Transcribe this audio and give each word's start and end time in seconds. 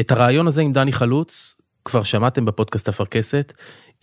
את 0.00 0.10
הרעיון 0.10 0.46
הזה 0.46 0.62
עם 0.62 0.72
דני 0.72 0.92
חלוץ 0.92 1.56
כבר 1.84 2.02
שמעתם 2.02 2.44
בפודקאסט 2.44 2.88
אפרכסת 2.88 3.52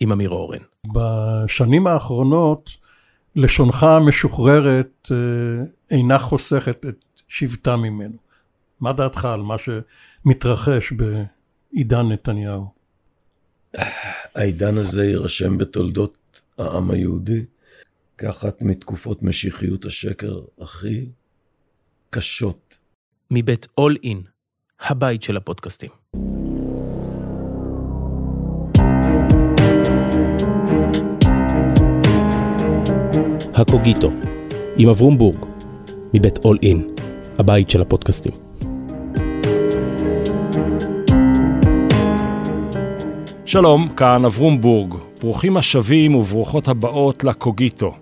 עם 0.00 0.12
אמיר 0.12 0.30
אורן. 0.30 0.58
בשנים 0.94 1.86
האחרונות 1.86 2.70
לשונך 3.36 3.82
המשוחררת 3.82 5.10
אה, 5.10 5.16
אינה 5.90 6.18
חוסכת 6.18 6.86
את 6.88 6.96
שבטה 7.28 7.76
ממנו. 7.76 8.16
מה 8.80 8.92
דעתך 8.92 9.24
על 9.24 9.42
מה 9.42 9.56
שמתרחש 9.58 10.92
בעידן 10.92 12.08
נתניהו? 12.08 12.66
העידן 14.34 14.78
הזה 14.78 15.04
יירשם 15.04 15.58
בתולדות 15.58 16.42
העם 16.58 16.90
היהודי 16.90 17.44
כאחת 18.18 18.62
מתקופות 18.62 19.22
משיחיות 19.22 19.84
השקר 19.84 20.40
הכי 20.60 21.08
קשות. 22.10 22.78
מבית 23.30 23.66
אול 23.78 23.96
אין, 24.02 24.22
הבית 24.86 25.22
של 25.22 25.36
הפודקאסטים. 25.36 25.90
הקוגיטו, 33.54 34.12
עם 34.76 34.88
אברום 34.88 35.18
בורג, 35.18 35.46
מבית 36.14 36.38
אול 36.38 36.58
אין, 36.62 36.88
הבית 37.38 37.70
של 37.70 37.80
הפודקאסטים. 37.80 38.32
שלום, 43.44 43.88
כאן 43.96 44.24
אברום 44.24 44.60
בורג. 44.60 44.94
ברוכים 45.20 45.56
השבים 45.56 46.14
וברוכות 46.14 46.68
הבאות 46.68 47.24
לקוגיטו. 47.24 47.94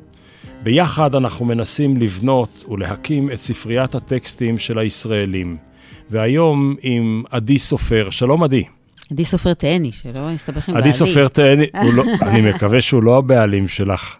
ביחד 0.63 1.15
אנחנו 1.15 1.45
מנסים 1.45 1.97
לבנות 1.97 2.65
ולהקים 2.69 3.31
את 3.31 3.41
ספריית 3.41 3.95
הטקסטים 3.95 4.59
של 4.59 4.79
הישראלים. 4.79 5.72
והיום 6.13 6.77
עם 6.83 7.23
עדי 7.31 7.59
סופר. 7.59 8.11
שלום 8.11 8.43
עדי. 8.43 8.65
עדי 9.11 9.25
סופר 9.25 9.55
תהני, 9.55 9.93
שלא 9.93 10.31
יסתבך 10.35 10.69
עם 10.69 10.75
בעלי. 10.75 10.89
עדי 10.89 10.97
סופר 10.97 11.29
תהני, 11.29 11.67
לא, 11.95 12.05
אני 12.29 12.41
מקווה 12.41 12.81
שהוא 12.81 13.03
לא 13.03 13.19
הבעלים 13.19 13.69
שלך. 13.69 14.17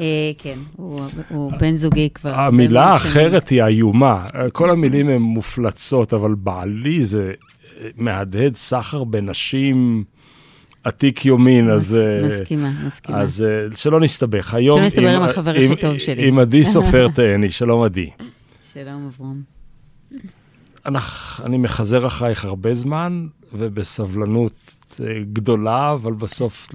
אה, 0.00 0.04
כן, 0.38 0.58
הוא 1.28 1.52
בן 1.60 1.76
זוגי 1.76 2.08
כבר. 2.14 2.34
המילה 2.34 2.84
האחרת 2.84 3.48
היא 3.48 3.62
איומה. 3.62 4.26
כל 4.52 4.70
המילים 4.70 5.08
הן 5.08 5.22
מופלצות, 5.22 6.14
אבל 6.14 6.34
בעלי 6.34 7.04
זה 7.04 7.32
מהדהד 7.96 8.56
סחר 8.56 9.04
בנשים. 9.04 10.04
עתיק 10.84 11.26
יומין, 11.26 11.70
אז... 11.70 11.94
אה, 11.94 12.26
מסכימה, 12.26 12.72
מסכימה. 12.86 13.20
אז 13.20 13.42
אה, 13.42 13.76
שלא 13.76 14.00
נסתבך. 14.00 14.54
היום... 14.54 14.78
שלא 14.78 14.86
נסתבר 14.86 15.16
עם 15.16 15.22
החבר 15.22 15.50
הכי 15.50 15.76
טוב 15.76 15.98
שלי. 15.98 16.28
עם 16.28 16.38
עדי 16.38 16.64
סופר 16.64 17.08
תהני, 17.14 17.50
שלום 17.50 17.82
עדי. 17.82 18.10
שלום 18.72 19.10
אברום. 19.14 19.57
אני 21.44 21.58
מחזר 21.58 22.06
אחרייך 22.06 22.44
הרבה 22.44 22.74
זמן, 22.74 23.26
ובסבלנות 23.52 24.74
אה, 25.00 25.06
גדולה, 25.32 25.92
אבל 25.92 26.12
בסוף, 26.12 26.68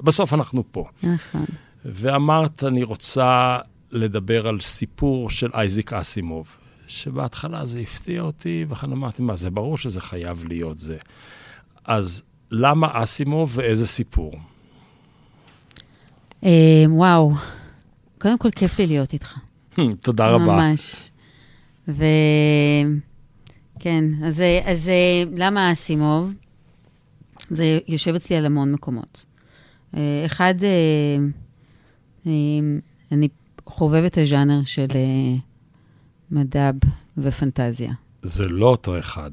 בסוף 0.00 0.34
אנחנו 0.34 0.64
פה. 0.70 0.84
נכון. 1.02 1.44
ואמרת, 1.84 2.64
אני 2.64 2.82
רוצה 2.82 3.58
לדבר 3.92 4.48
על 4.48 4.60
סיפור 4.60 5.30
של 5.30 5.50
אייזיק 5.54 5.92
אסימוב, 5.92 6.56
שבהתחלה 6.86 7.66
זה 7.66 7.80
הפתיע 7.80 8.22
אותי, 8.22 8.64
וכאן 8.68 8.92
אמרתי, 8.92 9.22
מה, 9.22 9.36
זה 9.36 9.50
ברור 9.50 9.78
שזה 9.78 10.00
חייב 10.00 10.44
להיות 10.48 10.78
זה. 10.78 10.96
אז 11.84 12.22
למה 12.50 13.02
אסימוב 13.02 13.52
ואיזה 13.54 13.86
סיפור? 13.86 14.32
אה, 16.44 16.50
וואו, 16.88 17.32
קודם 18.18 18.38
כל 18.38 18.50
כיף 18.50 18.78
לי 18.78 18.86
להיות 18.86 19.12
איתך. 19.12 19.34
תודה 20.02 20.26
רבה. 20.26 20.44
ממש. 20.44 21.10
וכן, 23.78 24.04
אז, 24.24 24.42
אז 24.64 24.90
למה 25.36 25.72
אסימוב? 25.72 26.32
זה 27.50 27.78
יושב 27.88 28.14
אצלי 28.14 28.36
על 28.36 28.46
המון 28.46 28.72
מקומות. 28.72 29.24
אה, 29.96 30.22
אחד, 30.26 30.54
אה, 32.26 32.30
אני 33.12 33.28
חובב 33.66 34.04
את 34.04 34.18
הז'אנר 34.18 34.60
של 34.64 34.86
מדב 36.30 36.74
ופנטזיה. 37.18 37.92
זה 38.22 38.44
לא 38.44 38.66
אותו 38.66 38.98
אחד. 38.98 39.30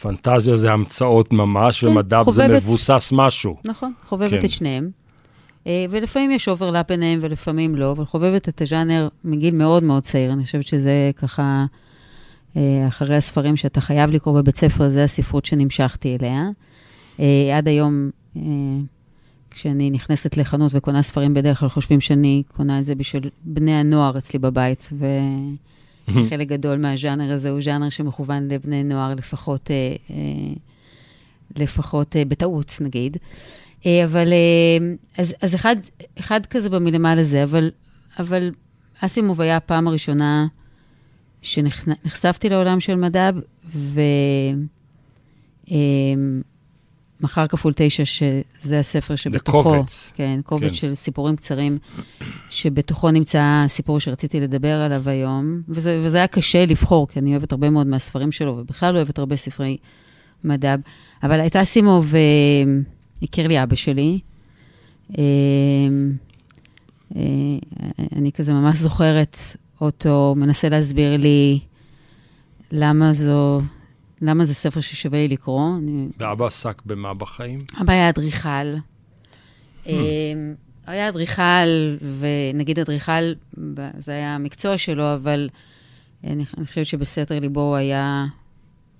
פנטזיה 0.00 0.56
זה 0.56 0.72
המצאות 0.72 1.32
ממש, 1.32 1.80
כן, 1.80 1.86
ומדב 1.86 2.22
חובבת, 2.24 2.34
זה 2.34 2.48
מבוסס 2.48 3.12
משהו. 3.16 3.56
נכון, 3.64 3.92
חובבת 4.08 4.30
כן. 4.30 4.44
את 4.44 4.50
שניהם. 4.50 4.90
אה, 5.66 5.86
ולפעמים 5.90 6.30
יש 6.30 6.48
overlap 6.48 6.88
ביניהם 6.88 7.18
ולפעמים 7.22 7.76
לא, 7.76 7.90
אבל 7.92 8.04
חובבת 8.04 8.48
את 8.48 8.62
הז'אנר 8.62 9.08
מגיל 9.24 9.54
מאוד 9.54 9.82
מאוד 9.82 10.02
צעיר. 10.02 10.32
אני 10.32 10.44
חושבת 10.44 10.66
שזה 10.66 11.10
ככה, 11.16 11.42
אה, 11.42 11.64
אחרי 12.88 13.16
הספרים 13.16 13.56
שאתה 13.56 13.80
חייב 13.80 14.10
לקרוא 14.10 14.40
בבית 14.40 14.56
ספר, 14.56 14.88
זה 14.88 15.04
הספרות 15.04 15.44
שנמשכתי 15.44 16.16
אליה. 16.16 16.48
אה, 17.20 17.58
עד 17.58 17.68
היום, 17.68 18.10
כשאני 19.50 19.90
נכנסת 19.90 20.36
לחנות 20.36 20.72
וקונה 20.74 21.02
ספרים, 21.02 21.34
בדרך 21.34 21.60
כלל 21.60 21.68
חושבים 21.68 22.00
שאני 22.00 22.42
קונה 22.56 22.78
את 22.78 22.84
זה 22.84 22.94
בשביל 22.94 23.30
בני 23.44 23.72
הנוער 23.72 24.18
אצלי 24.18 24.38
בבית, 24.38 24.88
ו... 24.98 25.06
חלק 26.30 26.48
גדול 26.48 26.78
מהז'אנר 26.78 27.32
הזה 27.32 27.50
הוא 27.50 27.60
ז'אנר 27.62 27.88
שמכוון 27.88 28.48
לבני 28.48 28.84
נוער, 28.84 29.14
לפחות, 29.14 29.70
אה, 29.70 29.96
אה, 30.10 30.54
לפחות 31.56 32.16
אה, 32.16 32.24
בטעות, 32.24 32.76
נגיד. 32.80 33.16
אה, 33.86 34.04
אבל, 34.04 34.32
אה, 34.32 34.94
אז, 35.18 35.34
אז 35.42 35.54
אחד, 35.54 35.76
אחד 36.20 36.46
כזה 36.46 36.70
במלמעלה 36.70 37.24
זה, 37.24 37.44
אבל, 37.44 37.70
אבל 38.18 38.50
אסימוב 39.00 39.40
היה 39.40 39.56
הפעם 39.56 39.88
הראשונה 39.88 40.46
שנחשפתי 41.42 42.48
לעולם 42.48 42.80
של 42.80 42.94
מדב, 42.94 43.34
ו... 43.74 44.00
אה, 45.70 45.76
מחר 47.20 47.46
כפול 47.46 47.72
תשע, 47.76 48.04
שזה 48.04 48.78
הספר 48.78 49.16
שבתוכו... 49.16 49.62
זה 49.62 49.68
קובץ. 49.68 50.12
כן, 50.14 50.40
קובץ 50.44 50.68
כן. 50.68 50.74
של 50.74 50.94
סיפורים 50.94 51.36
קצרים, 51.36 51.78
שבתוכו 52.50 53.10
נמצא 53.10 53.62
הסיפור 53.64 54.00
שרציתי 54.00 54.40
לדבר 54.40 54.80
עליו 54.80 55.08
היום, 55.08 55.62
וזה, 55.68 56.02
וזה 56.04 56.16
היה 56.16 56.26
קשה 56.26 56.66
לבחור, 56.66 57.08
כי 57.08 57.18
אני 57.18 57.30
אוהבת 57.30 57.52
הרבה 57.52 57.70
מאוד 57.70 57.86
מהספרים 57.86 58.32
שלו, 58.32 58.56
ובכלל 58.58 58.96
אוהבת 58.96 59.18
הרבה 59.18 59.36
ספרי 59.36 59.76
מדב. 60.44 60.78
אבל 61.22 61.40
הייתה 61.40 61.64
סימוב, 61.64 62.14
הכיר 63.22 63.48
לי 63.48 63.62
אבא 63.62 63.76
שלי. 63.76 64.18
אה, 65.18 65.24
אה, 67.16 67.22
אני 68.16 68.32
כזה 68.32 68.52
ממש 68.52 68.78
זוכרת 68.78 69.38
אותו, 69.82 70.34
מנסה 70.36 70.68
להסביר 70.68 71.16
לי 71.16 71.60
למה 72.70 73.12
זו 73.12 73.62
למה 74.22 74.44
זה 74.44 74.54
ספר 74.54 74.80
ששווה 74.80 75.18
לי 75.18 75.28
לקרוא. 75.28 75.70
ואבא 76.18 76.46
עסק 76.46 76.82
במה 76.86 77.14
בחיים? 77.14 77.64
אבא 77.80 77.92
היה 77.92 78.08
אדריכל. 78.08 78.74
Hmm. 79.84 79.88
אמ, 79.88 80.54
היה 80.86 81.08
אדריכל, 81.08 81.96
ונגיד 82.18 82.78
אדריכל, 82.78 83.32
זה 83.98 84.12
היה 84.12 84.34
המקצוע 84.34 84.78
שלו, 84.78 85.14
אבל 85.14 85.48
אני, 86.24 86.44
אני 86.58 86.66
חושבת 86.66 86.86
שבסתר 86.86 87.40
ליבו 87.40 87.60
הוא 87.60 87.76
היה 87.76 88.26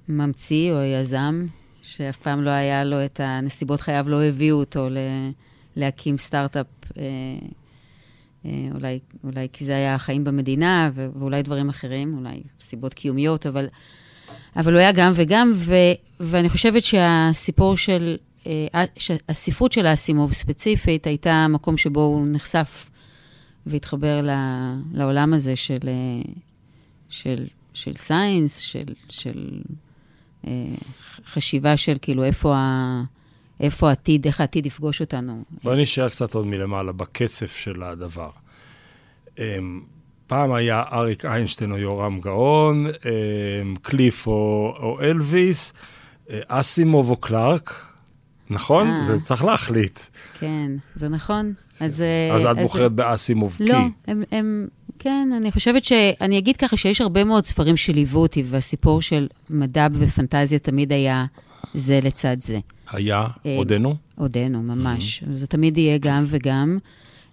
ממציא 0.09 0.73
או 0.73 0.83
יזם, 0.83 1.47
שאף 1.83 2.17
פעם 2.17 2.43
לא 2.43 2.51
היה 2.51 2.85
לו 2.85 3.05
את 3.05 3.21
הנסיבות 3.23 3.81
חייו, 3.81 4.05
לא 4.09 4.23
הביאו 4.23 4.57
אותו 4.57 4.89
ל, 4.91 4.97
להקים 5.77 6.19
סטארט-אפ, 6.19 6.67
אה, 6.99 7.03
אולי, 8.75 8.99
אולי 9.25 9.49
כי 9.53 9.65
זה 9.65 9.77
היה 9.77 9.95
החיים 9.95 10.25
במדינה, 10.25 10.91
ואולי 10.95 11.43
דברים 11.43 11.69
אחרים, 11.69 12.17
אולי 12.19 12.43
סיבות 12.61 12.95
קיומיות, 12.95 13.47
אבל... 13.47 13.67
אבל 14.57 14.73
הוא 14.73 14.81
היה 14.81 14.93
גם 14.93 15.13
וגם, 15.15 15.53
ו, 15.55 15.75
ואני 16.21 16.49
חושבת 16.49 16.85
שהסיפור 16.85 17.77
של, 17.77 18.17
אה, 18.47 18.85
הספרות 19.29 19.73
של 19.73 19.87
אסימוב 19.87 20.33
ספציפית, 20.33 21.07
הייתה 21.07 21.33
המקום 21.33 21.77
שבו 21.77 22.01
הוא 22.01 22.27
נחשף 22.27 22.91
והתחבר 23.67 24.23
ל, 24.23 24.31
לעולם 24.93 25.35
הזה 25.35 25.57
של, 25.57 25.79
אה, 25.89 26.33
של, 27.09 27.47
של 27.75 27.93
science, 27.93 28.59
של, 28.59 28.85
של 29.09 29.61
אה, 30.47 30.75
חשיבה 31.27 31.77
של 31.77 31.97
כאילו 32.03 32.25
איפה 32.25 32.57
ה... 32.57 33.03
איפה 33.63 33.89
העתיד, 33.89 34.27
איך 34.27 34.41
העתיד 34.41 34.67
יפגוש 34.67 35.01
אותנו. 35.01 35.43
בואי 35.65 35.83
נשאר 35.83 36.09
קצת 36.09 36.35
עוד 36.35 36.47
מלמעלה, 36.47 36.93
בקצף 36.93 37.57
של 37.57 37.83
הדבר. 37.83 38.31
אמ, 39.39 39.81
פעם 40.27 40.53
היה 40.53 40.83
אריק 40.93 41.25
איינשטיין 41.25 41.73
או 41.73 41.79
יורם 41.79 42.21
גאון, 42.21 42.87
אמ, 42.87 43.75
קליף 43.83 44.27
או, 44.27 44.75
או 44.81 45.01
אלוויס, 45.01 45.73
אה, 46.31 46.41
אסימוב 46.49 47.11
או 47.11 47.17
קלארק, 47.17 47.87
נכון? 48.51 48.87
אה, 48.87 48.91
אה. 48.91 49.03
זה 49.03 49.21
צריך 49.21 49.45
להחליט. 49.45 50.01
כן, 50.39 50.71
זה 50.95 51.09
נכון. 51.09 51.53
אז, 51.81 52.01
אה, 52.01 52.35
אז 52.35 52.45
את 52.45 52.63
בוחרת 52.63 52.93
באסימוב 52.93 53.57
לא, 53.61 53.67
כי... 53.67 53.73
לא, 53.73 53.79
הם, 54.07 54.23
הם, 54.33 54.69
כן, 54.99 55.29
אני 55.37 55.53
חושבת 55.53 55.85
ש... 55.85 55.93
אני 56.21 56.39
אגיד 56.39 56.57
ככה 56.57 56.77
שיש 56.77 57.01
הרבה 57.01 57.25
מאוד 57.25 57.47
ספרים 57.47 57.77
שליוו 57.77 58.19
אותי, 58.21 58.43
והסיפור 58.47 59.03
של 59.03 59.29
מדע 59.51 59.87
ופנטזיה 59.93 60.59
תמיד 60.59 60.93
היה 60.93 61.25
זה 61.75 62.01
לצד 62.03 62.37
זה. 62.41 62.59
היה? 62.91 63.27
עודנו? 63.57 63.97
עודנו, 64.15 64.63
ממש. 64.63 65.23
Mm-hmm. 65.23 65.33
זה 65.33 65.47
תמיד 65.47 65.79
יהיה 65.79 65.99
גם 65.99 66.25
וגם. 66.27 66.79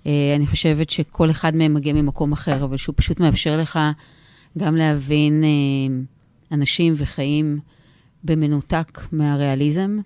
אה, 0.08 0.34
אני 0.36 0.48
חושבת 0.48 0.90
שכל 0.90 1.32
אחד 1.32 1.56
מהם 1.56 1.74
מגיע 1.74 1.94
ממקום 1.94 2.32
אחר, 2.32 2.64
אבל 2.64 2.78
שהוא 2.78 2.94
פשוט 2.98 3.20
מאפשר 3.20 3.58
לך 3.58 3.80
גם 4.58 4.76
להבין 4.76 5.44
אה, 5.44 5.98
אנשים 6.52 6.94
וחיים 6.98 7.60
במנותק 8.24 9.02
מהריאליזם, 9.12 10.00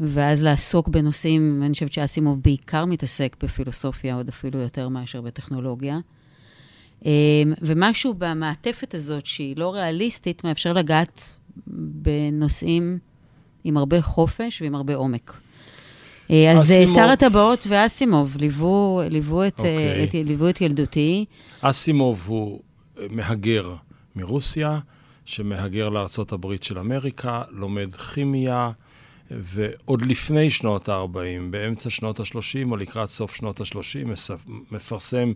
ואז 0.00 0.42
לעסוק 0.42 0.88
בנושאים, 0.88 1.62
אני 1.62 1.72
חושבת 1.72 1.92
שאסימוב 1.92 2.40
בעיקר 2.42 2.84
מתעסק 2.84 3.36
בפילוסופיה, 3.42 4.14
עוד 4.14 4.28
אפילו 4.28 4.58
יותר 4.58 4.88
מאשר 4.88 5.20
בטכנולוגיה. 5.20 5.98
ומשהו 7.62 8.14
במעטפת 8.18 8.94
הזאת, 8.94 9.26
שהיא 9.26 9.56
לא 9.56 9.74
ריאליסטית, 9.74 10.44
מאפשר 10.44 10.72
לגעת 10.72 11.36
בנושאים 11.66 12.98
עם 13.64 13.76
הרבה 13.76 14.02
חופש 14.02 14.62
ועם 14.62 14.74
הרבה 14.74 14.94
עומק. 14.94 15.32
אה, 16.30 16.52
אז 16.52 16.62
אסימוב- 16.64 16.94
שר 16.96 17.08
הטבעות 17.08 17.64
ואסימוב 17.68 18.36
ליוו, 18.36 19.00
ליוו, 19.10 19.46
את, 19.46 19.58
אוקיי. 19.58 20.04
את, 20.04 20.14
ליוו 20.14 20.48
את 20.48 20.60
ילדותי. 20.60 21.24
אסימוב 21.60 22.24
הוא 22.26 22.60
אה, 22.98 23.06
מהגר 23.10 23.74
מרוסיה, 24.16 24.78
שמהגר 25.24 25.88
לארצות 25.88 26.32
הברית 26.32 26.62
של 26.62 26.78
אמריקה, 26.78 27.42
לומד 27.50 27.94
כימיה, 27.94 28.70
ועוד 29.30 30.02
לפני 30.02 30.50
שנות 30.50 30.88
ה-40, 30.88 31.16
באמצע 31.50 31.90
שנות 31.90 32.20
ה-30 32.20 32.70
או 32.70 32.76
לקראת 32.76 33.10
סוף 33.10 33.34
שנות 33.34 33.60
ה-30, 33.60 34.08
מפרסם 34.70 35.32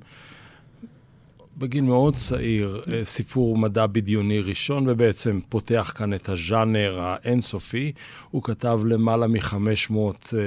בגיל 1.59 1.85
מאוד 1.85 2.15
צעיר 2.15 2.83
אה, 2.93 3.05
סיפור 3.05 3.59
מדע 3.59 3.87
בדיוני 3.87 4.41
ראשון, 4.41 4.89
ובעצם 4.89 5.41
פותח 5.49 5.93
כאן 5.97 6.15
את 6.15 6.29
הז'אנר 6.29 7.01
האינסופי. 7.01 7.93
הוא 8.31 8.43
כתב 8.43 8.81
למעלה 8.87 9.27
מ-500 9.27 9.95
אה, 9.95 10.39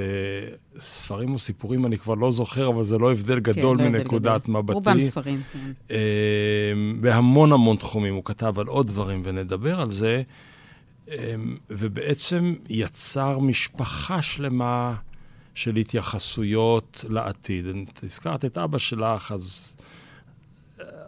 ספרים 0.79 1.33
או 1.33 1.39
סיפורים, 1.39 1.85
אני 1.85 1.97
כבר 1.97 2.13
לא 2.13 2.31
זוכר, 2.31 2.67
אבל 2.67 2.83
זה 2.83 2.97
לא 2.97 3.11
הבדל 3.11 3.39
גדול 3.39 3.77
כן, 3.77 3.83
לא 3.83 3.89
מנקודת 3.89 4.43
גדול. 4.43 4.55
מבטי. 4.55 4.73
רובם 4.73 4.99
ספרים, 5.01 5.41
כן. 5.53 5.71
אה, 5.91 6.73
בהמון 7.01 7.51
המון 7.51 7.77
תחומים, 7.77 8.15
הוא 8.15 8.25
כתב 8.25 8.59
על 8.59 8.67
עוד 8.67 8.87
דברים 8.87 9.21
ונדבר 9.25 9.81
על 9.81 9.91
זה, 9.91 10.21
אה, 11.11 11.35
ובעצם 11.69 12.55
יצר 12.69 13.39
משפחה 13.39 14.21
שלמה 14.21 14.95
של 15.55 15.75
התייחסויות 15.75 17.05
לעתיד. 17.09 17.65
את 17.67 18.03
הזכרת 18.03 18.45
את 18.45 18.57
אבא 18.57 18.77
שלך, 18.77 19.31
אז 19.31 19.75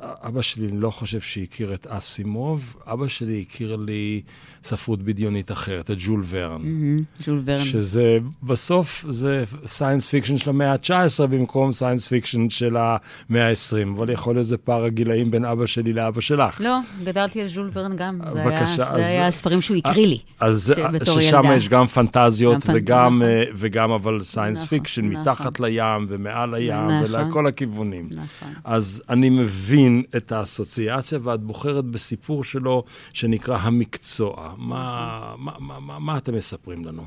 אבא 0.02 0.42
שלי 0.42 0.68
לא 0.72 0.90
חושב 0.90 1.22
שהכיר 1.22 1.74
את 1.74 1.88
אסימוב, 1.90 2.74
אבא 2.88 3.08
שלי 3.08 3.46
הכיר 3.50 3.76
לי 3.76 4.22
ספרות 4.64 5.02
בדיונית 5.04 5.52
אחרת, 5.52 5.92
את 5.92 5.96
ג'ול 6.00 6.24
ורן. 6.30 6.62
מהמם, 6.62 7.04
ז'ול 7.20 7.42
ורן. 7.46 7.64
שזה 7.64 8.18
בסוף 8.44 9.06
זה 9.10 9.44
science 9.66 10.08
fiction 10.08 10.38
של 10.38 10.50
המאה 10.50 10.72
ה-19 10.72 11.28
במקום 11.28 11.72
science 11.72 12.08
fiction 12.08 12.50
של 12.50 12.78
המאה 12.80 13.50
ה-20, 13.50 13.90
אבל 13.98 14.10
יכול 14.10 14.36
להיות 14.36 14.46
זה 14.46 14.58
פער 14.58 14.84
הגילאים 14.84 15.32
בין 15.32 15.46
אבא 15.46 15.66
שלי 15.66 15.94
לאבא 15.94 16.22
שלך. 16.22 16.62
לא, 16.62 16.78
גדלתי 17.04 17.42
על 17.42 17.48
ז'ול 17.48 17.70
ורן 17.74 17.96
גם. 17.96 18.20
זה 18.34 18.44
בבקשה, 18.44 18.54
היה, 18.84 18.92
אז- 18.92 18.96
זה 18.96 19.08
היה 19.08 19.28
הספרים 19.28 19.62
שהוא 19.62 19.78
הקריא 19.78 20.08
לי. 20.08 20.20
אז 20.40 20.74
שבתור 20.78 21.20
ששם 21.22 21.42
ילדה. 21.44 21.56
יש 21.56 21.70
גם 21.70 21.86
פנטזיות 21.88 22.66
גם 22.68 22.74
וגם, 22.76 23.16
נכון. 23.16 23.22
אה, 23.30 23.44
וגם 23.56 23.92
אבל 23.92 24.24
science 24.24 24.58
נכון, 24.58 24.68
fiction, 24.78 25.06
נכון. 25.06 25.22
מתחת 25.22 25.60
לים 25.60 26.06
ומעל 26.08 26.54
הים 26.54 26.88
נכון. 26.88 27.04
ולכל 27.04 27.48
הכיוונים. 27.48 28.10
נכון. 28.12 28.54
אז 28.64 29.04
אני 29.10 29.30
מבין 29.30 29.69
את 30.18 30.32
האסוציאציה, 30.32 31.20
ואת 31.24 31.42
בוחרת 31.42 31.86
בסיפור 31.86 32.44
שלו 32.44 32.84
שנקרא 33.14 33.58
המקצוע. 33.58 34.54
מה, 34.58 35.34
מה, 35.38 35.52
מה, 35.60 35.80
מה, 35.80 36.00
מה 36.00 36.18
אתם 36.18 36.36
מספרים 36.36 36.86
לנו? 36.86 37.04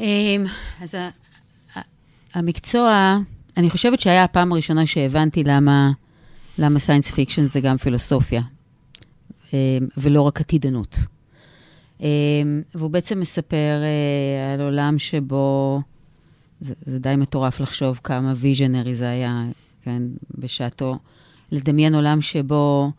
אמ, 0.00 0.44
אז 0.80 0.94
המקצוע, 2.34 3.18
אני 3.56 3.70
חושבת 3.70 4.00
שהיה 4.00 4.24
הפעם 4.24 4.52
הראשונה 4.52 4.86
שהבנתי 4.86 5.44
למה, 5.44 5.92
למה 6.58 6.78
science 6.78 7.10
fiction 7.10 7.46
זה 7.46 7.60
גם 7.60 7.76
פילוסופיה, 7.76 8.42
אמ, 9.52 9.58
ולא 9.96 10.22
רק 10.22 10.40
עתידנות. 10.40 10.98
אמ, 12.00 12.62
והוא 12.74 12.90
בעצם 12.90 13.20
מספר 13.20 13.82
אה, 13.82 14.54
על 14.54 14.60
עולם 14.60 14.98
שבו, 14.98 15.80
זה, 16.60 16.74
זה 16.86 16.98
די 16.98 17.14
מטורף 17.16 17.60
לחשוב 17.60 18.00
כמה 18.04 18.34
visionary 18.36 18.94
זה 18.94 19.08
היה, 19.08 19.44
כן, 19.82 20.02
בשעתו, 20.38 20.98
לדמיין 21.54 21.94
עולם 21.94 22.22
שבו 22.22 22.90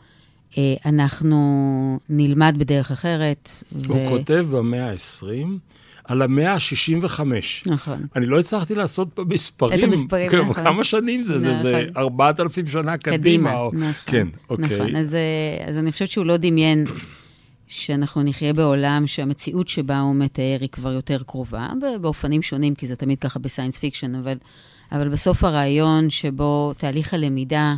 אה, 0.58 0.74
אנחנו 0.86 2.00
נלמד 2.10 2.56
בדרך 2.58 2.92
אחרת. 2.92 3.50
הוא 3.88 4.10
כותב 4.10 4.46
במאה 4.52 4.92
ה-20 4.92 5.48
על 6.04 6.22
המאה 6.22 6.54
ה-65. 6.54 7.22
נכון. 7.66 8.06
אני 8.16 8.26
לא 8.26 8.40
הצלחתי 8.40 8.76
לעשות 8.76 9.20
במספרים. 9.20 9.80
את 9.80 9.84
המספרים, 9.84 10.32
כן, 10.32 10.42
נכון. 10.42 10.54
כמה 10.54 10.84
שנים 10.84 11.24
זה? 11.24 11.40
זה, 11.40 11.56
זה 11.56 11.88
נכון. 11.92 12.04
4,000 12.04 12.68
שנה 12.68 12.98
קדימה. 12.98 13.18
קדימה, 13.18 13.56
או... 13.56 13.72
נכון. 13.74 13.92
כן, 14.06 14.28
אוקיי. 14.50 14.80
נכון, 14.80 14.96
אז, 14.96 15.14
אה, 15.14 15.66
אז 15.70 15.78
אני 15.78 15.92
חושבת 15.92 16.10
שהוא 16.10 16.26
לא 16.26 16.38
דמיין 16.38 16.86
שאנחנו 17.68 18.24
נחיה 18.24 18.54
בעולם 18.54 19.04
שהמציאות 19.08 19.68
שבה 19.68 20.00
הוא 20.00 20.16
מתאר 20.16 20.58
היא 20.62 20.70
כבר 20.70 20.92
יותר 20.92 21.24
קרובה, 21.24 21.70
באופנים 22.02 22.42
שונים, 22.42 22.76
כי 22.76 22.88
זה 22.88 22.96
תמיד 22.96 23.20
ככה 23.20 23.40
ב 23.40 23.45
science 23.45 23.78
fiction, 23.78 24.16
אבל, 24.16 24.38
אבל 24.92 25.10
בסוף 25.10 25.44
הרעיון 25.44 26.10
שבו 26.10 26.74
תהליך 26.78 27.14
הלמידה 27.14 27.76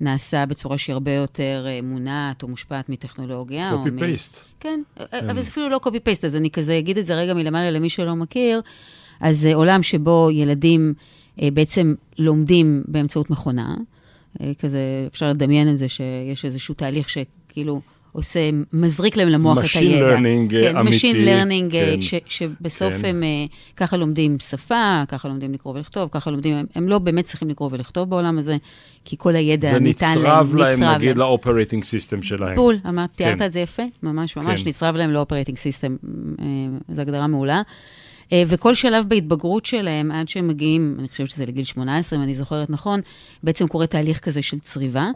נעשה 0.00 0.46
בצורה 0.46 0.78
שהיא 0.78 0.92
הרבה 0.92 1.12
יותר 1.12 1.64
אה, 1.68 1.80
מונעת 1.82 2.42
או 2.42 2.48
מושפעת 2.48 2.88
מטכנולוגיה. 2.88 3.72
copy 3.76 3.90
מ- 3.90 3.98
paste. 3.98 4.40
כן, 4.60 4.80
אבל 5.12 5.42
זה 5.42 5.48
אפילו 5.50 5.68
לא 5.68 5.78
קופי 5.78 6.00
פייסט, 6.00 6.24
אז 6.24 6.36
אני 6.36 6.50
כזה 6.50 6.78
אגיד 6.78 6.98
את 6.98 7.06
זה 7.06 7.14
רגע 7.14 7.34
מלמעלה 7.34 7.70
למי 7.70 7.90
שלא 7.90 8.16
מכיר. 8.16 8.60
אז 9.20 9.38
זה 9.38 9.54
עולם 9.54 9.82
שבו 9.82 10.28
ילדים 10.32 10.94
אה, 11.42 11.48
בעצם 11.50 11.94
לומדים 12.18 12.82
באמצעות 12.88 13.30
מכונה. 13.30 13.76
אה, 14.40 14.52
כזה, 14.58 14.78
אפשר 15.12 15.28
לדמיין 15.28 15.68
את 15.68 15.78
זה 15.78 15.88
שיש 15.88 16.44
איזשהו 16.44 16.74
תהליך 16.74 17.08
שכאילו 17.08 17.80
עושה, 18.18 18.50
מזריק 18.72 19.16
להם 19.16 19.28
למוח 19.28 19.58
את 19.58 19.64
הידע. 19.74 20.16
learning, 20.16 20.54
אה, 20.54 20.62
כן, 20.62 20.76
אמיתי, 20.76 21.12
Machine 21.12 21.26
learning, 21.26 21.74
אה, 21.74 21.94
כן. 21.94 22.02
ש, 22.02 22.14
שבסוף 22.26 22.92
כן. 22.92 23.04
הם 23.04 23.22
אה, 23.22 23.46
ככה 23.76 23.96
לומדים 23.96 24.38
שפה, 24.38 25.02
ככה 25.08 25.28
לומדים 25.28 25.52
לקרוא 25.52 25.74
ולכתוב, 25.74 26.08
ככה 26.12 26.30
לומדים, 26.30 26.54
הם, 26.54 26.66
הם 26.74 26.88
לא 26.88 26.98
באמת 26.98 27.24
צריכים 27.24 27.48
לקרוא 27.48 27.68
ולכתוב 27.72 28.10
בעולם 28.10 28.38
הזה, 28.38 28.56
כי 29.04 29.16
כל 29.18 29.36
הידע 29.36 29.78
ניתן 29.78 30.06
להם, 30.06 30.22
נצרב 30.22 30.56
להם, 30.56 30.78
נצרב 30.78 30.96
נגיד, 30.96 31.08
להם. 31.08 31.18
ל 31.18 31.25
operating 31.25 31.84
system 31.84 32.22
שלהם. 32.22 32.56
בול, 32.56 32.78
אמרת, 32.88 33.10
כן. 33.16 33.24
תיארת 33.24 33.42
את 33.42 33.52
זה 33.52 33.60
יפה, 33.60 33.82
ממש 34.02 34.36
ממש, 34.36 34.62
כן. 34.62 34.68
נצרב 34.68 34.96
להם 34.96 35.10
ל 35.10 35.15
operating 35.15 35.58
system, 35.58 35.96
זו 36.88 37.00
הגדרה 37.00 37.26
מעולה. 37.26 37.62
אה, 38.32 38.42
וכל 38.46 38.74
שלב 38.74 39.04
בהתבגרות 39.08 39.66
שלהם, 39.66 40.10
עד 40.10 40.28
שהם 40.28 40.48
מגיעים, 40.48 40.96
אני 40.98 41.08
חושבת 41.08 41.30
שזה 41.30 41.46
לגיל 41.46 41.64
18, 41.64 42.18
אם 42.18 42.24
אני 42.24 42.34
זוכרת 42.34 42.70
נכון, 42.70 43.00
בעצם 43.42 43.68
קורה 43.68 43.86
תהליך 43.86 44.18
כזה 44.18 44.42
של 44.42 44.58
צריבה, 44.58 45.10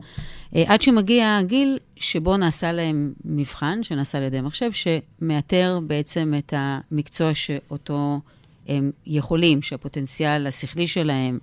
אה, 0.56 0.64
עד 0.66 0.82
שמגיע 0.82 1.36
הגיל 1.36 1.78
שבו 1.96 2.36
נעשה 2.36 2.72
להם 2.72 3.12
מבחן, 3.24 3.82
שנעשה 3.82 4.18
על 4.18 4.24
ידי 4.24 4.40
מחשב, 4.40 4.70
שמאתר 4.72 5.80
בעצם 5.86 6.34
את 6.38 6.54
המקצוע 6.56 7.34
שאותו 7.34 8.20
הם 8.68 8.90
יכולים, 9.06 9.62
שהפוטנציאל 9.62 10.46
השכלי 10.46 10.86
שלהם, 10.86 11.38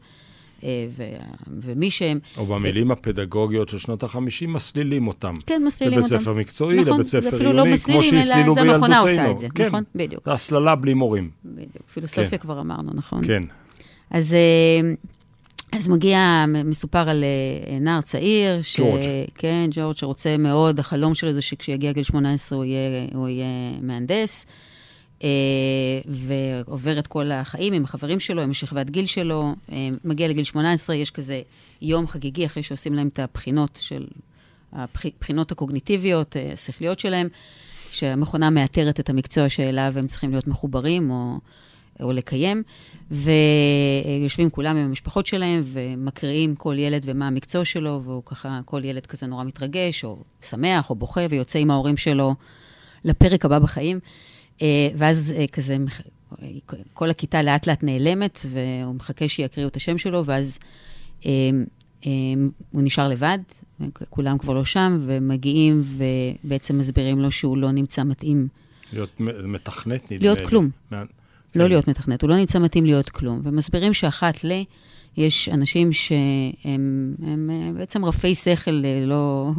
ומי 1.62 1.92
שהם, 1.92 2.20
או 2.38 2.46
במילים 2.46 2.92
הפדגוגיות 2.92 3.70
של 3.70 3.78
שנות 3.78 4.04
ה-50, 4.04 4.48
מסלילים 4.48 5.08
אותם. 5.08 5.34
כן, 5.46 5.62
מסלילים 5.66 5.98
אותם. 5.98 6.08
לבית 6.08 6.22
ספר 6.22 6.34
מקצועי, 6.34 6.82
נכון, 6.82 6.94
לבית 6.94 7.08
זה 7.08 7.22
ספר 7.22 7.36
אפילו 7.36 7.54
לא 7.54 7.62
עיוני, 7.62 7.74
מסלילים, 7.74 8.02
כמו 8.02 8.18
אלא 8.18 8.24
שהסלילו 8.24 8.56
זה 8.56 8.62
בילדותנו. 8.62 8.86
המכונה 8.86 9.00
עושה 9.00 9.32
את 9.32 9.40
זה, 9.40 9.48
כן. 9.56 9.66
נכון? 9.66 9.84
בדיוק. 9.96 10.26
זה 10.26 10.32
הסללה 10.32 10.76
בלי 10.76 10.94
מורים. 10.94 11.30
בדיוק. 11.46 11.90
פילוסופיה 11.94 12.30
כן. 12.30 12.38
כבר 12.38 12.60
אמרנו, 12.60 12.92
נכון? 12.94 13.28
כן. 13.28 13.44
אז, 14.12 14.34
אה, 14.34 14.92
אז 15.72 15.88
מגיע, 15.88 16.46
מסופר 16.66 17.10
על 17.10 17.24
אה, 17.24 17.80
נער 17.80 18.02
צעיר, 18.02 18.62
ש... 18.62 18.80
ג'ורג'. 18.80 19.02
כן, 19.36 19.70
ג'ורג' 19.72 19.96
שרוצה 19.96 20.38
מאוד, 20.38 20.80
החלום 20.80 21.16
שלו 21.16 21.34
זה 21.34 21.42
שכשיגיע 21.42 21.92
גיל 21.92 22.04
18 22.04 22.58
הוא 22.58 22.66
יהיה, 22.66 23.08
הוא 23.14 23.28
יהיה 23.28 23.46
מהנדס, 23.82 24.46
אה, 24.46 24.69
ועובר 26.06 27.00
את 27.00 27.08
כל 27.08 27.32
החיים 27.32 27.74
עם 27.74 27.84
החברים 27.84 28.20
שלו, 28.20 28.42
עם 28.42 28.52
השכבת 28.52 28.90
גיל 28.90 29.06
שלו, 29.06 29.56
אה, 29.72 29.90
מגיע 30.04 30.28
לגיל 30.28 30.44
18, 30.44 30.96
יש 30.96 31.12
כזה 31.12 31.42
יום 31.82 32.08
חגיגי 32.08 32.46
אחרי 32.46 32.64
שעושים 32.64 32.94
להם 32.94 33.08
את 33.08 33.20
הבחינות 33.20 33.80
של, 33.82 34.08
הבחינות 34.74 35.52
הקוגניטיביות, 35.52 36.38
אה, 36.38 36.50
השכליות 36.54 37.00
שלהם, 37.00 37.28
שהמכונה 37.92 38.50
מאתרת 38.50 39.00
את 39.00 39.10
המקצוע 39.10 39.50
שאליו 39.50 39.94
הם 39.96 40.08
צריכים 40.08 40.32
להיות 40.32 40.48
מחוברים, 40.48 41.12
או... 41.12 41.40
או 42.02 42.12
לקיים, 42.12 42.64
ויושבים 43.12 44.50
כולם 44.50 44.78
עם 44.78 44.86
המשפחות 44.86 45.26
שלהם 45.26 45.64
ומקריאים 45.66 46.56
כל 46.56 46.76
ילד 46.78 47.04
ומה 47.06 47.28
המקצוע 47.28 47.66
שלו, 47.66 48.02
והוא 48.04 48.24
ככה, 48.26 48.60
כל 48.66 48.86
ילד 48.86 49.06
כזה 49.06 49.28
נורא 49.28 49.44
מתרגש, 49.44 50.04
או 50.04 50.18
שמח, 50.42 50.90
או 50.90 50.96
בוכה, 50.96 51.22
ויוצא 51.30 51.60
עם 51.60 51.72
ההורים 51.72 51.98
שלו 51.98 52.36
לפרק 53.06 53.46
הבא 53.46 53.60
בחיים. 53.60 54.00
אה, 54.62 54.88
ואז 54.98 55.34
אה, 55.38 55.48
כזה, 55.48 55.78
כל 56.94 57.10
הכיתה 57.10 57.44
לאט 57.44 57.68
לאט 57.68 57.84
נעלמת, 57.84 58.40
והוא 58.52 58.96
מחכה 58.96 59.28
שיקריאו 59.28 59.68
את 59.68 59.76
השם 59.76 59.98
שלו, 59.98 60.26
ואז 60.26 60.60
אה, 61.26 61.32
הוא 62.72 62.82
נשאר 62.82 63.08
לבד, 63.08 63.40
כולם 64.10 64.38
כבר 64.38 64.54
לא 64.54 64.66
שם, 64.66 65.00
ומגיעים 65.06 65.84
ובעצם 66.44 66.78
מסבירים 66.78 67.20
לו 67.20 67.32
שהוא 67.32 67.58
לא 67.58 67.72
נמצא 67.72 68.04
מתאים 68.04 68.48
להיות 68.94 69.10
מתכנת, 69.44 70.04
נדמה 70.04 70.18
לי. 70.18 70.20
להיות 70.20 70.48
כלום. 70.48 70.70
מה- 70.92 71.04
לא 71.56 71.64
כן. 71.64 71.70
להיות 71.70 71.88
מתכנת, 71.88 72.22
הוא 72.22 72.30
לא 72.30 72.38
נמצא 72.38 72.60
מתאים 72.60 72.86
להיות 72.86 73.10
כלום. 73.10 73.42
ומסבירים 73.44 73.94
שאחת 73.94 74.44
ל... 74.44 74.64
יש 75.18 75.50
אנשים 75.50 75.94
שהם 75.94 77.16
הם, 77.24 77.50
אה, 77.54 77.72
בעצם 77.74 78.06
רפי 78.06 78.36
שכל, 78.36 78.84
לא, 79.08 79.52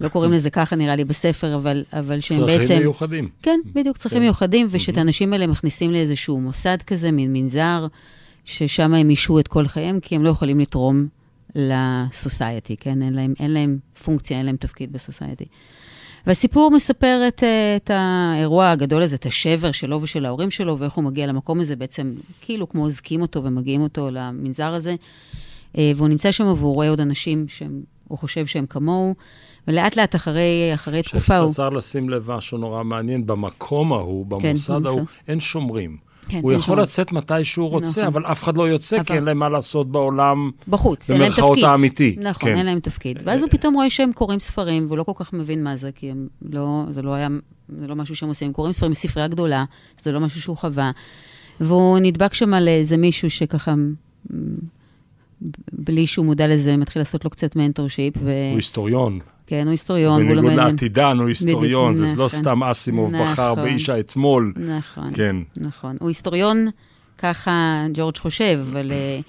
לא 0.00 0.08
קוראים 0.08 0.32
לזה 0.32 0.50
ככה 0.50 0.76
נראה 0.76 0.96
לי 0.96 1.04
בספר, 1.04 1.54
אבל, 1.54 1.84
אבל 1.92 2.20
שהם 2.20 2.38
צרכים 2.38 2.58
בעצם... 2.58 2.78
מיוחדים. 2.78 3.28
כן, 3.42 3.60
בדיוק, 3.74 3.96
צרכים 3.96 4.18
כן. 4.18 4.24
מיוחדים, 4.24 4.66
ושאת 4.70 4.96
האנשים 4.96 5.32
האלה 5.32 5.46
מכניסים 5.46 5.92
לאיזשהו 5.92 6.40
מוסד 6.40 6.78
כזה, 6.86 7.10
מין 7.10 7.32
מנזר, 7.32 7.86
ששם 8.44 8.94
הם 8.94 9.10
ישהו 9.10 9.38
את 9.38 9.48
כל 9.48 9.68
חייהם, 9.68 10.00
כי 10.00 10.16
הם 10.16 10.24
לא 10.24 10.28
יכולים 10.28 10.60
לתרום 10.60 11.06
לסוסייטי, 11.54 12.76
כן? 12.76 13.02
אין 13.02 13.14
להם, 13.14 13.34
אין 13.40 13.50
להם 13.50 13.78
פונקציה, 14.04 14.38
אין 14.38 14.46
להם 14.46 14.56
תפקיד 14.56 14.92
בסוסייטי. 14.92 15.44
והסיפור 16.26 16.70
מספר 16.70 17.24
את, 17.28 17.42
אה, 17.42 17.76
את 17.76 17.90
האירוע 17.94 18.70
הגדול 18.70 19.02
הזה, 19.02 19.16
את 19.16 19.26
השבר 19.26 19.72
שלו 19.72 20.02
ושל 20.02 20.26
ההורים 20.26 20.50
שלו, 20.50 20.78
ואיך 20.78 20.92
הוא 20.92 21.04
מגיע 21.04 21.26
למקום 21.26 21.60
הזה, 21.60 21.76
בעצם 21.76 22.14
כאילו 22.40 22.68
כמו 22.68 22.84
אוזקים 22.84 23.22
אותו 23.22 23.44
ומגיעים 23.44 23.80
אותו 23.80 24.10
למנזר 24.10 24.74
הזה. 24.74 24.94
אה, 25.78 25.92
והוא 25.96 26.08
נמצא 26.08 26.32
שם 26.32 26.46
והוא 26.46 26.74
רואה 26.74 26.88
עוד 26.88 27.00
אנשים 27.00 27.46
שהוא 27.48 28.18
חושב 28.18 28.46
שהם 28.46 28.66
כמוהו, 28.66 29.14
ולאט 29.68 29.96
לאט 29.96 30.14
אחרי, 30.16 30.70
אחרי 30.74 31.02
תקופה 31.02 31.36
הוא... 31.38 31.52
שצריך 31.52 31.74
לשים 31.74 32.08
לב 32.10 32.30
משהו 32.30 32.58
נורא 32.58 32.84
מעניין, 32.84 33.26
במקום 33.26 33.92
ההוא, 33.92 34.26
במוסד 34.26 34.72
במוסד. 34.72 34.86
ההוא, 34.86 35.00
אין 35.28 35.40
שומרים. 35.40 35.96
כן, 36.28 36.40
הוא 36.42 36.52
יכול 36.52 36.64
שומרים. 36.66 36.82
לצאת 36.82 37.12
מתי 37.12 37.44
שהוא 37.44 37.68
רוצה, 37.68 37.88
נכון. 38.00 38.04
אבל 38.04 38.26
אף 38.26 38.42
אחד 38.42 38.56
לא 38.56 38.68
יוצא, 38.68 38.96
כי 38.96 39.12
אבל- 39.12 39.16
אין 39.16 39.24
להם 39.24 39.38
מה 39.38 39.48
לעשות 39.48 39.92
בעולם. 39.92 40.50
בחוץ, 40.68 41.10
אין 41.10 41.18
להם 41.20 41.28
במרכאות 41.28 41.52
תפקיד. 41.56 41.64
האמיתי, 41.70 42.16
נכון, 42.20 42.50
כן. 42.50 42.56
אין 42.56 42.66
להם 42.66 42.80
תפקיד. 42.80 43.18
ואז 43.24 43.42
הוא 43.42 43.50
פתאום 43.50 43.74
רואה 43.74 43.90
שהם 43.90 44.12
קוראים 44.12 44.40
ספרים, 44.40 44.86
והוא 44.86 44.98
לא 44.98 45.02
כל 45.02 45.12
כך 45.14 45.32
מבין 45.32 45.64
מה 45.64 45.76
זה, 45.76 45.90
כי 45.94 46.10
הם 46.10 46.28
לא, 46.52 46.84
זה 46.90 47.02
לא 47.02 47.14
היה, 47.14 47.28
זה 47.78 47.86
לא 47.88 47.96
משהו 47.96 48.16
שהם 48.16 48.28
עושים. 48.28 48.46
הם 48.48 48.52
קוראים 48.54 48.72
ספרים 48.72 48.90
מספרייה 48.92 49.28
גדולה, 49.28 49.64
זה 49.98 50.12
לא 50.12 50.20
משהו 50.20 50.40
שהוא 50.40 50.56
חווה. 50.56 50.90
והוא 51.60 51.98
נדבק 51.98 52.34
שם 52.34 52.54
על 52.54 52.68
איזה 52.68 52.96
מישהו 52.96 53.30
שככה, 53.30 53.74
בלי 55.72 56.06
שהוא 56.06 56.26
מודע 56.26 56.46
לזה, 56.46 56.76
מתחיל 56.76 57.02
לעשות 57.02 57.24
לו 57.24 57.30
קצת 57.30 57.56
mentorship, 57.56 58.14
ו... 58.16 58.30
הוא 58.50 58.56
היסטוריון. 58.56 59.18
כן, 59.46 59.62
הוא 59.62 59.70
היסטוריון, 59.70 60.28
בניגוד. 60.28 60.52
לעתידן, 60.52 61.18
הוא 61.18 61.28
היסטוריון, 61.28 61.94
זה 61.94 62.04
לא 62.04 62.12
נכון. 62.12 62.28
סתם 62.28 62.62
אסימוב 62.62 63.12
בחר 63.16 63.52
נכון. 63.52 63.64
באישה 63.64 64.00
אתמול. 64.00 64.52
נכון. 64.78 65.10
כן. 65.14 65.36
נכון. 65.56 65.96
הוא 66.00 66.08
היסטוריון, 66.08 66.66
ככה 67.18 67.86
ג'ורג' 67.94 68.16
חושב, 68.16 68.58
אבל... 68.70 68.92
אה, 68.92 69.20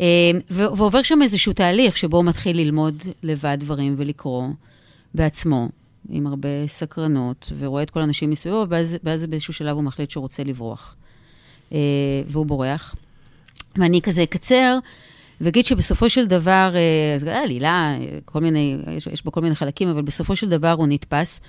אה, 0.00 0.30
ועובר 0.50 1.02
שם 1.02 1.22
איזשהו 1.22 1.52
תהליך 1.52 1.96
שבו 1.96 2.16
הוא 2.16 2.24
מתחיל 2.24 2.56
ללמוד 2.56 3.02
לבד 3.22 3.56
דברים 3.60 3.94
ולקרוא 3.98 4.48
בעצמו, 5.14 5.68
עם 6.08 6.26
הרבה 6.26 6.48
סקרנות, 6.66 7.52
ורואה 7.58 7.82
את 7.82 7.90
כל 7.90 8.00
האנשים 8.00 8.30
מסביבו, 8.30 8.66
ואז, 8.68 8.96
ואז 9.04 9.26
באיזשהו 9.26 9.52
שלב 9.52 9.76
הוא 9.76 9.84
מחליט 9.84 10.10
שהוא 10.10 10.22
רוצה 10.22 10.44
לברוח. 10.44 10.94
אה, 11.72 11.78
והוא 12.28 12.46
בורח. 12.46 12.94
ואני 13.76 14.00
כזה 14.02 14.22
אקצר, 14.22 14.78
ואגיד 15.40 15.64
שבסופו 15.66 16.10
של 16.10 16.26
דבר, 16.26 16.72
אה, 16.74 17.30
היה 17.30 17.42
עלילה, 17.42 17.96
אה, 18.00 18.18
כל 18.24 18.40
מיני, 18.40 18.76
יש, 18.96 19.06
יש 19.06 19.24
בו 19.24 19.32
כל 19.32 19.40
מיני 19.40 19.54
חלקים, 19.54 19.88
אבל 19.88 20.02
בסופו 20.02 20.36
של 20.36 20.48
דבר 20.48 20.72
הוא 20.72 20.86
נתפס, 20.86 21.40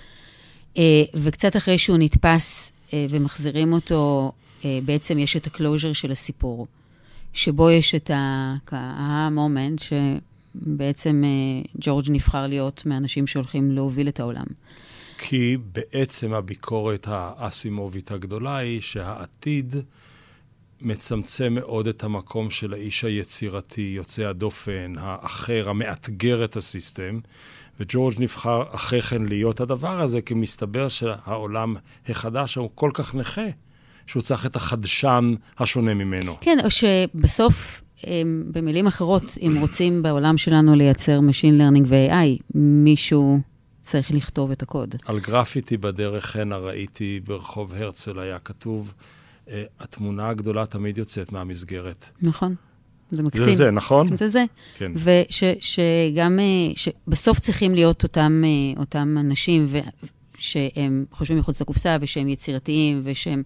אה, 0.77 1.03
וקצת 1.13 1.55
אחרי 1.55 1.77
שהוא 1.77 1.97
נתפס 1.97 2.71
אה, 2.93 3.05
ומחזירים 3.09 3.73
אותו, 3.73 4.31
אה, 4.65 4.79
בעצם 4.85 5.17
יש 5.17 5.37
את 5.37 5.47
ה 5.47 5.53
closure 5.53 5.93
של 5.93 6.11
הסיפור, 6.11 6.67
שבו 7.33 7.71
יש 7.71 7.95
את 7.95 8.09
ה-moment 8.09 9.83
שבעצם 9.83 11.23
אה, 11.25 11.61
ג'ורג' 11.79 12.05
נבחר 12.09 12.47
להיות 12.47 12.85
מהאנשים 12.85 13.27
שהולכים 13.27 13.71
להוביל 13.71 14.07
את 14.07 14.19
העולם. 14.19 14.45
כי 15.17 15.57
בעצם 15.71 16.33
הביקורת 16.33 17.07
האסימובית 17.09 18.11
הגדולה 18.11 18.57
היא 18.57 18.81
שהעתיד 18.81 19.75
מצמצם 20.82 21.53
מאוד 21.53 21.88
את 21.88 22.03
המקום 22.03 22.50
של 22.50 22.74
האיש 22.74 23.03
היצירתי, 23.03 23.94
יוצא 23.96 24.24
הדופן, 24.24 24.94
האחר, 24.98 25.70
המאתגר 25.70 26.44
את 26.44 26.55
ה 26.57 26.65
system, 26.65 27.19
וג'ורג' 27.79 28.15
נבחר 28.20 28.63
אחרי 28.72 29.01
כן 29.01 29.25
להיות 29.25 29.62
הדבר 29.62 30.01
הזה, 30.01 30.22
כי 30.22 30.34
מסתבר 30.34 30.88
שהעולם 30.88 31.75
החדש 32.10 32.55
הוא 32.55 32.70
כל 32.75 32.89
כך 32.94 33.15
נכה, 33.15 33.48
שהוא 34.08 34.24
צריך 34.24 34.46
את 34.46 34.55
החדשן 34.55 35.36
השונה 35.60 35.94
ממנו. 35.94 36.36
כן, 36.41 36.58
או 36.63 36.72
שבסוף, 36.72 37.82
במילים 38.51 38.88
אחרות, 38.88 39.38
אם 39.41 39.58
רוצים 39.62 40.03
בעולם 40.03 40.38
שלנו 40.38 40.75
לייצר 40.75 41.20
Machine 41.20 41.62
Learning 41.62 41.84
ו-AI, 41.86 42.44
מישהו 42.55 43.39
צריך 43.82 44.12
לכתוב 44.12 44.51
את 44.51 44.62
הקוד. 44.62 44.96
על 45.05 45.20
גרפיטי 45.20 45.77
בדרך 45.77 46.36
הנה 46.36 46.58
ראיתי 46.58 47.20
ברחוב 47.25 47.74
הרצל 47.74 48.20
היה 48.20 48.39
כתוב, 48.39 48.94
התמונה 49.79 50.29
הגדולה 50.29 50.65
תמיד 50.65 50.97
יוצאת 50.97 51.31
מהמסגרת. 51.31 52.09
נכון? 52.21 52.55
זה 53.11 53.23
מקסים. 53.23 53.45
זה 53.45 53.55
זה, 53.55 53.71
נכון? 53.71 54.17
זה 54.17 54.29
זה. 54.29 54.45
כן. 54.77 54.91
ושגם, 54.95 56.39
שבסוף 56.75 57.39
צריכים 57.39 57.75
להיות 57.75 58.03
אותם, 58.03 58.41
אה, 58.45 58.79
אותם 58.79 59.15
אנשים 59.19 59.65
ו, 59.67 59.79
שהם 60.37 61.05
חושבים 61.11 61.39
מחוץ 61.39 61.61
לקופסה 61.61 61.97
ושהם 62.01 62.27
יצירתיים 62.27 63.01
ושהם 63.03 63.43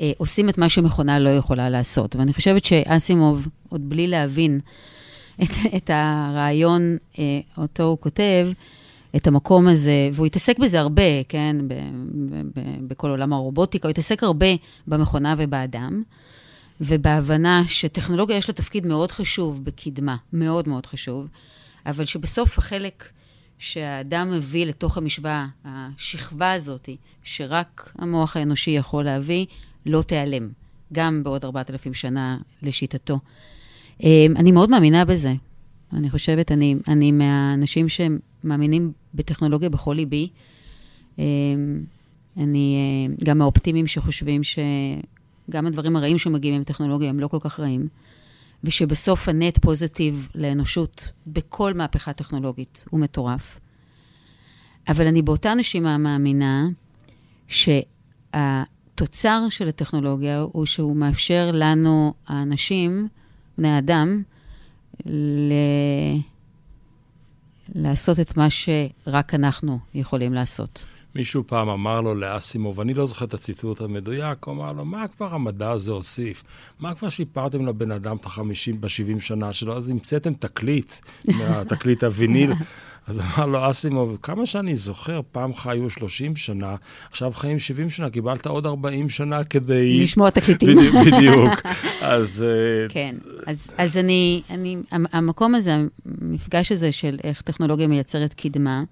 אה, 0.00 0.12
עושים 0.16 0.48
את 0.48 0.58
מה 0.58 0.68
שמכונה 0.68 1.18
לא 1.18 1.30
יכולה 1.30 1.70
לעשות. 1.70 2.16
ואני 2.16 2.32
חושבת 2.32 2.64
שאסימוב, 2.64 3.48
עוד 3.68 3.88
בלי 3.88 4.06
להבין 4.06 4.60
את, 5.42 5.50
את 5.76 5.90
הרעיון, 5.94 6.96
אה, 7.18 7.24
אותו 7.58 7.82
הוא 7.82 7.98
כותב, 8.00 8.48
את 9.16 9.26
המקום 9.26 9.68
הזה, 9.68 10.08
והוא 10.12 10.26
התעסק 10.26 10.58
בזה 10.58 10.80
הרבה, 10.80 11.24
כן, 11.28 11.56
ב, 11.68 11.74
ב, 12.30 12.42
ב, 12.54 12.88
בכל 12.88 13.10
עולם 13.10 13.32
הרובוטיקה, 13.32 13.88
הוא 13.88 13.90
התעסק 13.90 14.22
הרבה 14.22 14.46
במכונה 14.86 15.34
ובאדם. 15.38 16.02
ובהבנה 16.80 17.62
שטכנולוגיה 17.68 18.36
יש 18.36 18.48
לה 18.48 18.54
תפקיד 18.54 18.86
מאוד 18.86 19.12
חשוב 19.12 19.64
בקדמה, 19.64 20.16
מאוד 20.32 20.68
מאוד 20.68 20.86
חשוב, 20.86 21.26
אבל 21.86 22.04
שבסוף 22.04 22.58
החלק 22.58 23.08
שהאדם 23.58 24.30
מביא 24.32 24.66
לתוך 24.66 24.98
המשוואה, 24.98 25.46
השכבה 25.64 26.52
הזאת, 26.52 26.88
שרק 27.22 27.92
המוח 27.98 28.36
האנושי 28.36 28.70
יכול 28.70 29.04
להביא, 29.04 29.46
לא 29.86 30.02
תיעלם, 30.02 30.48
גם 30.92 31.24
בעוד 31.24 31.44
4,000 31.44 31.94
שנה 31.94 32.38
לשיטתו. 32.62 33.18
אמ, 34.02 34.34
אני 34.36 34.52
מאוד 34.52 34.70
מאמינה 34.70 35.04
בזה. 35.04 35.34
אני 35.92 36.10
חושבת, 36.10 36.52
אני, 36.52 36.74
אני 36.88 37.12
מהאנשים 37.12 37.86
שמאמינים 37.88 38.92
בטכנולוגיה 39.16 39.70
בכל 39.70 39.94
ליבי. 39.94 40.28
אמ, 41.18 41.24
אני 42.36 42.76
אה, 42.76 43.14
גם 43.24 43.38
מהאופטימיים 43.38 43.86
שחושבים 43.86 44.40
שגם 44.44 45.66
הדברים 45.66 45.96
הרעים 45.96 46.18
שמגיעים 46.18 46.54
עם 46.54 46.64
טכנולוגיה 46.64 47.08
הם 47.08 47.20
לא 47.20 47.28
כל 47.28 47.38
כך 47.40 47.60
רעים, 47.60 47.88
ושבסוף 48.64 49.28
הנט 49.28 49.58
פוזיטיב 49.58 50.28
לאנושות 50.34 51.10
בכל 51.26 51.74
מהפכה 51.74 52.12
טכנולוגית 52.12 52.84
הוא 52.90 53.00
מטורף. 53.00 53.58
אבל 54.88 55.06
אני 55.06 55.22
באותה 55.22 55.54
נשימה 55.54 55.98
מאמינה 55.98 56.68
שהתוצר 57.48 59.46
של 59.50 59.68
הטכנולוגיה 59.68 60.40
הוא 60.40 60.66
שהוא 60.66 60.96
מאפשר 60.96 61.50
לנו, 61.52 62.14
האנשים, 62.26 63.08
בני 63.58 63.68
האדם, 63.68 64.22
ל... 65.06 65.52
לעשות 67.74 68.20
את 68.20 68.36
מה 68.36 68.50
שרק 68.50 69.34
אנחנו 69.34 69.78
יכולים 69.94 70.34
לעשות. 70.34 70.86
מישהו 71.14 71.42
פעם 71.46 71.68
אמר 71.68 72.00
לו 72.00 72.14
לאסימוב, 72.14 72.80
אני 72.80 72.94
לא 72.94 73.06
זוכר 73.06 73.24
את 73.24 73.34
הציטוט 73.34 73.80
המדויק, 73.80 74.44
הוא 74.44 74.54
אמר 74.54 74.72
לו, 74.72 74.84
מה 74.84 75.08
כבר 75.08 75.34
המדע 75.34 75.70
הזה 75.70 75.92
הוסיף? 75.92 76.44
מה 76.80 76.94
כבר 76.94 77.08
שיפרתם 77.08 77.66
לבן 77.66 77.90
אדם 77.90 78.16
את 78.16 78.24
החמישים, 78.24 78.80
בשבעים 78.80 79.20
שנה 79.20 79.52
שלו? 79.52 79.76
אז 79.76 79.90
המצאתם 79.90 80.34
תקליט, 80.34 80.94
מהתקליט 81.38 82.04
הוויניל. 82.04 82.52
אז 83.06 83.20
אמר 83.20 83.46
לו 83.46 83.70
אסימוב, 83.70 84.18
כמה 84.22 84.46
שאני 84.46 84.76
זוכר, 84.76 85.20
פעם 85.32 85.54
חיו 85.54 85.90
30 85.90 86.36
שנה, 86.36 86.76
עכשיו 87.10 87.32
חיים 87.34 87.58
70 87.58 87.90
שנה, 87.90 88.10
קיבלת 88.10 88.46
עוד 88.46 88.66
40 88.66 89.10
שנה 89.10 89.44
כדי... 89.44 90.02
לשמוע 90.02 90.30
תקליטים. 90.30 90.78
בדיוק, 90.78 90.94
בדיוק. 91.06 91.52
אז... 92.02 92.44
אה, 92.48 92.88
כן, 92.88 93.14
אז, 93.46 93.68
אז 93.78 93.96
אני, 93.96 94.42
אני, 94.50 94.76
המקום 94.90 95.54
הזה, 95.54 95.76
המפגש 96.20 96.72
הזה 96.72 96.92
של 96.92 97.18
איך 97.24 97.42
טכנולוגיה 97.42 97.86
מייצרת 97.86 98.34
קדמה, 98.34 98.84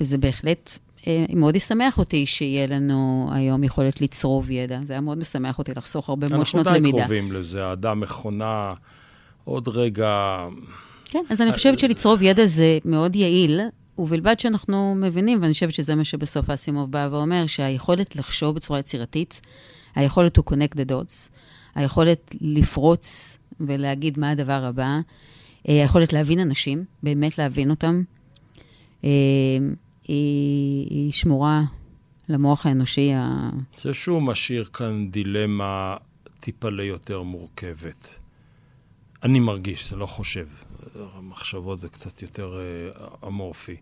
וזה 0.00 0.18
בהחלט 0.18 0.78
אה, 1.06 1.24
מאוד 1.34 1.56
ישמח 1.56 1.98
אותי 1.98 2.26
שיהיה 2.26 2.66
לנו 2.66 3.30
היום 3.32 3.64
יכולת 3.64 4.00
לצרוב 4.00 4.50
ידע. 4.50 4.78
זה 4.84 4.92
היה 4.92 5.00
מאוד 5.00 5.18
משמח 5.18 5.58
אותי 5.58 5.72
לחסוך 5.76 6.08
הרבה 6.08 6.28
מאוד 6.28 6.46
שנות 6.46 6.66
אנחנו 6.66 6.80
די 6.80 6.88
למידה. 6.88 6.98
קרובים 6.98 7.32
לזה, 7.32 7.66
האדם 7.66 8.00
מכונה, 8.00 8.70
עוד 9.44 9.68
רגע... 9.68 10.38
כן, 11.10 11.24
אז 11.30 11.40
אני 11.40 11.52
חושבת 11.52 11.78
שלצרוב 11.78 12.22
ידע 12.22 12.46
זה 12.46 12.78
מאוד 12.84 13.16
יעיל, 13.16 13.60
ובלבד 13.98 14.40
שאנחנו 14.40 14.94
מבינים, 14.94 15.42
ואני 15.42 15.52
חושבת 15.52 15.74
שזה 15.74 15.94
מה 15.94 16.04
שבסוף 16.04 16.50
אסימוב 16.50 16.90
בא 16.90 17.08
ואומר, 17.10 17.46
שהיכולת 17.46 18.16
לחשוב 18.16 18.56
בצורה 18.56 18.78
יצירתית, 18.78 19.40
היכולת 19.94 20.38
to 20.38 20.42
connect 20.50 20.74
the 20.74 20.90
dots, 20.90 21.30
היכולת 21.74 22.34
לפרוץ 22.40 23.38
ולהגיד 23.60 24.18
מה 24.18 24.30
הדבר 24.30 24.64
הבא, 24.64 25.00
אה, 25.68 25.82
היכולת 25.82 26.12
להבין 26.12 26.40
אנשים, 26.40 26.84
באמת 27.02 27.38
להבין 27.38 27.70
אותם, 27.70 28.02
אה, 29.04 29.10
היא, 30.08 30.86
היא 30.90 31.12
שמורה 31.12 31.62
למוח 32.28 32.66
האנושי 32.66 33.12
ה... 33.12 33.50
זה 33.76 33.94
שהוא 33.94 34.22
משאיר 34.22 34.64
כאן 34.64 35.10
דילמה 35.10 35.96
טיפה 36.40 36.70
ליותר 36.70 37.22
מורכבת. 37.22 38.18
אני 39.26 39.40
מרגיש, 39.40 39.90
זה 39.90 39.96
לא 39.96 40.06
חושב. 40.06 40.46
המחשבות 41.14 41.78
זה 41.78 41.88
קצת 41.88 42.22
יותר 42.22 42.58
uh, 42.94 43.26
אמורפי. 43.26 43.76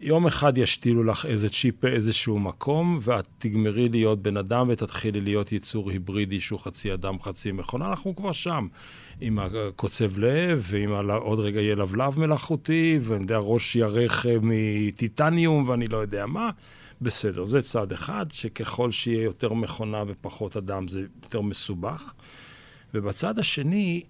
יום 0.00 0.26
אחד 0.26 0.58
ישתילו 0.58 1.04
לך 1.04 1.26
איזה 1.26 1.50
צ'יפ 1.50 1.74
באיזשהו 1.82 2.38
מקום, 2.38 2.98
ואת 3.00 3.26
תגמרי 3.38 3.88
להיות 3.88 4.22
בן 4.22 4.36
אדם 4.36 4.68
ותתחילי 4.68 5.20
להיות 5.20 5.52
יצור 5.52 5.90
היברידי 5.90 6.40
שהוא 6.40 6.60
חצי 6.60 6.94
אדם, 6.94 7.20
חצי 7.20 7.52
מכונה, 7.52 7.86
אנחנו 7.86 8.16
כבר 8.16 8.32
שם. 8.32 8.68
עם 9.20 9.38
הקוצב 9.38 10.18
לב, 10.18 10.66
ועם 10.70 11.10
עוד 11.10 11.38
רגע 11.38 11.60
יהיה 11.60 11.74
לבלב 11.74 12.18
מלאכותי, 12.18 12.98
ואני 13.02 13.22
יודע, 13.22 13.38
ראש 13.38 13.76
ירך 13.76 14.26
מטיטניום, 14.42 15.68
ואני 15.68 15.86
לא 15.86 15.96
יודע 15.96 16.26
מה. 16.26 16.50
בסדר, 17.00 17.44
זה 17.44 17.62
צד 17.62 17.92
אחד, 17.92 18.26
שככל 18.30 18.90
שיהיה 18.90 19.22
יותר 19.22 19.52
מכונה 19.52 20.02
ופחות 20.06 20.56
אדם 20.56 20.88
זה 20.88 21.00
יותר 21.22 21.40
מסובך. 21.40 22.12
ובצד 22.94 23.38
השני, 23.38 24.02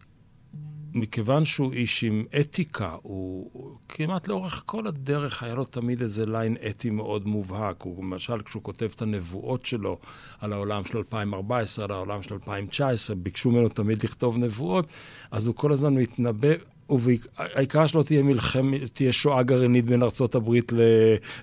מכיוון 0.96 1.44
שהוא 1.44 1.72
איש 1.72 2.04
עם 2.04 2.24
אתיקה, 2.40 2.96
הוא 3.02 3.50
כמעט 3.88 4.28
לאורך 4.28 4.62
כל 4.66 4.86
הדרך 4.86 5.42
היה 5.42 5.54
לו 5.54 5.64
תמיד 5.64 6.00
איזה 6.00 6.26
ליין 6.26 6.56
אתי 6.70 6.90
מאוד 6.90 7.26
מובהק. 7.26 7.82
הוא 7.82 8.04
למשל, 8.04 8.42
כשהוא 8.42 8.62
כותב 8.62 8.88
את 8.94 9.02
הנבואות 9.02 9.66
שלו 9.66 9.98
על 10.40 10.52
העולם 10.52 10.84
של 10.84 10.98
2014, 10.98 11.84
על 11.84 11.90
העולם 11.90 12.22
של 12.22 12.34
2019, 12.34 13.16
ביקשו 13.16 13.50
ממנו 13.50 13.68
תמיד 13.68 14.04
לכתוב 14.04 14.38
נבואות, 14.38 14.86
אז 15.30 15.46
הוא 15.46 15.54
כל 15.54 15.72
הזמן 15.72 15.94
מתנבא 15.94 16.48
והעיקר 16.90 17.86
שלא 17.86 18.02
תהיה 18.02 18.22
מלחמת, 18.22 18.80
תהיה 18.92 19.12
שואה 19.12 19.42
גרעינית 19.42 19.86
בין 19.86 20.02
ארצות 20.02 20.34
הברית 20.34 20.72
ל, 20.72 20.80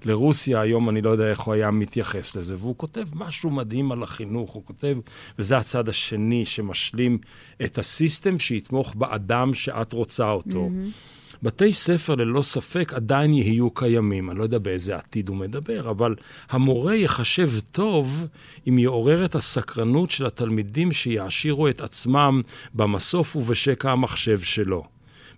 לרוסיה, 0.05 0.61
היום 0.61 0.89
אני 0.89 1.01
לא 1.01 1.09
יודע 1.09 1.29
איך 1.29 1.39
הוא 1.39 1.53
היה 1.53 1.71
מתייחס 1.71 2.35
לזה. 2.35 2.55
והוא 2.57 2.75
כותב 2.77 3.05
משהו 3.13 3.49
מדהים 3.49 3.91
על 3.91 4.03
החינוך, 4.03 4.51
הוא 4.51 4.63
כותב, 4.65 4.97
וזה 5.39 5.57
הצד 5.57 5.89
השני 5.89 6.45
שמשלים 6.45 7.17
את 7.65 7.77
הסיסטם 7.77 8.39
שיתמוך 8.39 8.95
באדם 8.95 9.53
שאת 9.53 9.93
רוצה 9.93 10.31
אותו. 10.31 10.69
Mm-hmm. 10.69 11.23
בתי 11.43 11.73
ספר 11.73 12.15
ללא 12.15 12.41
ספק 12.41 12.93
עדיין 12.93 13.33
יהיו 13.33 13.71
קיימים, 13.71 14.29
אני 14.29 14.39
לא 14.39 14.43
יודע 14.43 14.57
באיזה 14.57 14.95
עתיד 14.95 15.29
הוא 15.29 15.37
מדבר, 15.37 15.89
אבל 15.89 16.15
המורה 16.49 16.95
יחשב 16.95 17.49
טוב 17.71 18.25
אם 18.69 18.79
יעורר 18.79 19.25
את 19.25 19.35
הסקרנות 19.35 20.11
של 20.11 20.25
התלמידים 20.25 20.91
שיעשירו 20.91 21.67
את 21.67 21.81
עצמם 21.81 22.41
במסוף 22.73 23.35
ובשקע 23.35 23.91
המחשב 23.91 24.39
שלו. 24.39 24.92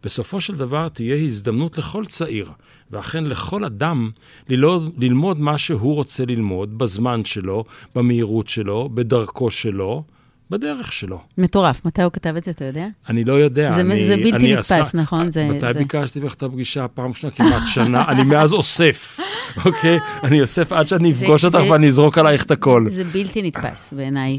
בסופו 0.05 0.41
של 0.41 0.55
דבר 0.55 0.89
תהיה 0.89 1.15
הזדמנות 1.15 1.77
לכל 1.77 2.05
צעיר, 2.05 2.51
ואכן 2.91 3.23
לכל 3.23 3.65
אדם, 3.65 4.11
ללמוד, 4.49 4.93
ללמוד 4.97 5.39
מה 5.39 5.57
שהוא 5.57 5.95
רוצה 5.95 6.25
ללמוד, 6.25 6.77
בזמן 6.77 7.25
שלו, 7.25 7.63
במהירות 7.95 8.47
שלו, 8.47 8.89
בדרכו 8.93 9.51
שלו, 9.51 10.03
בדרך 10.49 10.93
שלו. 10.93 11.21
מטורף. 11.37 11.85
מתי 11.85 12.01
הוא 12.01 12.11
כתב 12.11 12.33
את 12.37 12.43
זה, 12.43 12.51
אתה 12.51 12.65
יודע? 12.65 12.87
אני 13.09 13.23
לא 13.23 13.33
יודע. 13.33 13.71
זה, 13.71 13.81
אני, 13.81 14.07
זה 14.07 14.17
בלתי 14.17 14.53
נתפס, 14.53 14.71
עשה, 14.71 14.97
נכון? 14.97 15.31
זה, 15.31 15.49
מתי 15.49 15.73
זה... 15.73 15.79
ביקשתי 15.79 16.19
ממך 16.19 16.33
את 16.33 16.43
הפגישה? 16.43 16.87
פעם 16.87 17.13
שנה, 17.13 17.31
כמעט 17.31 17.63
שנה. 17.67 18.05
אני 18.07 18.23
מאז 18.23 18.53
אוסף, 18.53 19.19
אוקיי? 19.65 19.99
אני 20.23 20.41
אוסף 20.41 20.71
עד 20.71 20.87
שאני 20.87 21.11
אפגוש 21.11 21.45
אותך 21.45 21.59
ואני 21.69 21.87
אזרוק 21.87 22.17
עלייך 22.17 22.43
את 22.43 22.51
הכל. 22.51 22.85
זה 22.89 23.03
בלתי 23.03 23.41
נתפס 23.41 23.93
בעיניי, 23.93 24.37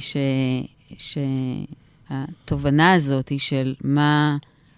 שהתובנה 2.08 2.92
הזאת 2.92 3.28
היא 3.28 3.38
של 3.38 3.74
מה... 3.84 4.36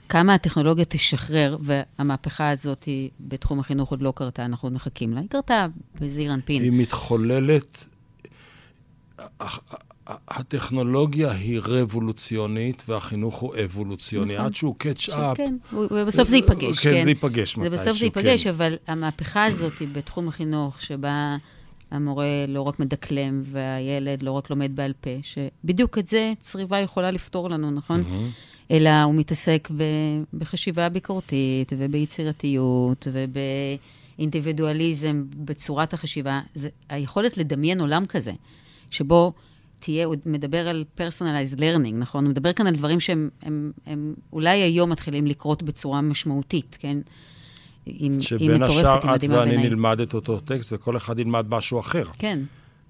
כמה 0.08 0.34
הטכנולוגיה 0.34 0.84
תשחרר, 0.84 1.56
והמהפכה 1.60 2.50
הזאת 2.50 2.84
היא 2.84 3.10
בתחום 3.20 3.60
החינוך 3.60 3.90
עוד 3.90 4.02
לא 4.02 4.12
קרתה, 4.16 4.44
אנחנו 4.44 4.66
עוד 4.66 4.72
מחכים 4.72 5.12
לה. 5.12 5.20
היא 5.20 5.28
קרתה 5.28 5.66
בזעיר 6.00 6.34
אנפין. 6.34 6.62
היא 6.62 6.72
מתחוללת, 6.72 7.86
הטכנולוגיה 10.06 11.32
היא 11.32 11.60
רבולוציונית 11.64 12.82
והחינוך 12.88 13.36
הוא 13.36 13.54
אבולוציוני, 13.64 14.34
נכון. 14.34 14.46
עד 14.46 14.54
שהוא 14.54 14.74
קאצ'-אפ. 14.78 15.36
כן, 15.36 15.56
ובסוף 15.72 16.28
זה 16.28 16.36
ייפגש, 16.36 16.78
כן. 16.78 16.92
כן, 16.92 17.02
זה 17.02 17.10
ייפגש 17.10 17.56
מתישהו, 17.56 17.62
זה 17.62 17.70
בסוף 17.70 17.98
זה 17.98 18.04
ייפגש, 18.04 18.44
כן. 18.44 18.50
אבל 18.50 18.74
המהפכה 18.86 19.44
הזאת 19.44 19.78
היא 19.78 19.88
בתחום 19.92 20.28
החינוך, 20.28 20.80
שבה 20.80 21.36
המורה 21.90 22.26
לא 22.48 22.62
רק 22.62 22.80
מדקלם 22.80 23.42
והילד 23.44 24.22
לא 24.22 24.32
רק 24.32 24.50
לומד 24.50 24.76
בעל 24.76 24.92
פה, 25.00 25.10
שבדיוק 25.22 25.98
את 25.98 26.08
זה 26.08 26.32
צריבה 26.40 26.78
יכולה 26.78 27.10
לפתור 27.10 27.50
לנו, 27.50 27.70
נכון? 27.70 28.02
Mm-hmm. 28.02 28.57
אלא 28.70 29.02
הוא 29.02 29.14
מתעסק 29.14 29.68
ב, 29.76 29.82
בחשיבה 30.34 30.88
ביקורתית 30.88 31.72
וביצירתיות 31.78 33.06
ובאינדיבידואליזם 33.12 35.24
בצורת 35.36 35.94
החשיבה. 35.94 36.40
זה 36.54 36.68
היכולת 36.88 37.36
לדמיין 37.36 37.80
עולם 37.80 38.06
כזה, 38.06 38.32
שבו 38.90 39.32
תהיה, 39.80 40.06
הוא 40.06 40.14
מדבר 40.26 40.68
על 40.68 40.84
personalized 40.98 41.58
learning, 41.58 41.94
נכון? 41.94 42.24
הוא 42.24 42.30
מדבר 42.30 42.52
כאן 42.52 42.66
על 42.66 42.74
דברים 42.74 43.00
שהם 43.00 43.30
הם, 43.42 43.72
הם 43.86 44.14
אולי 44.32 44.62
היום 44.62 44.90
מתחילים 44.90 45.26
לקרות 45.26 45.62
בצורה 45.62 46.00
משמעותית, 46.00 46.76
כן? 46.80 46.98
עם, 47.86 48.20
שבין 48.20 48.62
השאר 48.62 49.14
את 49.14 49.24
ואני 49.28 49.56
נלמד 49.56 50.00
את 50.00 50.14
אותו 50.14 50.40
טקסט 50.40 50.72
וכל 50.72 50.96
אחד 50.96 51.18
ילמד 51.18 51.46
משהו 51.48 51.80
אחר. 51.80 52.04
כן. 52.18 52.40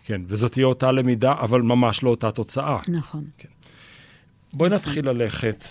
כן, 0.05 0.23
וזאת 0.27 0.53
תהיה 0.53 0.67
אותה 0.67 0.93
למידה, 0.93 1.35
אבל 1.41 1.63
ממש 1.63 2.03
לא 2.03 2.11
אותה 2.11 2.31
תוצאה. 2.31 2.79
נכון. 2.89 3.25
כן. 3.39 3.49
בואי 4.53 4.71
נתחיל 4.71 5.09
ללכת, 5.09 5.65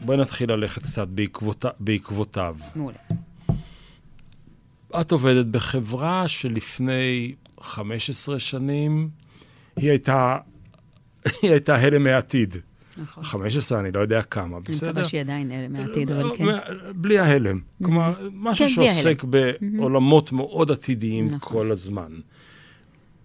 בואי 0.00 0.16
נתחיל 0.18 0.52
ללכת 0.52 0.82
קצת 0.82 1.08
בעקבות, 1.08 1.64
בעקבותיו. 1.80 2.56
מעולה. 2.76 2.96
את 5.00 5.12
עובדת 5.12 5.46
בחברה 5.46 6.28
שלפני 6.28 7.34
15 7.60 8.38
שנים, 8.38 9.08
היא 9.76 9.90
הייתה, 9.90 10.38
היא 11.42 11.50
הייתה 11.50 11.74
הלם 11.74 12.02
מהעתיד. 12.02 12.56
נכון. 12.96 13.24
15, 13.24 13.80
אני 13.80 13.92
לא 13.92 14.00
יודע 14.00 14.22
כמה, 14.22 14.60
בסדר? 14.60 14.86
אני 14.86 14.90
מקווה 14.90 15.08
שהיא 15.08 15.20
עדיין 15.20 15.50
הלם 15.50 15.72
מהעתיד, 15.72 16.10
אבל 16.10 16.36
כן. 16.36 16.44
בלי 16.94 17.18
ההלם. 17.18 17.60
כלומר, 17.82 18.28
משהו 18.32 18.66
כן, 18.66 18.70
שעוסק 18.70 19.24
בעולמות 19.24 20.32
מאוד 20.32 20.70
עתידיים 20.70 21.24
נכון. 21.24 21.38
כל 21.38 21.72
הזמן. 21.72 22.12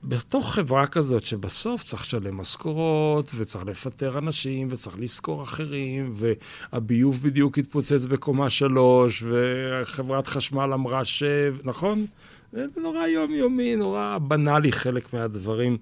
בתוך 0.03 0.53
חברה 0.53 0.87
כזאת 0.87 1.23
שבסוף 1.23 1.83
צריך 1.83 2.01
לשלם 2.01 2.37
משכורות, 2.37 3.31
וצריך 3.35 3.65
לפטר 3.65 4.17
אנשים, 4.17 4.67
וצריך 4.71 4.95
לשכור 4.99 5.41
אחרים, 5.41 6.13
והביוב 6.15 7.19
בדיוק 7.21 7.57
התפוצץ 7.57 8.05
בקומה 8.05 8.49
שלוש, 8.49 9.23
וחברת 9.27 10.27
חשמל 10.27 10.73
אמרה 10.73 11.05
ש... 11.05 11.23
נכון? 11.63 12.05
זה 12.51 12.65
נורא 12.77 13.07
יומיומי, 13.07 13.75
נורא 13.75 14.17
בנאלי 14.17 14.71
חלק 14.71 15.13
מהדברים. 15.13 15.77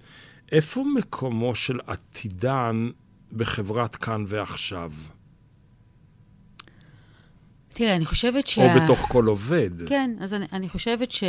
איפה 0.52 0.84
מקומו 0.96 1.56
של 1.56 1.80
עתידן 1.88 2.90
בחברת 3.34 3.96
כאן 3.96 4.24
ועכשיו? 4.28 4.92
תראה, 7.74 7.96
אני 7.96 8.06
חושבת 8.06 8.48
ש... 8.48 8.60
או 8.60 8.68
בתוך 8.84 9.00
כל 9.00 9.26
עובד. 9.26 9.70
כן, 9.88 10.12
אז 10.20 10.34
אני, 10.34 10.46
אני 10.54 10.70
חושבת 10.70 11.12
ש... 11.12 11.24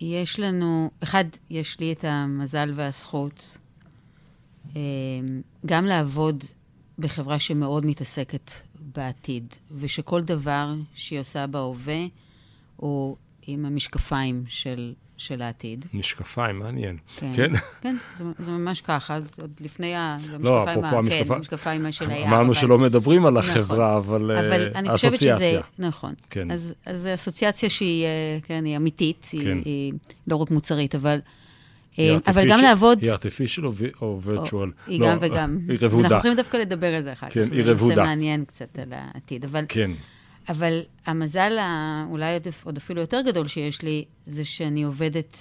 יש 0.00 0.40
לנו, 0.40 0.90
אחד, 1.02 1.24
יש 1.50 1.80
לי 1.80 1.92
את 1.92 2.04
המזל 2.04 2.72
והזכות 2.76 3.58
אה, 4.76 4.80
גם 5.66 5.84
לעבוד 5.84 6.44
בחברה 6.98 7.38
שמאוד 7.38 7.86
מתעסקת 7.86 8.50
בעתיד, 8.80 9.54
ושכל 9.70 10.22
דבר 10.22 10.74
שהיא 10.94 11.20
עושה 11.20 11.46
בהווה 11.46 12.06
הוא 12.76 13.16
עם 13.46 13.64
המשקפיים 13.64 14.44
של 14.48 14.94
של 15.20 15.42
העתיד. 15.42 15.86
משקפיים, 15.94 16.58
מעניין. 16.58 16.96
כן, 17.16 17.32
כן, 17.34 17.52
כן 17.80 17.96
זה, 18.18 18.24
זה 18.38 18.50
ממש 18.50 18.80
ככה, 18.80 19.18
עוד 19.40 19.50
לפני 19.60 19.92
המשקפיים, 19.96 20.42
לא, 20.42 20.64
אפרופו 20.70 20.96
המשקפיים, 20.96 21.24
כן, 21.24 21.34
המשקפיים 21.34 21.92
של 21.92 22.10
הים. 22.10 22.26
אמרנו 22.26 22.52
אבל... 22.52 22.60
שלא 22.60 22.78
מדברים 22.78 23.26
על 23.26 23.38
נכון. 23.38 23.50
החברה, 23.50 23.98
נכון, 23.98 24.14
אבל, 24.14 24.36
אבל 24.36 24.70
אני 24.74 24.90
חושבת 24.90 25.18
שזה, 25.18 25.60
נכון. 25.78 26.14
כן. 26.30 26.50
אז, 26.50 26.74
אז 26.86 27.08
אסוציאציה 27.14 27.70
שהיא, 27.70 28.04
אה, 28.04 28.38
כן, 28.42 28.64
היא 28.64 28.76
אמיתית, 28.76 29.28
כן. 29.30 29.38
היא, 29.38 29.62
היא 29.64 29.92
לא 30.26 30.36
רק 30.36 30.50
מוצרית, 30.50 30.94
אבל... 30.94 31.18
אה, 31.98 32.16
אבל 32.26 32.50
גם 32.50 32.60
לעבוד... 32.60 32.98
היא 33.02 33.12
artificial 33.12 33.64
או 34.02 34.20
virtual? 34.24 34.86
היא 34.86 35.00
גם 35.00 35.18
וגם. 35.20 35.58
היא 35.68 35.78
רבודה. 35.80 36.06
אנחנו 36.06 36.18
יכולים 36.18 36.36
דווקא 36.36 36.56
לדבר 36.56 36.94
על 36.94 37.02
זה 37.02 37.12
אחר 37.12 37.26
כך. 37.28 37.34
כן, 37.34 37.48
היא 37.52 37.62
רבודה. 37.64 37.94
זה 37.94 38.02
מעניין 38.02 38.44
קצת 38.44 38.78
על 38.78 38.92
העתיד, 38.92 39.44
אבל... 39.44 39.64
כן. 39.68 39.90
אבל 40.50 40.80
המזל 41.06 41.58
אולי 42.10 42.38
עוד 42.64 42.76
אפילו 42.76 43.00
יותר 43.00 43.20
גדול 43.26 43.46
שיש 43.46 43.82
לי, 43.82 44.04
זה 44.26 44.44
שאני 44.44 44.82
עובדת 44.82 45.36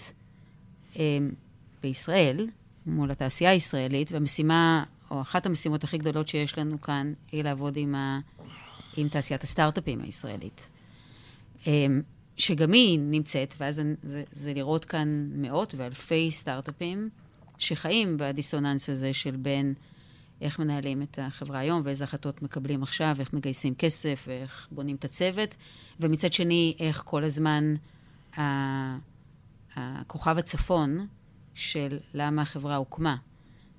אה, 0.97 1.17
בישראל, 1.83 2.47
מול 2.85 3.11
התעשייה 3.11 3.51
הישראלית, 3.51 4.11
והמשימה, 4.11 4.83
או 5.11 5.21
אחת 5.21 5.45
המשימות 5.45 5.83
הכי 5.83 5.97
גדולות 5.97 6.27
שיש 6.27 6.57
לנו 6.57 6.81
כאן, 6.81 7.13
היא 7.31 7.43
לעבוד 7.43 7.77
עם, 7.77 7.95
ה, 7.95 8.19
עם 8.97 9.09
תעשיית 9.09 9.43
הסטארט-אפים 9.43 10.01
הישראלית. 10.01 10.69
אה, 11.67 11.87
שגם 12.37 12.71
היא 12.71 12.99
נמצאת, 12.99 13.55
ואז 13.57 13.81
זה, 14.03 14.23
זה 14.31 14.53
לראות 14.53 14.85
כאן 14.85 15.29
מאות 15.35 15.73
ואלפי 15.77 16.31
סטארט-אפים 16.31 17.09
שחיים 17.57 18.17
בדיסוננס 18.19 18.89
הזה 18.89 19.13
של 19.13 19.35
בין 19.35 19.73
איך 20.41 20.59
מנהלים 20.59 21.01
את 21.01 21.19
החברה 21.21 21.59
היום 21.59 21.81
ואיזה 21.85 22.03
החלטות 22.03 22.41
מקבלים 22.41 22.83
עכשיו, 22.83 23.15
איך 23.19 23.33
מגייסים 23.33 23.75
כסף 23.75 24.25
ואיך 24.27 24.67
בונים 24.71 24.95
את 24.95 25.05
הצוות, 25.05 25.55
ומצד 25.99 26.33
שני, 26.33 26.75
איך 26.79 27.03
כל 27.05 27.23
הזמן 27.23 27.75
הכוכב 29.75 30.37
הצפון 30.37 31.07
של 31.53 31.99
למה 32.13 32.41
החברה 32.41 32.75
הוקמה, 32.75 33.15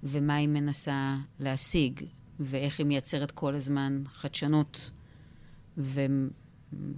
ומה 0.02 0.34
היא 0.34 0.48
מנסה 0.48 1.16
להשיג, 1.40 2.00
ואיך 2.40 2.78
היא 2.78 2.86
מייצרת 2.86 3.30
כל 3.30 3.54
הזמן 3.54 4.02
חדשנות, 4.12 4.90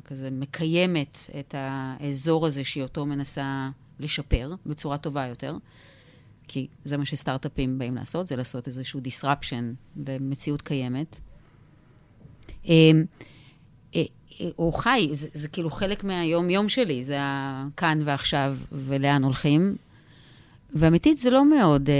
כזה 0.05 0.31
מקיימת 0.31 1.19
את 1.41 1.55
האזור 1.59 2.47
הזה 2.47 2.65
שהיא 2.65 2.83
אותו 2.83 3.07
מנסה 3.07 3.71
לשפר 4.01 4.55
בצורה 4.67 4.99
טובה 4.99 5.27
יותר. 5.27 5.57
כי 6.53 6.67
זה 6.85 6.97
מה 6.97 7.05
שסטארט-אפים 7.05 7.79
באים 7.79 7.95
לעשות, 7.95 8.27
זה 8.27 8.37
לעשות 8.37 8.67
איזשהו 8.67 9.01
disruption 9.01 9.65
למציאות 10.07 10.63
קיימת. 10.63 11.21
אמ, 12.65 13.05
אה, 13.95 14.03
אה, 14.41 14.47
הוא 14.57 14.75
חי, 14.75 15.09
זה, 15.13 15.29
זה 15.33 15.49
כאילו 15.49 15.71
חלק 15.71 16.05
מהיום-יום 16.05 16.69
שלי, 16.69 17.05
זה 17.05 17.17
הכאן 17.21 18.03
ועכשיו 18.05 18.57
ולאן 18.73 19.25
הולכים. 19.25 19.77
ואמיתית 20.75 21.19
זה 21.19 21.31
לא 21.31 21.45
מאוד, 21.45 21.89
אה, 21.89 21.95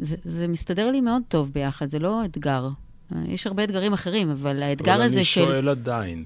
זה, 0.00 0.16
זה 0.24 0.48
מסתדר 0.48 0.90
לי 0.90 1.00
מאוד 1.00 1.22
טוב 1.28 1.52
ביחד, 1.52 1.90
זה 1.90 1.98
לא 1.98 2.24
אתגר. 2.24 2.68
יש 3.26 3.46
הרבה 3.46 3.64
אתגרים 3.64 3.92
אחרים, 3.92 4.30
אבל 4.30 4.62
האתגר 4.62 5.02
הזה 5.02 5.24
של... 5.24 5.40
אבל 5.40 5.52
אני 5.52 5.62
שואל 5.62 5.68
עדיין, 5.68 6.24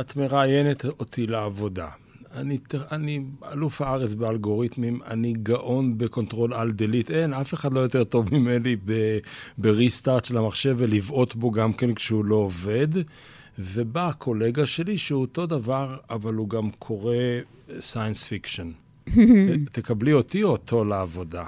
את 0.00 0.16
מראיינת 0.16 0.84
אותי 0.84 1.26
לעבודה. 1.26 1.88
אני, 2.34 2.58
אני 2.92 3.20
אלוף 3.52 3.82
הארץ 3.82 4.14
באלגוריתמים, 4.14 5.00
אני 5.06 5.32
גאון 5.42 5.98
ב 5.98 6.05
control 6.05 6.54
alt 6.54 6.70
delete. 6.70 7.10
אין, 7.10 7.32
אף 7.34 7.54
אחד 7.54 7.72
לא 7.72 7.80
יותר 7.80 8.04
טוב 8.04 8.34
ממני 8.34 8.76
ב 9.58 9.66
restart 9.66 10.24
של 10.24 10.36
המחשב 10.36 10.74
ולבעוט 10.78 11.34
בו 11.34 11.50
גם 11.50 11.72
כן 11.72 11.94
כשהוא 11.94 12.24
לא 12.24 12.34
עובד. 12.34 12.88
ובא 13.58 14.08
הקולגה 14.08 14.66
שלי 14.66 14.98
שהוא 14.98 15.20
אותו 15.20 15.46
דבר, 15.46 15.96
אבל 16.10 16.34
הוא 16.34 16.48
גם 16.48 16.70
קורא 16.70 17.14
science 17.80 18.22
fiction. 18.22 18.70
תקבלי 19.72 20.12
אותי 20.12 20.42
או 20.42 20.48
אותו 20.48 20.84
לעבודה? 20.84 21.44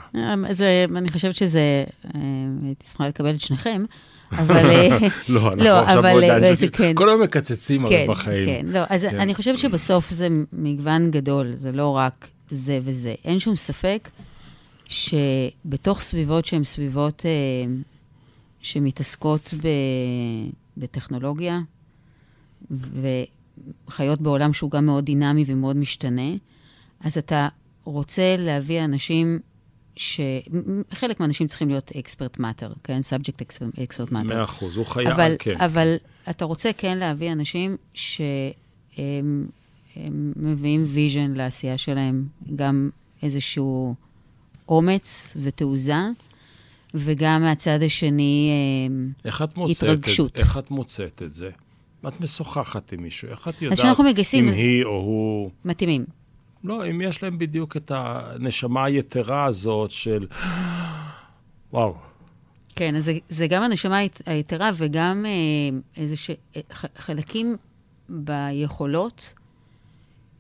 זה, 0.50 0.84
אני 0.96 1.08
חושבת 1.08 1.36
שזה, 1.36 1.84
אה, 2.04 2.20
הייתי 2.62 2.86
שמחה 2.86 3.08
לקבל 3.08 3.34
את 3.34 3.40
שניכם. 3.40 3.84
אבל... 4.32 4.70
אה, 4.70 4.98
לא, 5.28 5.48
אנחנו 5.48 5.64
לא, 5.64 5.80
עכשיו 5.80 6.02
בעוד 6.02 6.24
עניין 6.24 6.56
של... 6.56 6.68
כן. 6.72 6.92
כל 6.94 7.08
היום 7.08 7.22
מקצצים 7.22 7.84
הרי 7.84 7.96
כן, 7.96 8.06
בחיים. 8.12 8.46
כן, 8.46 8.66
לא, 8.66 8.80
אז 8.88 9.02
כן. 9.10 9.20
אני 9.20 9.34
חושבת 9.34 9.58
שבסוף 9.58 10.10
זה 10.10 10.28
מגוון 10.52 11.10
גדול, 11.10 11.52
זה 11.56 11.72
לא 11.72 11.96
רק 11.96 12.28
זה 12.50 12.78
וזה. 12.84 13.14
אין 13.24 13.40
שום 13.40 13.56
ספק 13.56 14.10
שבתוך 14.88 16.00
סביבות 16.00 16.44
שהן 16.44 16.64
סביבות 16.64 17.22
אה, 17.26 17.30
שמתעסקות 18.60 19.54
בטכנולוגיה, 20.76 21.60
וחיות 22.70 24.20
בעולם 24.20 24.52
שהוא 24.52 24.70
גם 24.70 24.86
מאוד 24.86 25.04
דינמי 25.04 25.44
ומאוד 25.46 25.76
משתנה, 25.76 26.30
אז 27.00 27.18
אתה 27.18 27.48
רוצה 27.84 28.36
להביא 28.38 28.84
אנשים 28.84 29.38
שחלק 29.98 31.20
מהאנשים 31.20 31.46
צריכים 31.46 31.68
להיות 31.68 31.92
expert 31.96 32.38
matter, 32.38 32.72
כן? 32.84 33.02
subject 33.02 33.42
expert 33.82 34.12
matter. 34.12 34.34
מאה 34.34 34.44
אחוז, 34.44 34.76
הוא 34.76 34.86
חייב, 34.86 35.08
אבל, 35.08 35.36
כן. 35.38 35.60
אבל 35.60 35.96
אתה 36.30 36.44
רוצה 36.44 36.70
כן 36.72 36.98
להביא 36.98 37.32
אנשים 37.32 37.76
שהם 37.94 39.46
מביאים 40.36 40.84
vision 40.86 41.32
לעשייה 41.34 41.78
שלהם, 41.78 42.26
גם 42.56 42.90
איזשהו 43.22 43.94
אומץ 44.68 45.36
ותעוזה, 45.42 45.94
וגם 46.94 47.42
מהצד 47.42 47.82
השני 47.82 48.50
איך 49.24 49.42
את 49.42 49.58
התרגשות. 49.70 50.32
את, 50.32 50.36
איך 50.36 50.58
את 50.58 50.70
מוצאת 50.70 51.22
את 51.22 51.34
זה? 51.34 51.50
את 52.08 52.20
משוחחת 52.20 52.92
עם 52.92 53.02
מישהו, 53.02 53.28
איך 53.28 53.48
את 53.48 53.62
יודעת 53.62 53.78
אם 54.34 54.48
אז... 54.48 54.54
היא 54.54 54.84
או 54.84 54.90
הוא... 54.90 55.50
מתאימים. 55.64 56.04
לא, 56.64 56.90
אם 56.90 57.00
יש 57.00 57.22
להם 57.22 57.38
בדיוק 57.38 57.76
את 57.76 57.92
הנשמה 57.94 58.84
היתרה 58.84 59.44
הזאת 59.44 59.90
של 59.90 60.26
וואו. 61.72 61.94
כן, 62.76 62.96
אז 62.96 63.04
זה, 63.04 63.18
זה 63.28 63.46
גם 63.46 63.62
הנשמה 63.62 63.98
היתרה 64.26 64.70
וגם 64.76 65.26
אה, 65.26 65.78
איזה 66.02 66.16
ש... 66.16 66.30
אה, 66.56 66.60
חלקים 66.96 67.56
ביכולות 68.08 69.34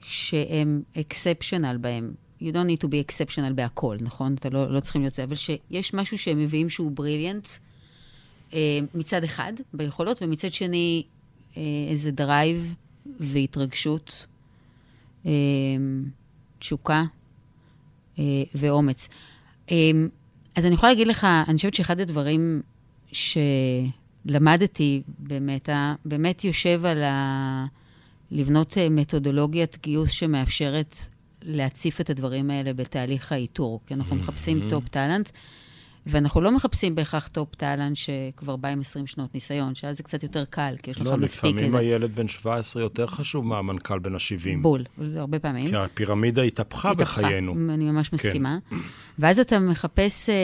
שהם 0.02 0.82
exceptional 1.00 1.76
בהם. 1.80 2.14
You 2.40 2.52
don't 2.52 2.68
need 2.68 2.84
to 2.84 2.88
be 2.88 3.10
exceptional 3.10 3.52
בהכל, 3.54 3.96
נכון? 4.00 4.34
אתה 4.34 4.48
לא, 4.48 4.72
לא 4.72 4.80
צריכים 4.80 5.02
להיות 5.02 5.14
זה, 5.14 5.24
אבל 5.24 5.34
שיש 5.34 5.94
משהו 5.94 6.18
שהם 6.18 6.38
מביאים 6.38 6.70
שהוא 6.70 6.92
brilliant 6.92 7.48
אה, 8.54 8.78
מצד 8.94 9.24
אחד 9.24 9.52
ביכולות, 9.74 10.22
ומצד 10.22 10.52
שני 10.52 11.02
איזה 11.90 12.10
drive 12.10 12.74
והתרגשות 13.20 14.26
תשוקה 16.58 17.04
אה, 18.18 18.24
ואומץ. 18.54 19.08
אמ, 19.70 20.08
אז 20.56 20.66
אני 20.66 20.74
יכולה 20.74 20.92
להגיד 20.92 21.06
לך, 21.06 21.26
אני 21.48 21.56
חושבת 21.56 21.74
שאחד 21.74 22.00
הדברים 22.00 22.62
שלמדתי 23.12 25.02
באמת, 25.18 25.68
באמת 26.04 26.44
יושב 26.44 26.84
על 26.84 27.02
ה... 27.02 27.66
לבנות 28.30 28.78
אה, 28.78 28.88
מתודולוגיית 28.88 29.78
גיוס 29.82 30.10
שמאפשרת 30.10 30.96
להציף 31.42 32.00
את 32.00 32.10
הדברים 32.10 32.50
האלה 32.50 32.72
בתהליך 32.72 33.32
האיתור, 33.32 33.80
כי 33.86 33.94
אנחנו 33.94 34.16
מחפשים 34.16 34.68
top 34.70 34.88
talent. 34.88 35.30
ואנחנו 36.10 36.40
לא 36.40 36.52
מחפשים 36.52 36.94
בהכרח 36.94 37.28
top 37.28 37.54
talent 37.54 37.96
שכבר 37.96 38.56
בא 38.56 38.68
עם 38.68 38.80
20 38.80 39.06
שנות 39.06 39.34
ניסיון, 39.34 39.74
שאז 39.74 39.96
זה 39.96 40.02
קצת 40.02 40.22
יותר 40.22 40.44
קל, 40.44 40.74
כי 40.82 40.90
יש 40.90 41.00
לך 41.00 41.06
לא, 41.06 41.16
מספיק... 41.16 41.44
לא, 41.44 41.50
לפעמים 41.50 41.74
הילד 41.74 42.16
בן 42.16 42.28
17 42.28 42.82
יותר 42.82 43.06
חשוב 43.06 43.46
מהמנכ"ל 43.46 43.98
בן 43.98 44.14
ה-70. 44.14 44.62
בול, 44.62 44.84
הרבה 45.16 45.38
פעמים. 45.38 45.68
כי 45.68 45.76
הפירמידה 45.76 46.42
התהפכה, 46.42 46.94
בחיינו. 46.94 47.52
אני 47.74 47.84
ממש 47.84 48.08
כן. 48.08 48.14
מסכימה. 48.14 48.58
כן. 48.70 48.76
ואז 49.18 49.38
אתה 49.38 49.58
מחפש, 49.58 50.30
אה, 50.30 50.34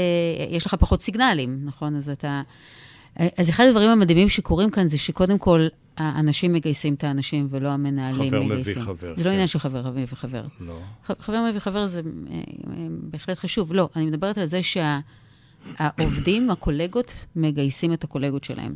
יש 0.50 0.66
לך 0.66 0.74
פחות 0.74 1.03
סיגנלים, 1.03 1.59
נכון? 1.64 1.96
אז 1.96 2.09
אתה... 2.11 2.42
אז 3.16 3.50
אחד 3.50 3.64
הדברים 3.64 3.90
המדהימים 3.90 4.29
שקורים 4.29 4.70
כאן 4.70 4.88
זה 4.88 4.98
שקודם 4.98 5.38
כל, 5.38 5.66
האנשים 5.96 6.53
מגייסים 6.53 6.94
את 6.94 7.05
האנשים 7.05 7.46
ולא 7.50 7.68
המנהלים 7.68 8.31
חבר 8.31 8.42
מגייסים. 8.42 8.83
חבר 8.83 8.92
מביא 8.92 8.94
חבר. 8.94 9.14
זה 9.16 9.22
כן. 9.22 9.29
לא 9.29 9.31
עניין 9.31 9.46
של 9.46 9.59
חבר 9.59 9.90
מביא 9.90 10.07
חבר. 10.07 10.44
לא. 10.61 10.79
חבר 11.20 11.48
מביא 11.48 11.61
חבר 11.61 11.87
זה 11.87 12.00
אה, 12.31 12.40
בהחלט 12.90 13.38
חשוב. 13.38 13.72
לא, 13.72 13.88
אני 13.96 14.07
מדברת 14.07 14.38
על 14.38 14.46
זה 14.46 14.62
שה... 14.62 14.98
העובדים, 15.79 16.50
הקולגות, 16.50 17.27
מגייסים 17.37 17.92
את 17.92 18.05
הקולגות 18.05 18.44
שלהם. 18.44 18.74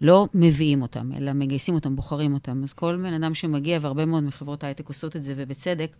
לא 0.00 0.28
מביאים 0.34 0.82
אותם, 0.82 1.10
אלא 1.16 1.32
מגייסים 1.32 1.74
אותם, 1.74 1.96
בוחרים 1.96 2.34
אותם. 2.34 2.62
אז 2.64 2.72
כל 2.72 2.96
בן 3.02 3.12
אדם 3.12 3.34
שמגיע, 3.34 3.78
והרבה 3.82 4.04
מאוד 4.04 4.22
מחברות 4.22 4.64
הייטק 4.64 4.88
עושות 4.88 5.16
את 5.16 5.22
זה, 5.22 5.34
ובצדק, 5.36 5.96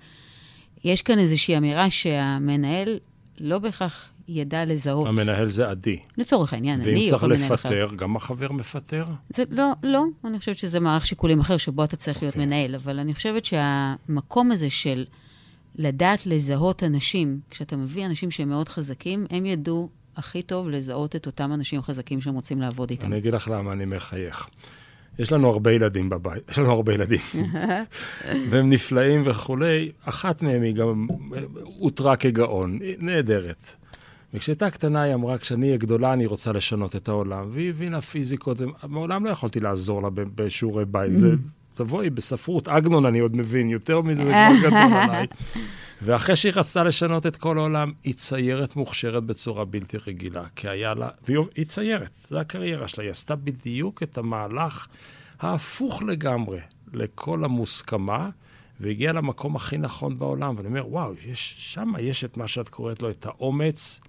יש 0.84 1.02
כאן 1.02 1.18
איזושהי 1.18 1.56
אמירה 1.56 1.90
שהמנהל 1.90 2.98
לא 3.40 3.58
בהכרח 3.58 4.10
ידע 4.28 4.64
לזהות. 4.64 5.06
המנהל 5.06 5.48
זה 5.48 5.70
עדי. 5.70 5.98
לצורך 6.18 6.52
העניין, 6.52 6.80
אני 6.80 7.12
או 7.12 7.18
כל 7.18 7.26
מנהל 7.26 7.38
אחר. 7.38 7.50
ואם 7.50 7.56
צריך 7.56 7.64
לפטר, 7.64 7.96
גם 7.96 8.16
החבר 8.16 8.52
מפטר? 8.52 9.04
זה 9.36 9.42
לא, 9.50 9.72
לא. 9.82 10.04
אני 10.24 10.38
חושבת 10.38 10.58
שזה 10.58 10.80
מערך 10.80 11.06
שיקולים 11.06 11.40
אחר, 11.40 11.56
שבו 11.56 11.84
אתה 11.84 11.96
צריך 11.96 12.16
okay. 12.16 12.20
להיות 12.20 12.34
אוקיי. 12.34 12.46
מנהל. 12.46 12.74
אבל 12.74 12.98
אני 12.98 13.14
חושבת 13.14 13.44
שהמקום 13.44 14.52
הזה 14.52 14.70
של 14.70 15.04
לדעת 15.74 16.26
לזהות 16.26 16.82
אנשים, 16.82 17.40
כשאתה 17.50 17.76
מביא 17.76 18.06
אנשים 18.06 18.30
שהם 18.30 18.48
מאוד 18.48 18.68
חזקים, 18.68 19.26
הם 19.30 19.46
ידעו 19.46 19.88
הכי 20.18 20.42
טוב 20.42 20.68
לזהות 20.68 21.16
את 21.16 21.26
אותם 21.26 21.52
אנשים 21.52 21.82
חזקים 21.82 22.20
שהם 22.20 22.34
רוצים 22.34 22.60
לעבוד 22.60 22.90
איתם. 22.90 23.06
אני 23.06 23.18
אגיד 23.18 23.34
לך 23.34 23.48
למה 23.48 23.72
אני 23.72 23.84
מחייך. 23.84 24.48
יש 25.18 25.32
לנו 25.32 25.48
הרבה 25.48 25.72
ילדים 25.72 26.08
בבית, 26.08 26.42
יש 26.50 26.58
לנו 26.58 26.70
הרבה 26.70 26.94
ילדים, 26.94 27.20
והם 28.50 28.70
נפלאים 28.70 29.22
וכולי. 29.24 29.92
אחת 30.04 30.42
מהם 30.42 30.62
היא 30.62 30.74
גם 30.74 31.06
אותרה 31.80 32.16
כגאון, 32.16 32.78
היא 32.82 32.96
נהדרת. 32.98 33.74
וכשהייתה 34.34 34.70
קטנה 34.70 35.02
היא 35.02 35.14
אמרה, 35.14 35.38
כשאני 35.38 35.66
אהיה 35.66 35.76
גדולה 35.76 36.12
אני 36.12 36.26
רוצה 36.26 36.52
לשנות 36.52 36.96
את 36.96 37.08
העולם. 37.08 37.48
והיא 37.52 37.70
הבינה 37.70 38.00
פיזיקות, 38.00 38.60
מעולם 38.88 39.24
לא 39.24 39.30
יכולתי 39.30 39.60
לעזור 39.60 40.02
לה 40.02 40.08
בשיעורי 40.14 40.84
בית. 40.84 41.16
זה, 41.16 41.28
תבואי 41.78 42.10
בספרות, 42.10 42.68
עגנון 42.68 43.06
אני 43.06 43.18
עוד 43.18 43.36
מבין, 43.36 43.70
יותר 43.70 44.00
מזה 44.00 44.24
זה 44.24 44.32
כבר 44.32 44.68
גדול 44.68 44.98
עליי. 45.02 45.26
ואחרי 46.02 46.36
שהיא 46.36 46.52
רצתה 46.56 46.84
לשנות 46.84 47.26
את 47.26 47.36
כל 47.36 47.58
העולם, 47.58 47.92
היא 48.04 48.14
ציירת 48.14 48.76
מוכשרת 48.76 49.24
בצורה 49.24 49.64
בלתי 49.64 49.96
רגילה, 50.06 50.42
כי 50.56 50.68
היה 50.68 50.94
לה, 50.94 51.08
והיא 51.28 51.66
ציירת, 51.66 52.10
זו 52.28 52.38
הקריירה 52.38 52.88
שלה, 52.88 53.04
היא 53.04 53.10
עשתה 53.10 53.36
בדיוק 53.36 54.02
את 54.02 54.18
המהלך 54.18 54.86
ההפוך 55.40 56.02
לגמרי 56.02 56.58
לכל 56.92 57.44
המוסכמה, 57.44 58.30
והגיעה 58.80 59.12
למקום 59.12 59.56
הכי 59.56 59.78
נכון 59.78 60.18
בעולם. 60.18 60.54
ואני 60.56 60.68
אומר, 60.68 60.88
וואו, 60.88 61.12
יש, 61.26 61.54
שם 61.58 61.92
יש 62.00 62.24
את 62.24 62.36
מה 62.36 62.48
שאת 62.48 62.68
קוראת 62.68 63.02
לו, 63.02 63.10
את 63.10 63.26
האומץ. 63.26 64.00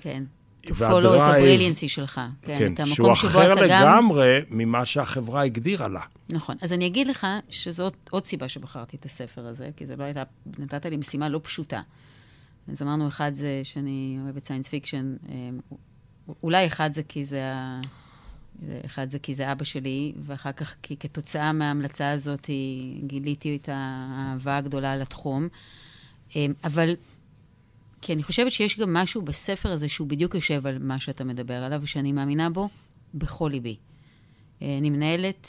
כן. 0.00 0.24
To 0.64 0.70
follow 0.70 1.14
את 1.16 1.20
ה 1.20 1.26
brilliancy 1.26 1.88
שלך. 1.88 2.20
כן, 2.42 2.58
כן 2.58 2.74
את 2.74 2.80
המקום 2.80 2.94
שהוא 2.94 3.12
אחר 3.12 3.54
לגמרי 3.54 4.40
גם... 4.40 4.58
ממה 4.58 4.84
שהחברה 4.84 5.42
הגדירה 5.42 5.88
לה. 5.88 6.00
נכון. 6.28 6.56
אז 6.62 6.72
אני 6.72 6.86
אגיד 6.86 7.08
לך 7.08 7.26
שזאת 7.48 7.94
עוד 8.10 8.26
סיבה 8.26 8.48
שבחרתי 8.48 8.96
את 8.96 9.04
הספר 9.04 9.46
הזה, 9.46 9.70
כי 9.76 9.86
זה 9.86 9.96
לא 9.96 10.04
הייתה, 10.04 10.22
נתת 10.58 10.86
לי 10.86 10.96
משימה 10.96 11.28
לא 11.28 11.40
פשוטה. 11.42 11.80
אז 12.72 12.82
אמרנו, 12.82 13.08
אחד 13.08 13.34
זה 13.34 13.60
שאני 13.64 14.18
אוהבת 14.24 14.44
science 14.44 14.68
fiction, 14.68 15.16
אמ, 15.28 15.58
אולי 16.42 16.66
אחד 16.66 16.92
זה 16.92 17.02
כי 17.02 17.24
זה 17.24 17.44
ה... 17.44 17.80
אחד 18.84 19.10
זה 19.10 19.18
כי 19.18 19.34
זה 19.34 19.52
אבא 19.52 19.64
שלי, 19.64 20.12
ואחר 20.26 20.52
כך 20.52 20.74
כי 20.82 20.96
כתוצאה 20.96 21.52
מההמלצה 21.52 22.10
הזאת 22.10 22.50
גיליתי 23.06 23.58
את 23.62 23.68
האהבה 23.72 24.56
הגדולה 24.56 24.96
לתחום. 24.96 25.48
אמ, 26.36 26.52
אבל 26.64 26.94
כי 28.04 28.12
אני 28.12 28.22
חושבת 28.22 28.52
שיש 28.52 28.78
גם 28.78 28.92
משהו 28.92 29.22
בספר 29.22 29.72
הזה 29.72 29.88
שהוא 29.88 30.08
בדיוק 30.08 30.34
יושב 30.34 30.66
על 30.66 30.78
מה 30.78 30.98
שאתה 30.98 31.24
מדבר 31.24 31.54
עליו, 31.54 31.80
ושאני 31.82 32.12
מאמינה 32.12 32.50
בו 32.50 32.68
בכל 33.14 33.50
ליבי. 33.52 33.76
אה, 34.62 34.78
אני 34.78 34.90
מנהלת 34.90 35.48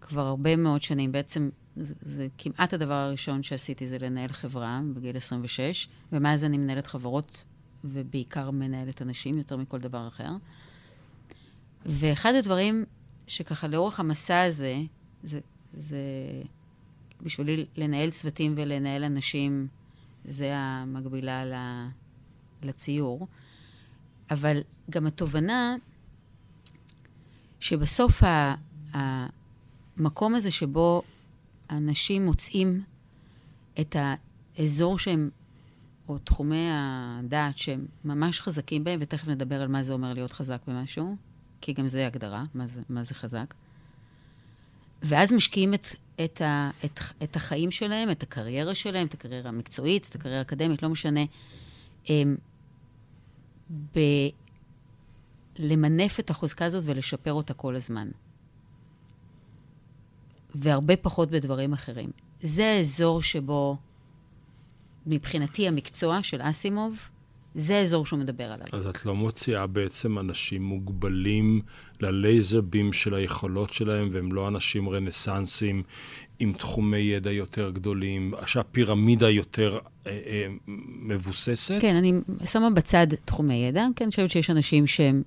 כבר 0.00 0.26
הרבה 0.26 0.56
מאוד 0.56 0.82
שנים. 0.82 1.12
בעצם 1.12 1.50
זה, 1.76 1.94
זה 2.00 2.28
כמעט 2.38 2.74
הדבר 2.74 2.94
הראשון 2.94 3.42
שעשיתי, 3.42 3.88
זה 3.88 3.98
לנהל 3.98 4.28
חברה 4.28 4.80
בגיל 4.94 5.16
26, 5.16 5.88
ומאז 6.12 6.44
אני 6.44 6.58
מנהלת 6.58 6.86
חברות, 6.86 7.44
ובעיקר 7.84 8.50
מנהלת 8.50 9.02
אנשים 9.02 9.38
יותר 9.38 9.56
מכל 9.56 9.78
דבר 9.78 10.08
אחר. 10.08 10.30
ואחד 11.86 12.34
הדברים 12.34 12.84
שככה 13.26 13.68
לאורך 13.68 14.00
המסע 14.00 14.42
הזה, 14.42 14.76
זה, 15.22 15.40
זה 15.74 15.98
בשבילי 17.22 17.66
לנהל 17.76 18.10
צוותים 18.10 18.54
ולנהל 18.56 19.04
אנשים, 19.04 19.68
זה 20.26 20.50
המקבילה 20.56 21.44
לציור. 22.62 23.26
אבל 24.30 24.60
גם 24.90 25.06
התובנה 25.06 25.76
שבסוף 27.60 28.22
המקום 28.92 30.34
הזה 30.34 30.50
שבו 30.50 31.02
אנשים 31.70 32.24
מוצאים 32.24 32.82
את 33.80 33.96
האזור 34.58 34.98
שהם, 34.98 35.30
או 36.08 36.18
תחומי 36.18 36.68
הדעת 36.72 37.58
שהם 37.58 37.86
ממש 38.04 38.40
חזקים 38.40 38.84
בהם, 38.84 38.98
ותכף 39.02 39.28
נדבר 39.28 39.62
על 39.62 39.68
מה 39.68 39.82
זה 39.82 39.92
אומר 39.92 40.12
להיות 40.12 40.32
חזק 40.32 40.60
במשהו, 40.66 41.16
כי 41.60 41.72
גם 41.72 41.88
זה 41.88 42.06
הגדרה, 42.06 42.44
מה 42.54 42.66
זה, 42.66 42.82
מה 42.88 43.04
זה 43.04 43.14
חזק. 43.14 43.54
ואז 45.02 45.32
משקיעים 45.32 45.74
את, 45.74 45.86
את, 46.24 46.40
ה, 46.40 46.70
את, 46.84 47.00
את 47.22 47.36
החיים 47.36 47.70
שלהם, 47.70 48.10
את 48.10 48.22
הקריירה 48.22 48.74
שלהם, 48.74 49.06
את 49.06 49.14
הקריירה 49.14 49.48
המקצועית, 49.48 50.08
את 50.08 50.14
הקריירה 50.14 50.38
האקדמית, 50.38 50.82
לא 50.82 50.88
משנה, 50.88 51.20
הם, 52.08 52.36
בלמנף 55.58 56.20
את 56.20 56.30
החוזקה 56.30 56.64
הזאת 56.64 56.84
ולשפר 56.86 57.32
אותה 57.32 57.54
כל 57.54 57.76
הזמן. 57.76 58.08
והרבה 60.54 60.96
פחות 60.96 61.30
בדברים 61.30 61.72
אחרים. 61.72 62.10
זה 62.40 62.66
האזור 62.66 63.22
שבו, 63.22 63.76
מבחינתי, 65.06 65.68
המקצוע 65.68 66.22
של 66.22 66.40
אסימוב, 66.42 66.96
זה 67.56 67.76
האזור 67.76 68.06
שהוא 68.06 68.18
מדבר 68.18 68.44
עליו. 68.44 68.66
אז 68.72 68.86
את 68.86 69.06
לא 69.06 69.14
מוציאה 69.14 69.66
בעצם 69.66 70.18
אנשים 70.18 70.62
מוגבלים 70.62 71.60
ללייזר 72.00 72.60
בים 72.60 72.92
של 72.92 73.14
היכולות 73.14 73.72
שלהם, 73.72 74.08
והם 74.12 74.32
לא 74.32 74.48
אנשים 74.48 74.88
רנסנסים 74.88 75.82
עם 76.38 76.52
תחומי 76.52 76.98
ידע 76.98 77.30
יותר 77.30 77.70
גדולים, 77.70 78.34
שהפירמידה 78.46 79.30
יותר 79.30 79.78
אה, 80.06 80.10
אה, 80.26 80.46
מבוססת? 81.02 81.74
כן, 81.80 81.94
אני 81.94 82.12
שמה 82.44 82.70
בצד 82.70 83.06
תחומי 83.24 83.54
ידע, 83.54 83.86
כי 83.96 84.04
אני 84.04 84.10
חושבת 84.10 84.30
שיש 84.30 84.50
אנשים 84.50 84.86
שהם 84.86 85.22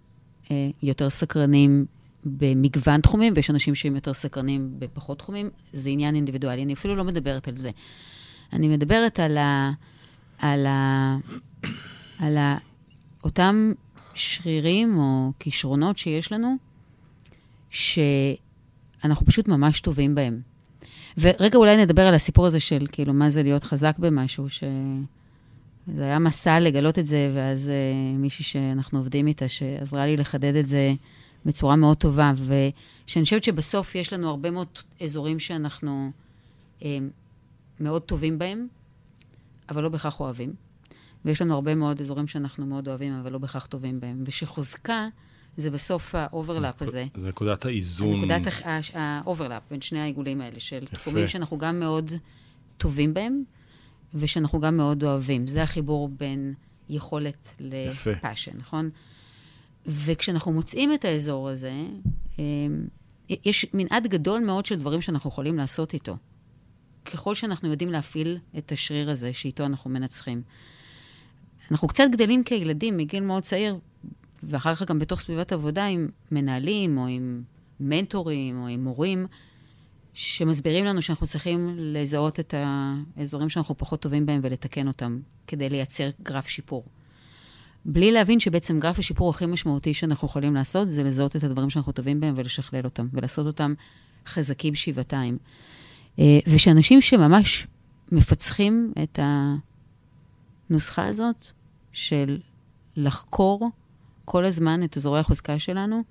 אה, 0.52 0.70
יותר 0.84 1.10
סקרנים 1.10 1.86
במגוון 2.26 3.02
תחומים, 3.02 3.34
ויש 3.36 3.50
אנשים 3.50 3.76
שהם 3.76 3.96
יותר 3.96 4.14
סקרנים 4.14 4.70
בפחות 4.80 5.20
תחומים. 5.20 5.50
זה 5.74 5.90
עניין 5.90 6.16
אינדיבידואלי, 6.16 6.64
אני 6.64 6.74
אפילו 6.74 6.96
לא 6.96 7.04
מדברת 7.04 7.48
על 7.48 7.56
זה. 7.56 7.70
אני 8.54 8.68
מדברת 8.68 9.20
על 9.20 9.38
ה... 9.38 9.72
על 10.40 10.66
ה... 10.66 11.18
על. 12.20 12.38
אותם 13.24 13.72
שרירים 14.14 14.98
או 14.98 15.32
כישרונות 15.40 15.98
שיש 15.98 16.32
לנו, 16.32 16.56
שאנחנו 17.70 19.26
פשוט 19.26 19.48
ממש 19.48 19.82
טובים 19.82 20.16
בהם. 20.16 20.42
ורגע, 21.18 21.58
אולי 21.58 21.78
נדבר 21.78 22.02
על 22.02 22.14
הסיפור 22.14 22.46
הזה 22.46 22.60
של 22.60 22.88
כאילו, 22.92 23.14
מה 23.14 23.30
זה 23.30 23.44
להיות 23.44 23.64
חזק 23.64 24.00
במשהו, 24.00 24.50
ש... 24.50 24.64
זה 25.96 26.04
היה 26.04 26.20
מסע 26.20 26.60
לגלות 26.60 27.00
את 27.00 27.06
זה, 27.06 27.32
ואז 27.36 27.68
אה, 27.68 28.18
מישהי 28.18 28.44
שאנחנו 28.44 29.00
עובדים 29.00 29.28
איתה, 29.28 29.48
שעזרה 29.48 30.06
לי 30.06 30.18
לחדד 30.18 30.56
את 30.56 30.68
זה 30.68 30.94
בצורה 31.46 31.76
מאוד 31.76 31.98
טובה, 31.98 32.34
ושאני 32.46 33.24
חושבת 33.24 33.44
שבסוף 33.44 33.96
יש 33.96 34.14
לנו 34.14 34.30
הרבה 34.30 34.52
מאוד 34.52 34.68
אזורים 35.04 35.40
שאנחנו 35.40 36.12
אה, 36.80 36.84
מאוד 37.80 38.02
טובים 38.02 38.40
בהם, 38.40 38.68
אבל 39.70 39.84
לא 39.84 39.90
בהכרח 39.90 40.20
אוהבים. 40.20 40.69
ויש 41.26 41.42
לנו 41.42 41.54
הרבה 41.54 41.76
מאוד 41.76 42.02
אזורים 42.02 42.28
שאנחנו 42.28 42.66
מאוד 42.66 42.88
אוהבים, 42.88 43.14
אבל 43.14 43.32
לא 43.32 43.38
בהכרח 43.38 43.66
טובים 43.66 44.00
בהם. 44.00 44.24
ושחוזקה 44.26 45.08
זה 45.58 45.72
בסוף 45.72 46.16
ה 46.16 46.24
overlap 46.24 46.82
הזה. 46.82 47.06
זה 47.16 47.28
נקודת 47.28 47.66
האיזון. 47.66 48.22
נקודת 48.22 48.54
ה 48.94 49.02
overlap 49.03 49.64
בין 49.72 49.82
שני 49.82 50.00
העיגולים 50.00 50.42
האלה, 50.42 50.60
של 50.60 50.84
יפה. 50.84 50.96
תחומים 50.96 51.28
שאנחנו 51.28 51.58
גם 51.58 51.80
מאוד 51.80 52.14
טובים 52.78 53.14
בהם, 53.14 53.44
ושאנחנו 54.14 54.60
גם 54.60 54.78
מאוד 54.78 55.04
אוהבים. 55.04 55.48
זה 55.48 55.64
החיבור 55.64 56.10
בין 56.10 56.54
יכולת 56.90 57.54
לפאשן, 57.60 58.58
נכון? 58.58 58.90
וכשאנחנו 59.86 60.52
מוצאים 60.52 60.94
את 60.94 61.06
האזור 61.06 61.50
הזה, 61.50 61.74
אמ, 62.40 62.88
יש 63.30 63.66
מנעד 63.74 64.08
גדול 64.08 64.40
מאוד 64.40 64.66
של 64.66 64.80
דברים 64.80 65.02
שאנחנו 65.02 65.30
יכולים 65.30 65.58
לעשות 65.58 65.94
איתו. 65.94 66.18
ככל 67.06 67.36
שאנחנו 67.36 67.70
יודעים 67.70 67.92
להפעיל 67.92 68.38
את 68.58 68.72
השריר 68.72 69.10
הזה, 69.10 69.34
שאיתו 69.34 69.66
אנחנו 69.66 69.90
מנצחים. 69.90 70.42
אנחנו 71.72 71.88
קצת 71.88 72.04
גדלים 72.12 72.44
כילדים 72.44 72.98
מגיל 72.98 73.24
מאוד 73.24 73.44
צעיר, 73.44 73.78
ואחר 74.44 74.76
כך 74.76 74.84
גם 74.84 75.00
בתוך 75.00 75.20
סביבת 75.20 75.52
עבודה 75.52 75.86
עם 75.86 76.10
מנהלים, 76.32 76.98
או 76.98 77.08
עם 77.08 77.44
מנטורים, 77.80 78.62
או 78.62 78.68
עם 78.68 78.84
מורים, 78.84 79.28
שמסבירים 80.14 80.86
לנו 80.86 81.02
שאנחנו 81.02 81.28
צריכים 81.28 81.74
לזהות 81.78 82.40
את 82.40 82.54
האזורים 83.18 83.50
שאנחנו 83.50 83.78
פחות 83.78 84.00
טובים 84.00 84.26
בהם 84.26 84.40
ולתקן 84.44 84.88
אותם, 84.88 85.20
כדי 85.48 85.70
לייצר 85.70 86.10
גרף 86.24 86.48
שיפור. 86.48 86.84
בלי 87.86 88.12
להבין 88.12 88.40
שבעצם 88.40 88.80
גרף 88.80 89.00
השיפור 89.00 89.30
הכי 89.30 89.46
משמעותי 89.46 89.94
שאנחנו 89.94 90.28
יכולים 90.28 90.56
לעשות, 90.56 90.90
זה 90.90 91.04
לזהות 91.04 91.36
את 91.36 91.44
הדברים 91.44 91.70
שאנחנו 91.70 91.92
טובים 91.92 92.20
בהם 92.20 92.34
ולשכלל 92.38 92.86
אותם, 92.86 93.08
ולעשות 93.14 93.48
אותם 93.48 93.74
חזקים 94.28 94.76
שבעתיים. 94.76 95.38
אה, 96.20 96.40
ושאנשים 96.48 97.02
שממש 97.02 97.68
מפצחים 98.12 98.94
את 99.04 99.20
הנוסחה 100.70 101.06
הזאת 101.06 101.46
של 102.00 102.40
לחקור 102.96 103.70
כל 104.26 104.46
הזמן 104.46 104.84
את 104.84 104.98
אזורי 104.98 105.20
החוזקה 105.20 105.60
שלנו, 105.60 106.04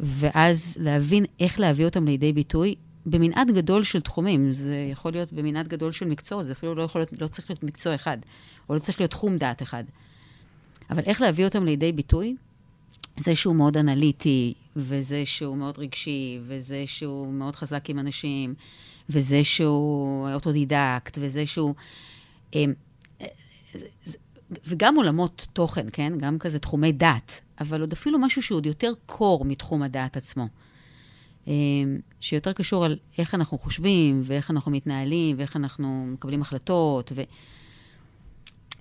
ואז 0.00 0.78
להבין 0.80 1.24
איך 1.40 1.60
להביא 1.60 1.84
אותם 1.84 2.04
לידי 2.04 2.32
ביטוי 2.32 2.74
במנעד 3.06 3.50
גדול 3.50 3.82
של 3.82 4.00
תחומים. 4.00 4.52
זה 4.52 4.88
יכול 4.92 5.12
להיות 5.12 5.32
במנעד 5.32 5.68
גדול 5.68 5.92
של 5.92 6.06
מקצוע, 6.08 6.42
זה 6.42 6.52
אפילו 6.52 6.74
לא, 6.74 6.82
יכול 6.82 7.04
לא 7.20 7.26
צריך 7.26 7.50
להיות 7.50 7.62
מקצוע 7.62 7.94
אחד, 7.94 8.18
או 8.68 8.74
לא 8.74 8.78
צריך 8.78 9.00
להיות 9.00 9.10
תחום 9.10 9.38
דעת 9.38 9.62
אחד. 9.62 9.84
אבל 10.90 11.02
איך 11.06 11.20
להביא 11.20 11.44
אותם 11.44 11.64
לידי 11.64 11.92
ביטוי? 11.92 12.36
זה 13.16 13.36
שהוא 13.36 13.54
מאוד 13.54 13.76
אנליטי, 13.76 14.54
וזה 14.76 15.26
שהוא 15.26 15.56
מאוד 15.56 15.78
רגשי, 15.78 16.40
וזה 16.46 16.84
שהוא 16.86 17.32
מאוד 17.32 17.56
חזק 17.56 17.90
עם 17.90 17.98
אנשים, 17.98 18.54
וזה 19.10 19.44
שהוא 19.44 20.28
אוטודידקט, 20.34 21.18
וזה 21.20 21.46
שהוא... 21.46 21.74
אמ, 22.54 22.72
וגם 24.66 24.96
עולמות 24.96 25.46
תוכן, 25.52 25.86
כן? 25.92 26.12
גם 26.18 26.38
כזה 26.38 26.58
תחומי 26.58 26.92
דת, 26.92 27.40
אבל 27.60 27.80
עוד 27.80 27.92
אפילו 27.92 28.18
משהו 28.18 28.42
שהוא 28.42 28.56
עוד 28.56 28.66
יותר 28.66 28.92
קור 29.06 29.44
מתחום 29.44 29.82
הדעת 29.82 30.16
עצמו. 30.16 30.48
אמ, 31.46 31.98
שיותר 32.20 32.52
קשור 32.52 32.84
על 32.84 32.96
איך 33.18 33.34
אנחנו 33.34 33.58
חושבים, 33.58 34.22
ואיך 34.24 34.50
אנחנו 34.50 34.70
מתנהלים, 34.70 35.36
ואיך 35.38 35.56
אנחנו 35.56 36.06
מקבלים 36.12 36.42
החלטות. 36.42 37.12
ו... 37.14 37.22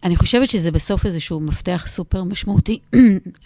אני 0.03 0.15
חושבת 0.15 0.49
שזה 0.49 0.71
בסוף 0.71 1.05
איזשהו 1.05 1.39
מפתח 1.39 1.85
סופר 1.87 2.23
משמעותי 2.23 2.79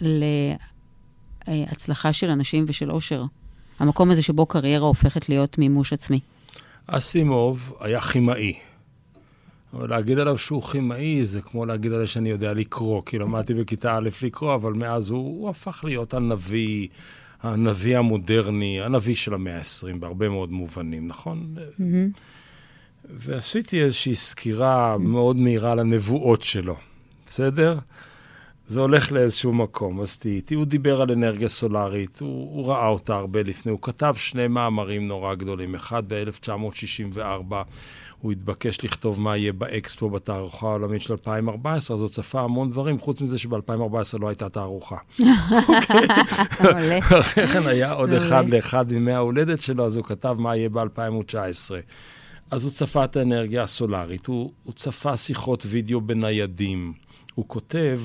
להצלחה 1.48 2.12
של 2.12 2.30
אנשים 2.30 2.64
ושל 2.68 2.90
אושר. 2.90 3.24
המקום 3.78 4.10
הזה 4.10 4.22
שבו 4.22 4.46
קריירה 4.46 4.86
הופכת 4.86 5.28
להיות 5.28 5.58
מימוש 5.58 5.92
עצמי. 5.92 6.20
אסימוב 6.86 7.72
היה 7.80 8.00
כימאי. 8.00 8.54
אבל 9.74 9.90
להגיד 9.90 10.18
עליו 10.18 10.38
שהוא 10.38 10.62
כימאי 10.62 11.26
זה 11.26 11.40
כמו 11.40 11.66
להגיד 11.66 11.92
עליו 11.92 12.08
שאני 12.08 12.30
יודע 12.30 12.52
לקרוא, 12.52 13.02
כי 13.06 13.18
למדתי 13.18 13.54
בכיתה 13.54 13.96
א' 13.96 14.08
לקרוא, 14.22 14.54
אבל 14.54 14.72
מאז 14.72 15.10
הוא, 15.10 15.40
הוא 15.40 15.48
הפך 15.48 15.84
להיות 15.84 16.14
הנביא, 16.14 16.88
הנביא 17.42 17.98
המודרני, 17.98 18.80
הנביא 18.82 19.14
של 19.14 19.34
המאה 19.34 19.56
ה-20 19.56 19.96
בהרבה 19.98 20.28
מאוד 20.28 20.52
מובנים, 20.52 21.08
נכון? 21.08 21.54
Mm-hmm. 21.56 22.18
ועשיתי 23.10 23.82
איזושהי 23.82 24.14
סקירה 24.14 24.98
מאוד 24.98 25.36
מהירה 25.36 25.72
על 25.72 25.78
הנבואות 25.78 26.42
שלו, 26.42 26.76
בסדר? 27.26 27.78
זה 28.66 28.80
הולך 28.80 29.12
לאיזשהו 29.12 29.52
מקום, 29.52 30.00
אז 30.00 30.16
תהייתי. 30.16 30.54
הוא 30.54 30.64
דיבר 30.64 31.00
על 31.00 31.12
אנרגיה 31.12 31.48
סולארית, 31.48 32.20
הוא, 32.20 32.56
הוא 32.56 32.68
ראה 32.68 32.88
אותה 32.88 33.14
הרבה 33.16 33.42
לפני, 33.42 33.72
הוא 33.72 33.78
כתב 33.82 34.14
שני 34.18 34.48
מאמרים 34.48 35.06
נורא 35.06 35.34
גדולים, 35.34 35.74
אחד 35.74 36.02
ב-1964, 36.08 37.54
הוא 38.26 38.32
התבקש 38.32 38.84
לכתוב 38.84 39.20
מה 39.20 39.36
יהיה 39.36 39.52
באקספו 39.52 40.10
בתערוכה 40.10 40.66
העולמית 40.66 41.02
של 41.02 41.12
2014, 41.12 41.94
אז 41.94 42.02
הוא 42.02 42.10
צפה 42.10 42.40
המון 42.40 42.68
דברים, 42.68 42.98
חוץ 42.98 43.20
מזה 43.20 43.38
שב-2014 43.38 44.18
לא 44.20 44.28
הייתה 44.28 44.48
תערוכה. 44.48 44.96
אחרי 47.20 47.46
כן 47.46 47.66
היה 47.66 47.92
עוד 47.92 48.12
אחד 48.12 48.48
לאחד 48.48 48.92
מימי 48.92 49.12
ההולדת 49.12 49.60
שלו, 49.60 49.86
אז 49.86 49.96
הוא 49.96 50.04
כתב 50.04 50.36
מה 50.38 50.56
יהיה 50.56 50.68
ב-2019. 50.68 51.70
אז 52.50 52.64
הוא 52.64 52.72
צפה 52.72 53.04
את 53.04 53.16
האנרגיה 53.16 53.62
הסולארית, 53.62 54.26
הוא, 54.26 54.52
הוא 54.62 54.74
צפה 54.74 55.16
שיחות 55.16 55.62
וידאו 55.66 56.00
בניידים. 56.00 56.92
הוא 57.34 57.44
כותב 57.48 58.00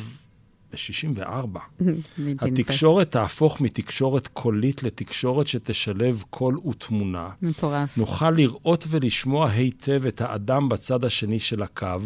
ב-64. 0.71 1.59
בלתי 1.79 2.01
נתפס. 2.17 2.47
התקשורת 2.47 3.11
תהפוך 3.11 3.61
מתקשורת 3.61 4.27
קולית 4.27 4.83
לתקשורת 4.83 5.47
שתשלב 5.47 6.23
קול 6.29 6.57
ותמונה. 6.67 7.29
מטורף. 7.41 7.97
נוכל 7.97 8.31
לראות 8.31 8.85
ולשמוע 8.89 9.49
היטב 9.49 10.05
את 10.05 10.21
האדם 10.21 10.69
בצד 10.69 11.05
השני 11.05 11.39
של 11.39 11.63
הקו. 11.63 11.99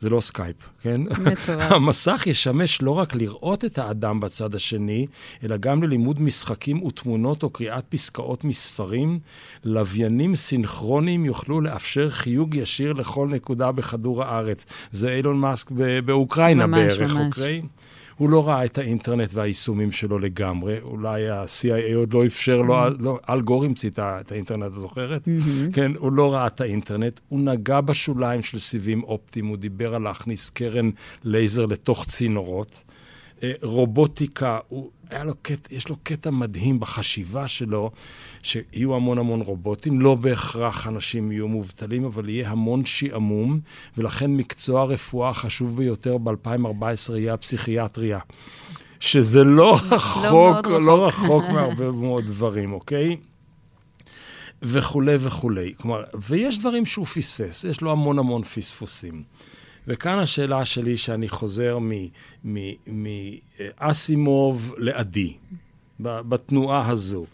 זה 0.00 0.10
לא 0.10 0.20
סקייפ, 0.20 0.56
כן? 0.80 1.00
מטורף. 1.00 1.72
המסך 1.72 2.22
ישמש 2.26 2.82
לא 2.82 2.90
רק 2.90 3.14
לראות 3.14 3.64
את 3.64 3.78
האדם 3.78 4.20
בצד 4.20 4.54
השני, 4.54 5.06
אלא 5.44 5.56
גם 5.56 5.82
ללימוד 5.82 6.20
משחקים 6.20 6.82
ותמונות 6.82 7.42
או 7.42 7.50
קריאת 7.50 7.84
פסקאות 7.88 8.44
מספרים. 8.44 9.18
לוויינים 9.64 10.36
סינכרוניים 10.36 11.24
יוכלו 11.24 11.60
לאפשר 11.60 12.10
חיוג 12.10 12.54
ישיר 12.54 12.92
לכל 12.92 13.28
נקודה 13.28 13.72
בכדור 13.72 14.24
הארץ. 14.24 14.66
זה 14.92 15.12
אילון 15.12 15.40
מאסק 15.40 15.70
באוקראינה 16.04 16.66
ממש, 16.66 16.78
בערך, 16.78 17.12
ממש. 17.12 17.26
אוקיי? 17.26 17.60
הוא 18.18 18.30
לא 18.30 18.48
ראה 18.48 18.64
את 18.64 18.78
האינטרנט 18.78 19.30
והיישומים 19.34 19.92
שלו 19.92 20.18
לגמרי, 20.18 20.80
אולי 20.80 21.28
ה-CIA 21.28 21.94
עוד 21.96 22.12
לא 22.12 22.26
אפשר 22.26 22.62
לו, 22.62 22.76
לא, 22.98 23.18
אל 23.28 23.40
גור 23.40 23.64
המציא 23.64 23.90
את 23.96 24.32
האינטרנט, 24.32 24.66
את 24.66 24.74
זוכרת? 24.74 25.28
כן, 25.72 25.92
הוא 25.98 26.12
לא 26.12 26.34
ראה 26.34 26.46
את 26.46 26.60
האינטרנט, 26.60 27.20
הוא 27.28 27.40
נגע 27.40 27.80
בשוליים 27.80 28.42
של 28.42 28.58
סיבים 28.58 29.02
אופטיים, 29.02 29.46
הוא 29.46 29.56
דיבר 29.56 29.94
על 29.94 30.02
להכניס 30.02 30.50
קרן 30.50 30.90
לייזר 31.24 31.66
לתוך 31.66 32.04
צינורות. 32.04 32.82
אה, 33.42 33.52
רובוטיקה, 33.62 34.58
הוא, 34.68 34.90
היה 35.10 35.24
לו 35.24 35.34
קטע, 35.42 35.74
יש 35.74 35.88
לו 35.88 35.96
קטע 36.02 36.30
מדהים 36.30 36.80
בחשיבה 36.80 37.48
שלו, 37.48 37.90
שיהיו 38.42 38.94
המון 38.94 39.18
המון 39.18 39.40
רובוטים, 39.40 40.00
לא 40.00 40.14
בהכרח 40.14 40.86
אנשים 40.86 41.32
יהיו 41.32 41.48
מובטלים, 41.48 42.04
אבל 42.04 42.28
יהיה 42.28 42.50
המון 42.50 42.84
שעמום, 42.84 43.60
ולכן 43.98 44.30
מקצוע 44.30 44.80
הרפואה 44.80 45.28
החשוב 45.28 45.76
ביותר 45.76 46.18
ב-2014 46.18 47.16
יהיה 47.16 47.34
הפסיכיאטריה. 47.34 48.18
שזה 49.00 49.44
לא 49.44 49.78
רחוק, 49.90 50.24
מאוד 50.24 50.66
לא 50.66 51.06
רחוק. 51.06 51.24
רחוק 51.24 51.44
מהרבה 51.52 51.90
מאוד 51.90 52.24
דברים, 52.24 52.72
אוקיי? 52.72 53.16
וכולי 54.62 55.16
וכולי. 55.20 55.74
כלומר, 55.76 56.04
ויש 56.28 56.58
דברים 56.58 56.86
שהוא 56.86 57.06
פספס, 57.06 57.64
יש 57.64 57.80
לו 57.80 57.90
המון 57.92 58.18
המון 58.18 58.42
פספוסים. 58.42 59.22
וכאן 59.88 60.18
השאלה 60.18 60.64
שלי, 60.64 60.98
שאני 60.98 61.28
חוזר 61.28 61.78
מאסימוב 63.80 64.74
לעדי, 64.78 65.36
ב- 66.02 66.20
בתנועה 66.20 66.88
הזו. 66.88 67.26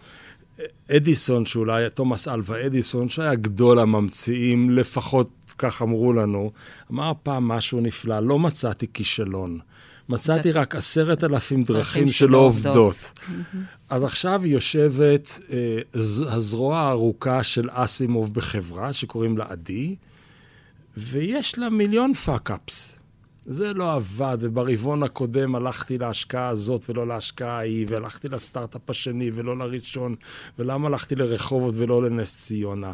אדיסון, 0.96 1.46
שאולי 1.46 1.90
תומאס 1.90 2.28
אלווה 2.28 2.66
אדיסון, 2.66 3.08
שהיה 3.08 3.34
גדול 3.34 3.78
הממציאים, 3.78 4.70
לפחות 4.70 5.30
כך 5.58 5.82
אמרו 5.82 6.12
לנו, 6.12 6.52
אמר 6.92 7.12
פעם 7.22 7.48
משהו 7.48 7.80
נפלא, 7.80 8.20
לא 8.20 8.38
מצאתי 8.38 8.86
כישלון. 8.92 9.58
מצאתי 10.08 10.52
רק 10.52 10.74
עשרת 10.76 11.24
אלפים 11.24 11.64
דרכים 11.64 12.08
שלא 12.08 12.38
עובדות. 12.38 13.12
אז 13.90 14.04
עכשיו 14.04 14.46
יושבת 14.46 15.40
אה, 15.52 15.78
הזרוע 16.24 16.78
הארוכה 16.78 17.42
של 17.42 17.68
אסימוב 17.72 18.34
בחברה, 18.34 18.92
שקוראים 18.92 19.38
לה 19.38 19.44
עדי, 19.48 19.96
ויש 20.96 21.58
לה 21.58 21.70
מיליון 21.70 22.14
fuck-ups. 22.14 22.96
זה 23.46 23.72
לא 23.72 23.92
עבד, 23.94 24.38
וברבעון 24.40 25.02
הקודם 25.02 25.54
הלכתי 25.54 25.98
להשקעה 25.98 26.48
הזאת 26.48 26.90
ולא 26.90 27.06
להשקעה 27.06 27.58
ההיא, 27.58 27.86
והלכתי 27.88 28.28
לסטארט-אפ 28.28 28.90
השני 28.90 29.30
ולא 29.34 29.58
לראשון, 29.58 30.14
ולמה 30.58 30.88
הלכתי 30.88 31.14
לרחובות 31.14 31.74
ולא 31.78 32.02
לנס 32.02 32.36
ציונה? 32.36 32.92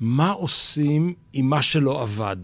מה 0.00 0.30
עושים 0.30 1.14
עם 1.32 1.46
מה 1.46 1.62
שלא 1.62 2.02
עבד? 2.02 2.36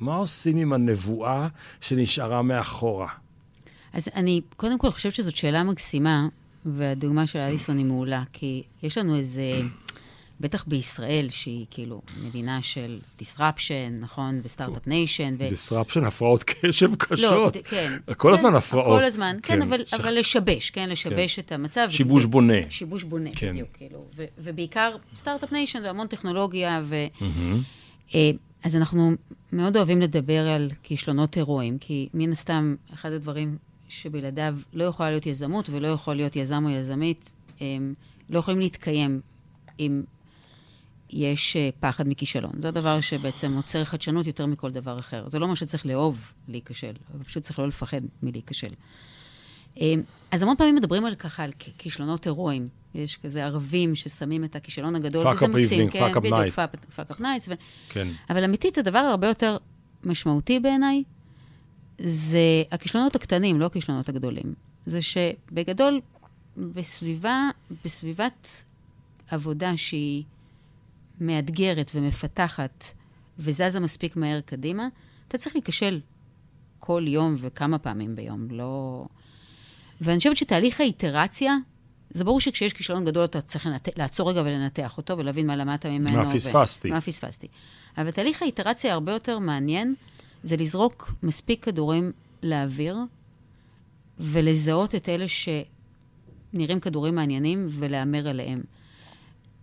מה 0.00 0.14
עושים 0.14 0.56
עם 0.56 0.72
הנבואה 0.72 1.48
שנשארה 1.80 2.42
מאחורה? 2.42 3.08
אז 3.92 4.08
אני 4.14 4.40
קודם 4.56 4.78
כל 4.78 4.90
חושבת 4.90 5.14
שזאת 5.14 5.36
שאלה 5.36 5.62
מקסימה, 5.62 6.28
והדוגמה 6.64 7.26
של 7.26 7.38
אליסון 7.38 7.78
היא 7.78 7.86
מעולה, 7.86 8.22
כי 8.32 8.62
יש 8.82 8.98
לנו 8.98 9.16
איזה, 9.16 9.42
בטח 10.40 10.64
בישראל, 10.66 11.26
שהיא 11.30 11.66
כאילו 11.70 12.02
מדינה 12.22 12.62
של 12.62 12.98
disruption, 13.22 13.70
נכון? 14.00 14.40
ו 14.44 14.49
start-up 14.49 14.86
nation. 14.86 15.34
ו... 15.38 15.48
disruption, 15.48 16.06
הפרעות 16.06 16.44
קשב 16.44 16.90
לא, 16.90 16.94
קשות. 16.98 17.56
ד- 17.56 17.60
כן. 17.62 17.96
כל 18.16 18.28
כן, 18.28 18.34
הזמן 18.38 18.54
הפרעות. 18.54 18.98
כל 19.00 19.04
הזמן, 19.04 19.36
כן, 19.42 19.54
כן, 19.54 19.62
אבל, 19.62 19.80
שכ- 19.86 19.94
אבל 19.94 20.18
לשבש, 20.18 20.70
כן, 20.70 20.88
לשבש 20.88 21.38
את 21.38 21.52
המצב. 21.52 21.86
שיבוש 21.90 22.24
ו- 22.24 22.28
בונה. 22.28 22.54
שיבוש 22.70 23.02
בונה, 23.02 23.30
כן. 23.36 23.52
בדיוק, 23.52 23.68
כאילו. 23.74 24.04
ו- 24.16 24.24
ובעיקר 24.38 24.96
start-up 25.14 25.52
nation 25.52 25.82
והמון 25.84 26.06
טכנולוגיה, 26.06 26.80
ו... 26.84 26.94
אה, 28.14 28.30
אז 28.64 28.76
אנחנו 28.76 29.12
מאוד 29.52 29.76
אוהבים 29.76 30.00
לדבר 30.00 30.48
על 30.48 30.70
כישלונות 30.82 31.34
הירואיים, 31.34 31.78
כי 31.78 32.08
מן 32.14 32.32
הסתם, 32.32 32.74
אחד 32.94 33.12
הדברים 33.12 33.56
שבלעדיו 33.88 34.54
לא 34.72 34.84
יכולה 34.84 35.10
להיות 35.10 35.26
יזמות 35.26 35.70
ולא 35.70 35.88
יכול 35.88 36.14
להיות 36.14 36.36
יזם 36.36 36.64
או 36.64 36.70
יזמית, 36.70 37.30
הם 37.60 37.94
לא 38.30 38.38
יכולים 38.38 38.60
להתקיים 38.60 39.20
אם 39.80 40.02
יש 41.12 41.56
אה, 41.56 41.68
פחד 41.80 42.08
מכישלון. 42.08 42.52
זה 42.58 42.68
הדבר 42.68 43.00
שבעצם 43.00 43.52
עוצר 43.56 43.84
חדשנות 43.84 44.26
יותר 44.26 44.46
מכל 44.46 44.70
דבר 44.70 44.98
אחר. 44.98 45.28
זה 45.28 45.38
לא 45.38 45.44
אומר 45.44 45.54
שצריך 45.54 45.86
לאהוב 45.86 46.32
להיכשל, 46.48 46.92
אבל 47.14 47.24
פשוט 47.24 47.42
צריך 47.42 47.58
לא 47.58 47.68
לפחד 47.68 48.00
מלהיכשל. 48.22 48.74
אה, 49.80 49.94
אז 50.30 50.42
המון 50.42 50.56
פעמים 50.56 50.74
מדברים 50.74 51.04
על 51.04 51.14
ככה, 51.14 51.44
על 51.44 51.52
כישלונות 51.78 52.26
הירואיים. 52.26 52.68
יש 52.94 53.16
כזה 53.16 53.44
ערבים 53.44 53.96
ששמים 53.96 54.44
את 54.44 54.56
הכישלון 54.56 54.96
הגדול, 54.96 55.26
וזה 55.26 55.48
מקסים, 55.48 55.88
evening, 55.88 55.92
כן, 55.92 56.12
fuck 56.12 56.16
up 56.16 56.20
בדיוק, 56.20 56.36
night. 56.36 56.96
fuck 56.96 57.14
up 57.14 57.20
nights, 57.20 57.48
ו... 57.48 57.52
כן. 57.88 58.08
אבל 58.30 58.44
אמיתית, 58.44 58.78
הדבר 58.78 58.98
הרבה 58.98 59.26
יותר 59.26 59.56
משמעותי 60.04 60.60
בעיניי, 60.60 61.02
זה 61.98 62.62
הכישלונות 62.72 63.14
הקטנים, 63.14 63.60
לא 63.60 63.66
הכישלונות 63.66 64.08
הגדולים. 64.08 64.54
זה 64.86 64.98
שבגדול, 65.02 66.00
בסביבה, 66.56 67.48
בסביבת 67.84 68.62
עבודה 69.30 69.76
שהיא 69.76 70.24
מאתגרת 71.20 71.90
ומפתחת 71.94 72.84
וזזה 73.38 73.80
מספיק 73.80 74.16
מהר 74.16 74.40
קדימה, 74.40 74.88
אתה 75.28 75.38
צריך 75.38 75.54
להיכשל 75.54 76.00
כל 76.78 77.04
יום 77.06 77.34
וכמה 77.38 77.78
פעמים 77.78 78.16
ביום, 78.16 78.46
לא... 78.50 79.04
ואני 80.00 80.18
חושבת 80.18 80.36
שתהליך 80.36 80.80
האיטרציה, 80.80 81.56
זה 82.10 82.24
ברור 82.24 82.40
שכשיש 82.40 82.72
כישלון 82.72 83.04
גדול 83.04 83.24
אתה 83.24 83.40
צריך 83.40 83.66
לנת... 83.66 83.88
לעצור 83.96 84.30
רגע 84.30 84.40
ולנתח 84.40 84.96
אותו 84.96 85.18
ולהבין 85.18 85.46
מה 85.46 85.56
למדת 85.56 85.86
ממנו. 85.86 86.16
מה 86.16 86.32
פספסתי. 86.32 86.90
מה 86.90 87.00
פספסתי. 87.00 87.46
אבל 87.98 88.10
תהליך 88.10 88.42
האיטרציה 88.42 88.92
הרבה 88.92 89.12
יותר 89.12 89.38
מעניין, 89.38 89.94
זה 90.42 90.56
לזרוק 90.56 91.12
מספיק 91.22 91.64
כדורים 91.64 92.12
לאוויר, 92.42 92.96
ולזהות 94.20 94.94
את 94.94 95.08
אלה 95.08 95.26
שנראים 95.28 96.80
כדורים 96.80 97.14
מעניינים 97.14 97.66
ולהמר 97.70 98.28
עליהם. 98.28 98.62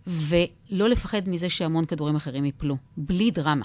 ולא 0.08 0.88
לפחד 0.88 1.28
מזה 1.28 1.50
שהמון 1.50 1.84
כדורים 1.84 2.16
אחרים 2.16 2.44
ייפלו, 2.44 2.76
בלי 2.96 3.30
דרמה. 3.30 3.64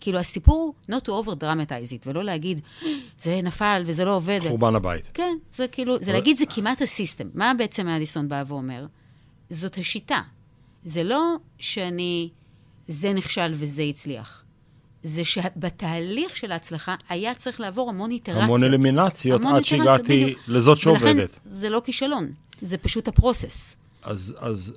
כאילו, 0.00 0.18
הסיפור, 0.18 0.74
not 0.90 0.94
to 0.94 1.08
over 1.08 1.30
dramatize 1.40 1.90
it, 1.90 2.06
ולא 2.06 2.24
להגיד, 2.24 2.60
זה 3.18 3.40
נפל 3.42 3.82
וזה 3.86 4.04
לא 4.04 4.16
עובד. 4.16 4.40
חורבן 4.48 4.74
הבית. 4.74 5.10
כן, 5.14 5.36
זה 5.56 5.68
כאילו, 5.68 5.96
זה 6.00 6.12
להגיד, 6.12 6.36
זה 6.38 6.44
כמעט 6.46 6.82
הסיסטם. 6.82 7.28
מה 7.34 7.52
בעצם 7.58 7.88
אדיסון 7.88 8.28
בא 8.28 8.44
ואומר? 8.46 8.86
זאת 9.50 9.78
השיטה. 9.78 10.20
זה 10.84 11.04
לא 11.04 11.36
שאני, 11.58 12.30
זה 12.86 13.12
נכשל 13.12 13.52
וזה 13.54 13.82
הצליח. 13.82 14.44
זה 15.02 15.24
שבתהליך 15.24 16.36
של 16.36 16.52
ההצלחה 16.52 16.94
היה 17.08 17.34
צריך 17.34 17.60
לעבור 17.60 17.90
המון 17.90 18.10
איטרציות. 18.10 18.44
המון 18.44 18.64
אלימינציות 18.64 19.40
המון 19.40 19.56
עד 19.56 19.64
שהגעתי. 19.64 20.34
לזאת 20.48 20.78
שעובדת. 20.78 21.04
ולכן 21.04 21.26
זה 21.44 21.70
לא 21.70 21.82
כישלון, 21.84 22.32
זה 22.62 22.78
פשוט 22.78 23.08
הפרוסס. 23.08 23.76
אז, 24.02 24.34
אז 24.38 24.72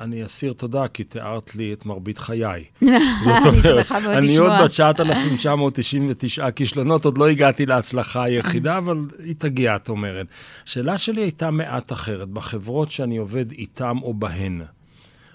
אני- 0.00 0.24
אסיר 0.24 0.52
תודה, 0.52 0.88
כי 0.88 1.04
תיארת 1.04 1.56
לי 1.56 1.72
את 1.72 1.86
מרבית 1.86 2.18
חיי. 2.18 2.64
זאת 3.24 3.34
אני 3.46 3.58
אומרת, 3.68 3.92
אני. 3.92 4.36
עוד 4.36 4.52
ב-9,999 4.52 6.50
כישלונות, 6.50 7.04
עוד 7.04 7.18
לא 7.18 7.28
הגעתי 7.28 7.66
להצלחה 7.66 8.22
היחידה, 8.22 8.78
אבל 8.78 8.96
היא 9.18 9.34
תגיע, 9.38 9.76
את 9.76 9.88
אומרת. 9.88 10.26
השאלה 10.66 10.98
שלי 10.98 11.20
הייתה 11.22 11.50
מעט 11.50 11.92
אחרת. 11.92 12.28
בחברות 12.28 12.90
שאני 12.90 13.16
עובד 13.16 13.52
איתן 13.52 13.92
או 14.02 14.14
בהן, 14.14 14.62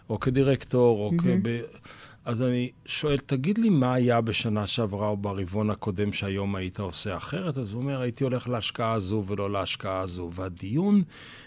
או 0.09 0.19
כדירקטור, 0.19 0.99
או 0.99 1.11
כב... 1.17 1.59
אז 2.27 2.41
אני 2.41 2.71
שואל, 2.85 3.17
תגיד 3.17 3.57
לי 3.57 3.69
מה 3.69 3.93
היה 3.93 4.21
בשנה 4.21 4.67
שעברה 4.67 5.07
או 5.07 5.17
ברבעון 5.17 5.69
הקודם 5.69 6.13
שהיום 6.13 6.55
היית 6.55 6.79
עושה 6.79 7.17
אחרת? 7.17 7.57
אז 7.57 7.73
הוא 7.73 7.81
אומר, 7.81 8.01
הייתי 8.01 8.23
הולך 8.23 8.47
להשקעה 8.49 8.93
הזו 8.93 9.23
ולא 9.27 9.51
להשקעה 9.51 9.99
הזו. 9.99 10.29
והדיון 10.33 11.03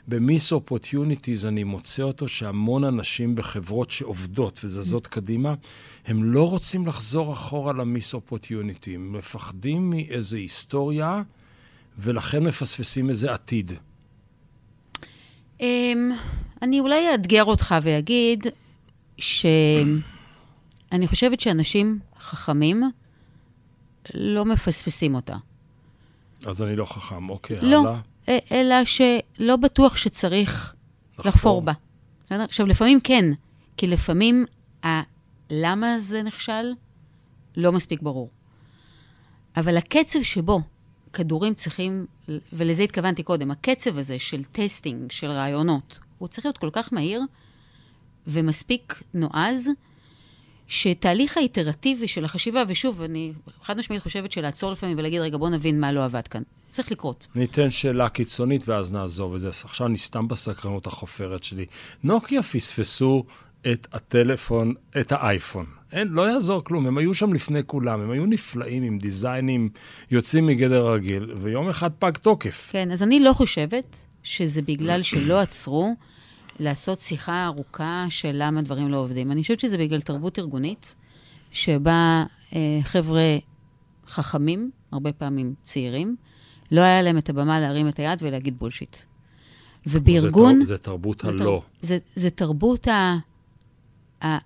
ב 0.08 0.14
missed 0.14 0.52
opportunities, 0.52 1.46
אני 1.46 1.64
מוצא 1.64 2.02
אותו 2.02 2.28
שהמון 2.28 2.84
אנשים 2.84 3.34
בחברות 3.34 3.90
שעובדות 3.90 4.60
וזזות 4.64 5.06
קדימה, 5.06 5.54
הם 6.06 6.24
לא 6.24 6.48
רוצים 6.48 6.86
לחזור 6.86 7.32
אחורה 7.32 7.72
ל 7.72 7.78
missed 7.78 8.14
opportunity. 8.14 8.94
הם 8.94 9.12
מפחדים 9.12 9.90
מאיזו 9.90 10.36
היסטוריה, 10.36 11.22
ולכן 11.98 12.44
מפספסים 12.44 13.10
איזה 13.10 13.32
עתיד. 13.32 13.72
אמ, 15.60 16.10
אני 16.62 16.80
אולי 16.80 17.12
אאתגר 17.12 17.44
אותך 17.44 17.74
ואגיד 17.82 18.46
שאני 20.90 21.08
חושבת 21.08 21.40
שאנשים 21.40 21.98
חכמים 22.20 22.82
לא 24.14 24.44
מפספסים 24.44 25.14
אותה. 25.14 25.36
אז 26.46 26.62
אני 26.62 26.76
לא 26.76 26.84
חכם, 26.84 27.30
אוקיי, 27.30 27.60
לא, 27.62 27.80
הלאה. 27.80 28.00
אה, 28.28 28.38
אלא 28.52 28.84
שלא 28.84 29.56
בטוח 29.56 29.96
שצריך 29.96 30.74
לחפור. 31.18 31.28
לחפור 31.28 31.62
בה. 31.62 31.72
בסדר? 32.26 32.42
עכשיו, 32.42 32.66
לפעמים 32.66 33.00
כן, 33.00 33.24
כי 33.76 33.86
לפעמים 33.86 34.44
הלמה 34.82 35.98
זה 35.98 36.22
נכשל 36.22 36.72
לא 37.56 37.72
מספיק 37.72 38.02
ברור. 38.02 38.30
אבל 39.56 39.76
הקצב 39.76 40.22
שבו 40.22 40.60
כדורים 41.12 41.54
צריכים, 41.54 42.06
ולזה 42.52 42.82
התכוונתי 42.82 43.22
קודם, 43.22 43.50
הקצב 43.50 43.98
הזה 43.98 44.18
של 44.18 44.44
testing, 44.44 45.12
של 45.12 45.26
רעיונות, 45.26 45.98
הוא 46.18 46.28
צריך 46.28 46.46
להיות 46.46 46.58
כל 46.58 46.70
כך 46.72 46.92
מהיר 46.92 47.22
ומספיק 48.26 49.02
נועז, 49.14 49.68
שתהליך 50.70 51.36
ה 51.36 51.43
iterative 51.43 52.08
של 52.08 52.24
החשיבה, 52.24 52.62
ושוב, 52.68 53.02
אני 53.02 53.32
חד 53.62 53.78
משמעית 53.78 54.02
חושבת 54.02 54.32
שלעצור 54.32 54.72
לפעמים 54.72 54.98
ולהגיד, 54.98 55.20
רגע, 55.20 55.38
בוא 55.38 55.48
נבין 55.48 55.80
מה 55.80 55.92
לא 55.92 56.04
עבד 56.04 56.28
כאן. 56.28 56.42
צריך 56.70 56.92
לקרות. 56.92 57.26
ניתן 57.34 57.70
שאלה 57.70 58.08
קיצונית 58.08 58.68
ואז 58.68 58.92
נעזוב 58.92 59.34
את 59.34 59.40
זה. 59.40 59.48
עכשיו 59.48 59.86
אני 59.86 59.98
סתם 59.98 60.28
בסקרנות 60.28 60.86
החופרת 60.86 61.44
שלי. 61.44 61.66
נוקיה 62.04 62.42
פספסו 62.42 63.24
את 63.72 63.88
הטלפון, 63.92 64.74
את 65.00 65.12
האייפון. 65.12 65.66
אין, 65.92 66.08
לא 66.08 66.30
יעזור 66.30 66.64
כלום, 66.64 66.86
הם 66.86 66.98
היו 66.98 67.14
שם 67.14 67.32
לפני 67.32 67.60
כולם, 67.66 68.00
הם 68.00 68.10
היו 68.10 68.26
נפלאים 68.26 68.82
עם 68.82 68.98
דיזיינים 68.98 69.68
יוצאים 70.10 70.46
מגדר 70.46 70.92
רגיל, 70.92 71.32
ויום 71.36 71.68
אחד 71.68 71.90
פג 71.98 72.16
תוקף. 72.16 72.68
כן, 72.72 72.92
אז 72.92 73.02
אני 73.02 73.20
לא 73.20 73.32
חושבת 73.32 74.04
שזה 74.22 74.62
בגלל 74.62 75.02
שלא 75.02 75.40
עצרו 75.40 75.94
לעשות 76.60 77.00
שיחה 77.00 77.46
ארוכה 77.46 78.06
של 78.08 78.30
למה 78.34 78.62
דברים 78.62 78.88
לא 78.88 78.96
עובדים. 78.96 79.32
אני 79.32 79.42
חושבת 79.42 79.60
שזה 79.60 79.78
בגלל 79.78 80.00
תרבות 80.00 80.38
ארגונית, 80.38 80.94
שבה 81.50 82.24
אה, 82.52 82.78
חבר'ה 82.82 83.36
חכמים, 84.06 84.70
הרבה 84.92 85.12
פעמים 85.12 85.54
צעירים, 85.64 86.16
לא 86.72 86.80
היה 86.80 87.02
להם 87.02 87.18
את 87.18 87.28
הבמה 87.28 87.60
להרים 87.60 87.88
את 87.88 87.98
היד 87.98 88.18
ולהגיד 88.22 88.58
בולשיט. 88.58 88.96
ובארגון... 89.86 90.58
זה, 90.58 90.64
זה 90.64 90.78
תרבות 90.78 91.24
הלא. 91.24 91.62
זה, 91.82 91.98
זה 92.14 92.30
תרבות 92.30 92.88
ה... 92.88 93.16
ה... 94.24 94.38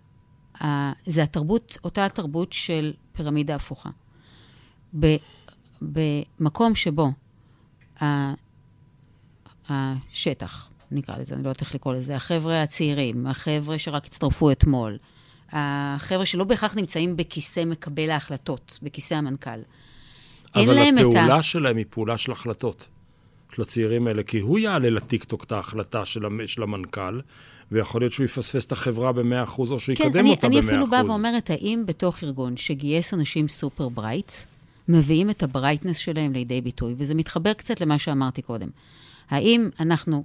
ה... 0.64 0.92
זה 1.06 1.22
התרבות, 1.22 1.78
אותה 1.84 2.06
התרבות 2.06 2.52
של 2.52 2.92
פירמידה 3.12 3.54
הפוכה. 3.54 3.90
ב... 5.00 5.16
במקום 5.82 6.74
שבו 6.74 7.12
ה... 8.02 8.34
השטח, 9.68 10.70
נקרא 10.94 11.16
לזה, 11.16 11.34
אני 11.34 11.42
לא 11.42 11.48
יודעת 11.48 11.60
איך 11.60 11.74
לקרוא 11.74 11.94
לזה, 11.94 12.16
החבר'ה 12.16 12.62
הצעירים, 12.62 13.26
החבר'ה 13.26 13.78
שרק 13.78 14.06
הצטרפו 14.06 14.50
אתמול, 14.50 14.98
החבר'ה 15.52 16.26
שלא 16.26 16.44
בהכרח 16.44 16.74
נמצאים 16.76 17.16
בכיסא 17.16 17.64
מקבל 17.64 18.10
ההחלטות, 18.10 18.78
בכיסא 18.82 19.14
המנכ"ל. 19.14 19.50
אין 20.54 20.68
אבל 20.68 20.74
להם 20.74 20.98
את 20.98 21.04
ה... 21.04 21.08
הפעולה 21.08 21.42
שלהם 21.42 21.76
היא 21.76 21.86
פעולה 21.90 22.18
של 22.18 22.32
החלטות. 22.32 22.88
של 23.54 23.62
הצעירים 23.62 24.06
האלה, 24.06 24.22
כי 24.22 24.38
הוא 24.38 24.58
יעלה 24.58 24.90
לטיקטוק 24.90 25.44
את 25.44 25.52
ההחלטה 25.52 26.04
של, 26.04 26.24
המ- 26.24 26.46
של 26.46 26.62
המנכ"ל, 26.62 27.20
ויכול 27.72 28.00
להיות 28.00 28.12
שהוא 28.12 28.24
יפספס 28.24 28.64
את 28.66 28.72
החברה 28.72 29.12
ב-100% 29.12 29.58
או 29.58 29.80
שהוא 29.80 29.96
כן, 29.96 30.04
יקדם 30.04 30.18
אני, 30.18 30.30
אותה 30.30 30.46
אני 30.46 30.62
ב-100%. 30.62 30.68
אפילו 30.68 30.86
באה 30.86 31.06
ואומרת, 31.06 31.50
האם 31.50 31.82
בתוך 31.86 32.22
ארגון 32.24 32.56
שגייס 32.56 33.14
אנשים 33.14 33.48
super 33.48 33.88
bright, 33.88 34.32
מביאים 34.88 35.30
את 35.30 35.42
ה 35.42 35.47
brightness 35.47 35.98
שלהם 35.98 36.32
לידי 36.32 36.60
ביטוי, 36.60 36.94
וזה 36.98 37.14
מתחבר 37.14 37.52
קצת 37.52 37.80
למה 37.80 37.98
שאמרתי 37.98 38.42
קודם. 38.42 38.68
האם 39.30 39.68
אנחנו, 39.80 40.24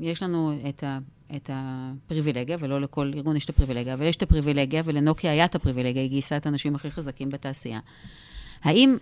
יש 0.00 0.22
לנו 0.22 0.58
את, 0.68 0.84
ה, 0.84 0.98
את 1.36 1.50
הפריבילגיה, 1.52 2.56
ולא 2.60 2.80
לכל 2.80 3.12
ארגון 3.16 3.36
יש 3.36 3.44
את 3.44 3.50
הפריבילגיה, 3.50 3.94
אבל 3.94 4.06
יש 4.06 4.16
את 4.16 4.22
הפריבילגיה, 4.22 4.82
ולנוקיה 4.84 5.30
היה 5.32 5.44
את 5.44 5.54
הפריבילגיה, 5.54 6.02
היא 6.02 6.10
גייסה 6.10 6.36
את 6.36 6.46
האנשים 6.46 6.74
הכי 6.74 6.90
חזקים 6.90 7.30
בתעשייה. 7.30 7.80
האם 8.62 8.96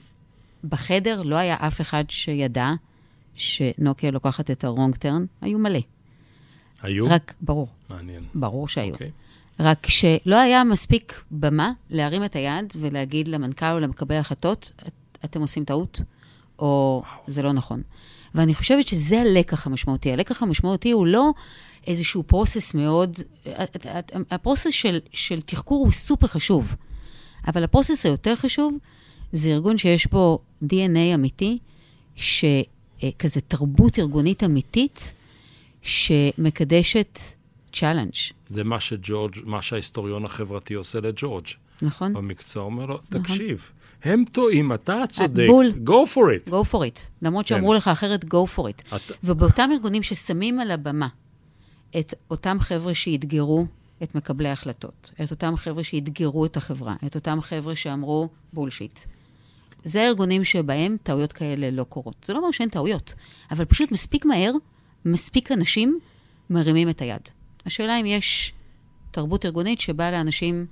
בחדר 0.65 1.23
לא 1.23 1.37
היה 1.37 1.57
אף 1.61 1.81
אחד 1.81 2.05
שידע 2.09 2.71
שנוקיה 3.35 4.11
לוקחת 4.11 4.51
את 4.51 4.65
הרונג 4.65 4.97
טרן? 4.97 5.25
היו 5.41 5.59
מלא. 5.59 5.79
היו? 6.83 7.07
רק, 7.11 7.35
ברור, 7.41 7.69
מעניין. 7.91 8.23
ברור 8.35 8.69
שהיו. 8.69 8.93
אוקיי. 8.93 9.11
רק 9.61 9.87
שלא 9.87 10.37
היה 10.41 10.65
מספיק 10.65 11.23
במה 11.31 11.73
להרים 11.91 12.25
את 12.25 12.37
היד 12.37 12.73
ולהגיד 12.81 13.29
למנכ"ל 13.29 13.67
או 13.73 13.81
למקבל 13.81 14.15
ההחלטות, 14.17 14.73
"את- 14.87 14.93
אתם 15.25 15.41
עושים 15.41 15.65
טעות, 15.65 16.01
או 16.59 17.03
זה 17.27 17.43
לא 17.43 17.53
נכון. 17.53 17.83
ואני 18.35 18.55
חושבת 18.55 18.89
שזה 18.89 19.21
הלקח 19.21 19.67
המשמעותי. 19.67 20.13
הלקח 20.13 20.43
המשמעותי 20.43 20.91
הוא 20.91 21.07
לא 21.07 21.31
איזשהו 21.87 22.23
פרוסס 22.23 22.75
מאוד... 22.75 23.19
הפרוסס 24.31 24.71
של, 24.71 24.99
של 25.13 25.41
תחקור 25.41 25.85
הוא 25.85 25.93
סופר 25.93 26.27
חשוב, 26.27 26.77
אבל 27.47 27.65
ה 27.65 27.70
process 27.70 28.07
היותר 28.07 28.37
חשוב 28.37 28.79
זה 29.33 29.51
ארגון 29.51 29.79
שיש 29.79 30.07
בו 30.07 30.39
DNA 30.65 31.15
אמיתי, 31.15 31.59
שכזה 32.17 33.41
תרבות 33.49 33.99
ארגונית 33.99 34.45
אמיתית, 34.45 35.13
שמקדשת 35.83 37.19
challenge, 37.73 38.13
זה 38.49 38.65
מה 38.65 38.81
שג'ורג', 38.81 39.37
מה 39.45 39.63
שההיסטוריון 39.63 40.25
החברתי 40.25 40.75
עושה 40.75 41.01
לג'ורג'. 41.01 41.47
נכון? 41.83 42.13
במקצוע, 42.15 42.63
אומר 42.63 42.87
לו, 42.87 42.99
תקשיב, 43.09 43.73
הם 44.05 44.25
טועים, 44.33 44.73
אתה 44.73 44.99
צודק, 45.09 45.47
בול. 45.49 45.73
go 45.87 46.07
for 46.15 46.47
it. 46.47 46.51
go 46.51 46.73
for 46.73 46.77
it. 46.77 47.01
למרות 47.23 47.47
כן. 47.49 47.55
שאמרו 47.55 47.75
לך 47.75 47.89
אחרת, 47.89 48.25
go 48.25 48.57
for 48.57 48.61
it. 48.63 48.97
אתה- 48.97 49.15
ובאותם 49.25 49.71
ארגונים 49.73 50.03
ששמים 50.03 50.61
על 50.61 50.71
הבמה 50.71 51.09
את 51.99 52.15
אותם 52.31 52.57
חבר'ה 52.61 52.95
שאתגרו 52.95 53.67
את 54.03 54.15
מקבלי 54.15 54.49
ההחלטות, 54.49 55.11
את 55.25 55.31
אותם 55.31 55.57
חבר'ה 55.57 55.85
שאתגרו 55.85 56.47
את 56.47 56.57
החברה, 56.57 56.95
את 57.07 57.15
אותם 57.15 57.39
חבר'ה 57.41 57.77
שאמרו 57.77 58.29
בולשיט. 58.53 58.99
זה 59.85 60.01
הארגונים 60.03 60.45
שבהם 60.45 60.97
טעויות 61.03 61.33
כאלה 61.33 61.71
לא 61.71 61.85
קורות. 61.85 62.17
זה 62.25 62.33
לא 62.33 62.39
אומר 62.39 62.51
שאין 62.51 62.69
טעויות, 62.69 63.15
אבל 63.51 63.65
פשוט 63.65 63.93
מספיק 63.93 64.25
מהר, 64.25 64.53
מספיק 65.05 65.53
אנשים 65.53 65.99
מרימים 66.51 66.89
את 66.89 67.01
היד. 67.03 67.21
השאלה 67.67 68.01
אם 68.01 68.07
יש 68.07 68.53
תרבות 69.11 69.45
ארגונית 69.47 69.81
שבה 69.81 70.11
לאנשים 70.11 70.67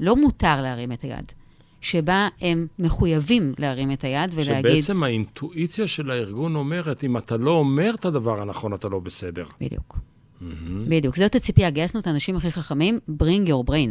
לא 0.00 0.16
מותר 0.16 0.60
להרים 0.62 0.92
את 0.92 1.02
היד, 1.02 1.32
שבה 1.80 2.28
הם 2.40 2.66
מחויבים 2.78 3.54
להרים 3.58 3.92
את 3.92 4.04
היד 4.04 4.30
ולהגיד... 4.34 4.70
שבעצם 4.82 5.02
האינטואיציה 5.02 5.88
של 5.88 6.10
הארגון 6.10 6.56
אומרת, 6.56 7.04
אם 7.04 7.16
אתה 7.16 7.36
לא 7.36 7.50
אומר 7.50 7.94
את 7.94 8.04
הדבר 8.04 8.42
הנכון, 8.42 8.74
אתה 8.74 8.88
לא 8.88 8.98
בסדר. 8.98 9.44
בדיוק. 9.60 9.98
בדיוק. 10.88 11.16
זאת 11.16 11.34
הציפייה, 11.34 11.70
גייסנו 11.70 12.00
את 12.00 12.06
האנשים 12.06 12.36
הכי 12.36 12.50
חכמים, 12.52 12.98
bring 13.22 13.48
your 13.48 13.70
brain. 13.70 13.90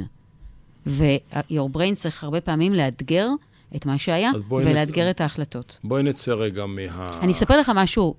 ו-your 0.86 1.76
brain 1.76 1.96
צריך 1.96 2.24
הרבה 2.24 2.42
פעמים 2.42 2.74
לאתגר 2.74 3.28
את 3.76 3.86
מה 3.86 3.98
שהיה, 3.98 4.32
ולאתגר 4.50 5.04
נצא- 5.04 5.10
את 5.10 5.22
ההחלטות. 5.22 5.80
בואי 5.84 6.04
נצא 6.04 6.34
רגע 6.34 6.66
מה... 6.66 6.82
אני 7.22 7.32
אספר 7.32 7.58
לך 7.60 7.72
משהו, 7.76 8.16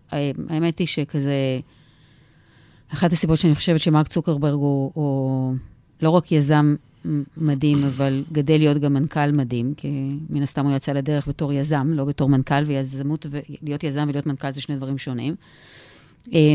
האמת 0.48 0.78
היא 0.78 0.86
שכזה, 0.86 1.60
אחת 2.92 3.12
הסיבות 3.12 3.38
שאני 3.38 3.54
חושבת 3.54 3.80
שמרק 3.80 4.08
צוקרברג 4.08 4.52
הוא, 4.52 4.90
הוא 4.94 5.54
לא 6.02 6.10
רק 6.10 6.32
יזם 6.32 6.74
מדהים, 7.36 7.84
אבל 7.84 8.24
גדל 8.32 8.58
להיות 8.58 8.78
גם 8.78 8.94
מנכ"ל 8.94 9.32
מדהים, 9.32 9.74
כי 9.76 10.16
מן 10.30 10.42
הסתם 10.42 10.66
הוא 10.66 10.76
יצא 10.76 10.92
לדרך 10.92 11.28
בתור 11.28 11.52
יזם, 11.52 11.92
לא 11.94 12.04
בתור 12.04 12.28
מנכ"ל, 12.28 12.64
ויזמות, 12.66 13.26
להיות 13.62 13.84
יזם 13.84 14.06
ולהיות 14.08 14.26
מנכ"ל 14.26 14.50
זה 14.50 14.60
שני 14.60 14.76
דברים 14.76 14.98
שונים. 14.98 15.34
אה, 16.32 16.54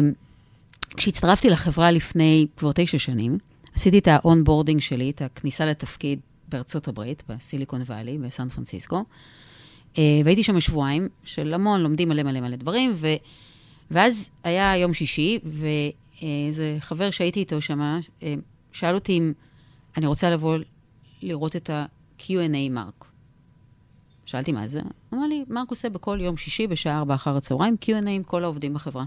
כשהצטרפתי 0.98 1.50
לחברה 1.50 1.92
לפני 1.92 2.48
כבר 2.58 2.72
תשע 2.76 2.98
שנים, 2.98 3.38
עשיתי 3.76 3.98
את 3.98 4.08
ה 4.08 4.14
onboarding 4.14 4.82
שלי, 4.82 5.10
את 5.10 5.22
הכניסה 5.22 5.66
לתפקיד 5.66 6.20
בארצות 6.50 6.88
הברית, 6.88 7.24
בסיליקון 7.30 7.82
וואלי, 7.82 8.18
בסן 8.18 8.50
פרנסיסקו. 8.50 9.04
אה, 9.98 10.04
והייתי 10.26 10.44
שם 10.44 10.60
שבועיים 10.60 11.10
של 11.24 11.54
המון, 11.54 11.82
לומדים 11.82 12.10
מלא 12.10 12.24
מלא 12.24 12.42
מלא 12.42 12.56
דברים, 12.56 12.92
ו... 12.96 13.08
ואז 13.92 14.30
היה 14.44 14.78
יום 14.78 14.94
שישי, 14.94 15.40
ואיזה 15.44 16.78
חבר 16.80 17.10
שהייתי 17.10 17.40
איתו 17.40 17.62
שם, 17.62 18.00
אה, 18.24 18.34
שאל 18.72 18.96
אותי 18.96 19.18
אם 19.18 19.34
אני 19.98 20.08
רוצה 20.08 20.30
לבוא 20.30 20.58
לראות 21.22 21.56
את 21.56 21.70
ה-Q&A 21.70 22.72
מרק. 22.72 23.06
שאלתי 24.26 24.52
מה 24.52 24.68
זה, 24.68 24.82
אמר 25.14 25.28
לי, 25.28 25.46
מרק 25.48 25.70
עושה 25.70 25.90
בכל 25.90 26.18
יום 26.22 26.38
שישי 26.38 26.68
בשעה 26.68 26.98
4 26.98 27.16
אחר 27.16 27.38
הצהריים 27.38 27.76
Q&A 27.82 28.10
עם 28.10 28.24
כל 28.24 28.44
העובדים 28.44 28.74
בחברה. 28.74 29.06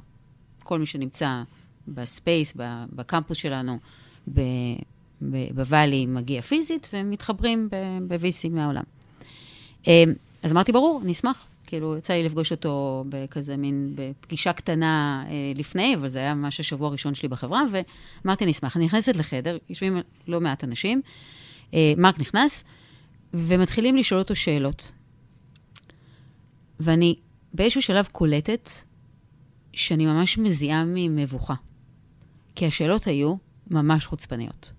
כל 0.63 0.79
מי 0.79 0.87
שנמצא 0.87 1.43
ב 1.89 1.99
space, 1.99 2.57
בקמפוס 2.93 3.39
שלנו, 3.39 3.79
בוואלי, 5.55 6.07
מגיע 6.07 6.43
פיזית, 6.43 6.89
ומתחברים 6.93 7.69
ב-VC 8.09 8.49
מהעולם. 8.51 8.85
אה, 9.89 10.05
אז 10.43 10.53
אמרתי, 10.53 10.73
ברור, 10.73 11.01
אני 11.05 11.13
אשמח. 11.13 11.47
כאילו, 11.69 11.97
יצא 11.97 12.13
לי 12.13 12.23
לפגוש 12.23 12.51
אותו 12.53 13.05
בכזה 13.09 13.57
מין, 13.57 13.93
בפגישה 13.95 14.53
קטנה 14.53 15.25
אה, 15.29 15.53
לפני, 15.55 15.95
אבל 15.95 16.09
זה 16.09 16.19
היה 16.19 16.35
ממש 16.35 16.61
השבוע 16.61 16.89
הראשון 16.89 17.15
שלי 17.15 17.29
בחברה, 17.29 17.63
ואמרתי, 17.73 18.45
אני 18.45 18.53
אשמח. 18.53 18.77
אני 18.77 18.85
נכנסת 18.85 19.17
לחדר, 19.17 19.57
יושבים 19.69 20.01
לא 20.29 20.41
מעט 20.41 20.65
אנשים, 20.65 21.03
אה, 21.75 21.93
מרק 21.97 22.21
נכנס, 22.21 22.65
ומתחילים 23.35 23.97
לשאול 23.97 24.21
אותו 24.21 24.35
שאלות. 24.35 24.93
ואני 26.81 27.15
באיזשהו 27.55 27.83
שלב 27.83 28.09
קולטת 28.13 28.71
שאני 29.73 30.07
ממש 30.07 30.39
מזיעה 30.39 30.85
ממבוכה. 30.87 31.55
כי 32.55 32.67
השאלות 32.67 33.07
היו 33.07 33.35
ממש 33.71 34.07
חוצפניות. 34.07 34.73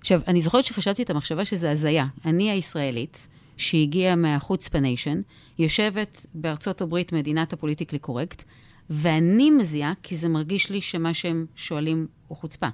עכשיו, 0.00 0.20
אני 0.28 0.40
זוכרת 0.40 0.64
שחשבתי 0.64 1.02
את 1.02 1.10
המחשבה 1.10 1.44
שזה 1.44 1.70
הזיה. 1.70 2.06
אני 2.24 2.50
הישראלית, 2.50 3.28
שהגיעה 3.56 4.16
מהחוצפה 4.16 4.80
nation, 4.80 5.20
יושבת 5.58 6.26
בארצות 6.34 6.80
הברית, 6.80 7.12
מדינת 7.12 7.52
ה 7.52 7.56
politically 7.56 7.98
correct, 7.98 8.42
ואני 8.90 9.50
מזיעה, 9.50 9.92
כי 10.02 10.16
זה 10.16 10.28
מרגיש 10.28 10.70
לי 10.70 10.80
שמה 10.80 11.14
שהם 11.14 11.46
שואלים 11.56 12.06
הוא 12.28 12.38
חוצפה. 12.38 12.68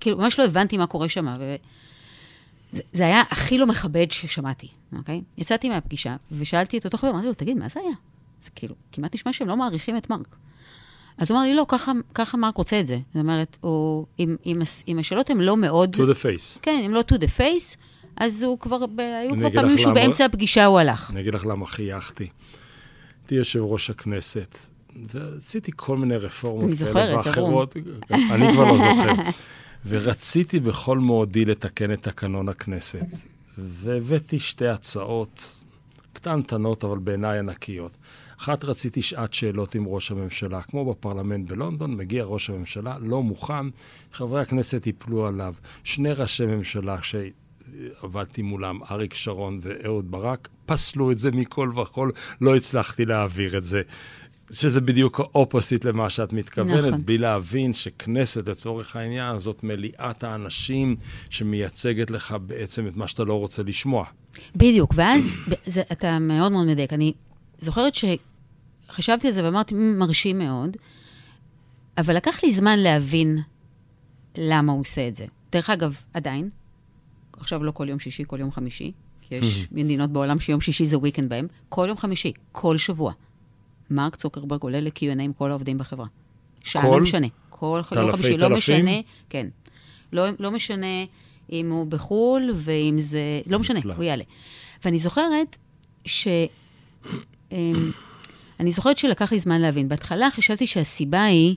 כאילו, 0.00 0.18
ממש 0.18 0.38
לא 0.38 0.44
הבנתי 0.44 0.76
מה 0.76 0.86
קורה 0.86 1.08
שם, 1.08 1.26
ו... 1.38 1.56
זה, 2.72 2.82
זה 2.92 3.06
היה 3.06 3.22
הכי 3.30 3.58
לא 3.58 3.66
מכבד 3.66 4.10
ששמעתי, 4.10 4.68
אוקיי? 4.96 5.22
יצאתי 5.38 5.68
מהפגישה 5.68 6.16
ושאלתי 6.32 6.78
את 6.78 6.84
אותו 6.84 6.98
חבר, 6.98 7.10
אמרתי 7.10 7.26
לו, 7.26 7.34
תגיד, 7.34 7.56
מה 7.56 7.68
זה 7.68 7.80
היה? 7.80 7.94
זה 8.42 8.50
כאילו, 8.54 8.74
כמעט 8.92 9.14
נשמע 9.14 9.32
שהם 9.32 9.48
לא 9.48 9.56
מעריכים 9.56 9.96
את 9.96 10.10
מרק. 10.10 10.36
אז 11.18 11.30
הוא 11.30 11.38
אמר 11.38 11.46
לי, 11.46 11.54
לא, 11.54 11.66
ככה, 11.68 11.92
ככה 12.14 12.36
מרק 12.36 12.56
רוצה 12.56 12.80
את 12.80 12.86
זה. 12.86 12.98
זאת 13.14 13.20
אומרת, 13.20 13.58
הוא, 13.60 14.06
אם, 14.18 14.36
אם, 14.46 14.58
אם 14.88 14.98
השאלות 14.98 15.30
הן 15.30 15.40
לא 15.40 15.56
מאוד... 15.56 15.96
to 15.96 15.98
the 15.98 16.22
face. 16.22 16.58
כן, 16.62 16.82
אם 16.86 16.94
לא 16.94 17.04
to 17.12 17.14
the 17.14 17.28
face, 17.38 17.76
אז 18.16 18.42
הוא 18.42 18.58
כבר, 18.58 18.78
היו 18.98 19.36
כבר 19.36 19.50
פעמים 19.50 19.78
שהוא 19.78 19.92
באמצע 19.92 20.24
הפגישה 20.24 20.64
הוא 20.64 20.78
הלך. 20.78 21.10
אני 21.10 21.20
אגיד 21.20 21.34
לך 21.34 21.46
למה 21.46 21.66
חייכתי. 21.66 22.28
הייתי 23.22 23.34
יושב 23.34 23.60
ראש 23.62 23.90
הכנסת, 23.90 24.58
ועשיתי 25.14 25.72
כל 25.76 25.98
מיני 25.98 26.16
רפורמות 26.16 26.70
כאלה 26.92 27.16
ואחרות. 27.16 27.76
אני 28.10 28.52
כבר 28.52 28.64
לא 28.64 28.78
זוכר. 28.78 29.22
ורציתי 29.86 30.60
בכל 30.60 30.98
מאודי 30.98 31.44
לתקן 31.44 31.92
את 31.92 32.02
תקנון 32.02 32.48
הכנסת. 32.48 33.06
והבאתי 33.58 34.38
שתי 34.38 34.68
הצעות 34.68 35.64
קטנטנות, 36.12 36.84
אבל 36.84 36.98
בעיניי 36.98 37.38
ענקיות. 37.38 37.92
אחת, 38.40 38.64
רציתי 38.64 39.02
שעת 39.02 39.34
שאלות 39.34 39.74
עם 39.74 39.84
ראש 39.86 40.10
הממשלה. 40.10 40.62
כמו 40.62 40.84
בפרלמנט 40.84 41.48
בלונדון, 41.48 41.94
מגיע 41.94 42.24
ראש 42.24 42.50
הממשלה, 42.50 42.96
לא 43.00 43.22
מוכן, 43.22 43.66
חברי 44.12 44.40
הכנסת 44.40 44.86
ייפלו 44.86 45.26
עליו. 45.26 45.54
שני 45.84 46.12
ראשי 46.12 46.46
ממשלה 46.46 47.02
שעבדתי 48.00 48.42
מולם, 48.42 48.78
אריק 48.90 49.14
שרון 49.14 49.58
ואהוד 49.62 50.10
ברק, 50.10 50.48
פסלו 50.66 51.12
את 51.12 51.18
זה 51.18 51.30
מכל 51.30 51.70
וכול, 51.76 52.12
לא 52.40 52.56
הצלחתי 52.56 53.04
להעביר 53.04 53.58
את 53.58 53.64
זה. 53.64 53.82
שזה 54.52 54.80
בדיוק 54.80 55.20
האופוסיט 55.20 55.84
למה 55.84 56.10
שאת 56.10 56.32
מתכוונת, 56.32 56.84
נכון. 56.84 57.04
בלי 57.04 57.18
להבין 57.18 57.74
שכנסת, 57.74 58.48
לצורך 58.48 58.96
העניין, 58.96 59.38
זאת 59.38 59.64
מליאת 59.64 60.24
האנשים 60.24 60.96
שמייצגת 61.30 62.10
לך 62.10 62.36
בעצם 62.46 62.86
את 62.86 62.96
מה 62.96 63.08
שאתה 63.08 63.24
לא 63.24 63.34
רוצה 63.34 63.62
לשמוע. 63.62 64.04
בדיוק, 64.56 64.94
ואז 64.96 65.36
זה, 65.66 65.82
אתה 65.92 66.18
מאוד 66.18 66.52
מאוד 66.52 66.66
מדייק. 66.66 66.92
אני 66.92 67.12
זוכרת 67.58 67.92
שחשבתי 67.94 69.26
על 69.26 69.32
זה 69.32 69.44
ואמרתי, 69.44 69.74
מרשים 69.74 70.38
מאוד, 70.38 70.76
אבל 71.98 72.16
לקח 72.16 72.44
לי 72.44 72.52
זמן 72.52 72.78
להבין 72.78 73.38
למה 74.38 74.72
הוא 74.72 74.80
עושה 74.80 75.08
את 75.08 75.16
זה. 75.16 75.26
דרך 75.52 75.70
אגב, 75.70 76.00
עדיין, 76.14 76.50
עכשיו 77.40 77.64
לא 77.64 77.70
כל 77.70 77.88
יום 77.88 77.98
שישי, 77.98 78.24
כל 78.26 78.40
יום 78.40 78.52
חמישי, 78.52 78.92
כי 79.20 79.34
יש 79.34 79.66
מדינות 79.72 80.10
בעולם 80.10 80.40
שיום 80.40 80.60
שישי 80.60 80.84
זה 80.84 80.96
weekend 80.96 81.26
בהם, 81.28 81.46
כל 81.68 81.84
יום 81.88 81.96
חמישי, 81.96 82.32
כל 82.52 82.76
שבוע. 82.76 83.12
מרק 83.90 84.16
צוקרברג 84.16 84.62
עולה 84.62 84.80
ל-Q&A 84.80 85.22
עם 85.22 85.32
כל 85.32 85.50
העובדים 85.50 85.78
בחברה. 85.78 86.06
שעה 86.64 86.88
לא 86.88 87.00
משנה. 87.00 87.26
כל 87.50 87.80
יום 87.96 88.12
חמישי, 88.12 88.36
לא 88.36 88.50
משנה, 88.50 89.00
כן. 89.28 89.46
לא, 90.12 90.24
לא 90.38 90.50
משנה 90.50 91.04
אם 91.52 91.70
הוא 91.70 91.86
בחו"ל 91.86 92.50
ואם 92.54 92.94
זה, 92.98 93.40
לא 93.46 93.58
משנה. 93.58 93.80
הוא 93.96 94.04
יעלה. 94.04 94.24
ואני 94.84 94.98
זוכרת 94.98 95.56
ש... 96.04 96.28
אמ, 97.52 97.90
אני 98.60 98.72
זוכרת 98.72 98.98
שלקח 98.98 99.32
לי 99.32 99.40
זמן 99.40 99.60
להבין. 99.60 99.88
בהתחלה 99.88 100.30
חשבתי 100.30 100.66
שהסיבה 100.66 101.24
היא, 101.24 101.56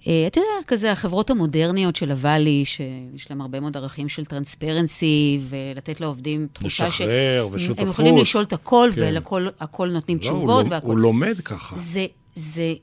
אתה 0.00 0.40
יודע, 0.40 0.66
כזה 0.66 0.92
החברות 0.92 1.30
המודרניות 1.30 1.96
של 1.96 2.10
הוואלי, 2.10 2.64
שיש 2.64 3.30
להם 3.30 3.40
הרבה 3.40 3.60
מאוד 3.60 3.76
ערכים 3.76 4.08
של 4.08 4.24
טרנספרנסי, 4.24 5.40
ולתת 5.48 6.00
לעובדים 6.00 6.46
תחושה 6.52 6.90
ש... 6.90 7.00
לשחרר 7.00 7.48
ושותפות. 7.52 7.78
הם 7.78 7.88
יכולים 7.88 8.18
לשאול 8.18 8.44
את 8.44 8.52
הכל, 8.52 8.90
כן. 8.94 9.00
ולכל 9.02 9.90
נותנים 9.90 10.16
לא, 10.16 10.22
תשובות 10.22 10.64
הוא, 10.64 10.72
והכל. 10.72 10.86
הוא 10.86 10.98
לומד 10.98 11.40
ככה. 11.44 11.76
זה, 11.78 12.06
זה 12.34 12.74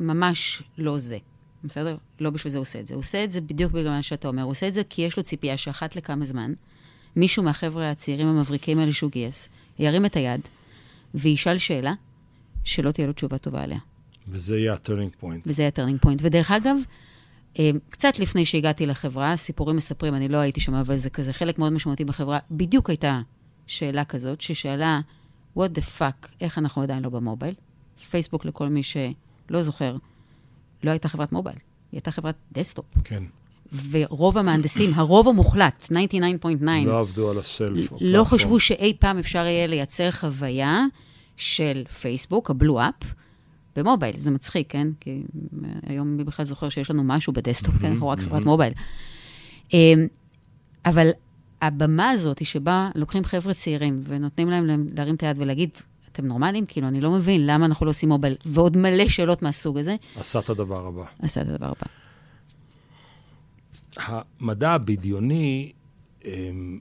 ממש 0.00 0.62
לא 0.78 0.98
זה, 0.98 1.18
בסדר? 1.64 1.96
לא 2.20 2.30
בשביל 2.30 2.50
זה 2.50 2.58
הוא 2.58 2.62
עושה 2.62 2.80
את 2.80 2.86
זה. 2.86 2.94
הוא 2.94 3.00
עושה 3.00 3.24
את 3.24 3.32
זה 3.32 3.40
בדיוק 3.40 3.72
בגלל 3.72 3.90
מה 3.90 4.02
שאתה 4.02 4.28
אומר. 4.28 4.42
הוא 4.42 4.50
עושה 4.50 4.68
את 4.68 4.72
זה 4.72 4.82
כי 4.90 5.02
יש 5.02 5.16
לו 5.16 5.22
ציפייה 5.22 5.56
שאחת 5.56 5.96
לכמה 5.96 6.24
זמן, 6.24 6.52
מישהו 7.16 7.42
מהחבר'ה 7.42 7.90
הצעירים 7.90 8.28
המבריקים 8.28 8.78
האלה 8.78 8.92
שהוא 8.92 9.10
גייס, 9.10 9.48
ירים 9.78 10.06
את 10.06 10.16
היד 10.16 10.40
וישאל 11.14 11.58
שאלה 11.58 11.92
שלא 12.64 12.90
תהיה 12.90 13.06
לו 13.06 13.12
תשובה 13.12 13.38
טובה 13.38 13.62
עליה. 13.62 13.78
וזה 14.28 14.58
יהיה 14.58 14.72
ה 14.72 14.77
turning 14.77 15.10
point. 15.20 15.42
וזה 15.46 15.62
יהיה 15.62 15.68
ה 15.68 15.72
turning 15.72 16.00
point. 16.00 16.20
ודרך 16.22 16.50
אגב, 16.50 16.76
אה, 17.58 17.70
קצת 17.90 18.18
לפני 18.18 18.44
שהגעתי 18.44 18.86
לחברה, 18.86 19.36
סיפורים 19.36 19.76
מספרים, 19.76 20.14
אני 20.14 20.28
לא 20.28 20.36
הייתי 20.36 20.60
שם, 20.60 20.74
אבל 20.74 20.96
זה 20.96 21.10
כזה 21.10 21.32
חלק 21.32 21.58
מאוד 21.58 21.72
משמעותי 21.72 22.04
בחברה, 22.04 22.38
בדיוק 22.50 22.90
הייתה 22.90 23.20
שאלה 23.66 24.04
כזאת, 24.04 24.40
ששאלה, 24.40 25.00
what 25.58 25.60
the 25.60 26.00
fuck, 26.00 26.28
איך 26.40 26.58
אנחנו 26.58 26.82
עדיין 26.82 27.02
לא 27.02 27.08
ב 27.08 27.14
mobile? 27.14 27.54
פייסבוק, 28.10 28.44
לכל 28.44 28.68
מי 28.68 28.82
שלא 28.82 29.62
זוכר, 29.62 29.96
לא 30.84 30.90
הייתה 30.90 31.08
חברת 31.08 31.32
mobile, 31.32 31.56
היא 31.56 31.98
הייתה 31.98 32.10
חברת 32.10 32.34
desktop. 32.52 32.84
כן. 33.04 33.22
ורוב 33.90 34.38
המהנדסים, 34.38 34.94
הרוב 34.94 35.28
המוחלט, 35.28 35.88
99.9, 35.92 36.64
לא 36.86 37.00
עבדו 37.00 37.30
על 37.30 37.38
ה 37.38 37.47
cell. 37.47 37.92
לא 38.00 38.24
חשבו 38.24 38.60
שאי 38.60 38.96
פעם 38.98 39.18
אפשר 39.18 39.38
יהיה 39.38 39.66
לייצר 39.66 40.10
חוויה 40.10 40.84
של 41.36 41.84
פייסבוק, 42.00 42.50
ה 42.50 42.55
blue 42.55 42.74
app, 42.74 42.94
ב 43.76 43.81
mobile. 43.81 44.14
זה 44.18 44.30
מצחיק, 44.30 44.70
כן? 44.70 44.88
כי 45.00 45.22
היום 45.86 46.16
מי 46.16 46.24
בכלל 46.24 46.46
זוכר 46.46 46.68
שיש 46.68 46.90
לנו 46.90 47.04
משהו 47.04 47.32
ב 47.32 47.37
desktop, 47.37 47.74
כן? 47.80 47.92
אנחנו 47.92 48.08
רק 48.08 48.18
חברת 48.18 48.44
mobile. 48.44 48.72
אמ, 49.74 50.06
אבל 50.86 51.10
הבמה 51.62 52.10
הזאת, 52.10 52.38
היא 52.38 52.46
שבה 52.46 52.90
לוקחים 52.94 53.24
חבר'ה 53.24 53.54
צעירים 53.54 54.02
ונותנים 54.04 54.50
להם 54.50 54.88
להרים 54.96 55.14
את 55.14 55.22
היד 55.22 55.38
ולהגיד, 55.38 55.70
אתם 56.12 56.26
נורמלים? 56.26 56.66
כאילו, 56.66 56.88
אני 56.88 57.00
לא 57.00 57.10
מבין 57.10 57.46
למה 57.46 57.66
אנחנו 57.66 57.86
לא 57.86 57.90
עושים 57.90 58.08
מובייל, 58.08 58.34
ועוד 58.46 58.76
מלא 58.76 59.08
שאלות 59.08 59.42
מהסוג 59.42 59.78
הזה. 59.78 59.96
עשה 60.16 60.38
את 60.38 60.50
הדבר 60.50 60.86
הבא. 60.86 61.04
עשה 61.22 61.40
את 61.40 61.48
הדבר 61.48 61.66
הבא. 61.66 61.86
המדע 64.40 64.70
הבדיוני 64.70 65.72
הם, 66.24 66.78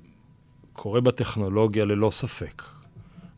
קורה 0.74 1.02
בטכנולוגיה 1.02 1.86
ללא 1.86 2.10
ספק. 2.12 2.64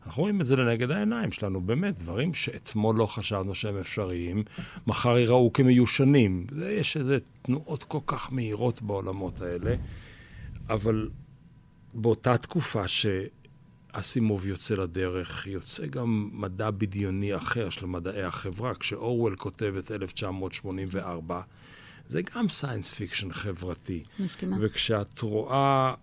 אנחנו 0.08 0.22
רואים 0.22 0.40
את 0.40 0.46
זה 0.46 0.56
לנגד 0.56 0.90
העיניים 0.90 1.32
שלנו, 1.32 1.60
באמת, 1.60 1.98
דברים 1.98 2.34
שאתמול 2.34 2.96
לא 2.96 3.06
חשבנו 3.06 3.54
שהם 3.54 3.76
אפשריים, 3.76 4.42
מחר 4.86 5.18
ייראו 5.18 5.52
כמיושנים. 5.52 6.46
יש 6.70 6.96
איזה 6.96 7.18
תנועות 7.42 7.84
כל 7.84 7.98
כך 8.06 8.32
מהירות 8.32 8.82
בעולמות 8.82 9.40
האלה, 9.40 9.74
אבל 10.70 11.08
באותה 11.94 12.38
תקופה 12.38 12.82
שאסימוב 12.88 14.46
יוצא 14.46 14.74
לדרך, 14.74 15.46
יוצא 15.46 15.86
גם 15.86 16.30
מדע 16.32 16.70
בדיוני 16.70 17.36
אחר 17.36 17.70
של 17.70 17.86
מדעי 17.86 18.22
החברה. 18.22 18.74
כשאורוול 18.74 19.36
כותב 19.36 19.74
את 19.78 19.90
1984, 19.90 21.40
זה 22.08 22.20
גם 22.34 22.48
science 22.48 22.90
fiction 22.90 23.32
חברתי. 23.32 24.02
מסכימה. 24.18 24.56
וכשאת 24.60 25.20
רואה, 25.20 25.94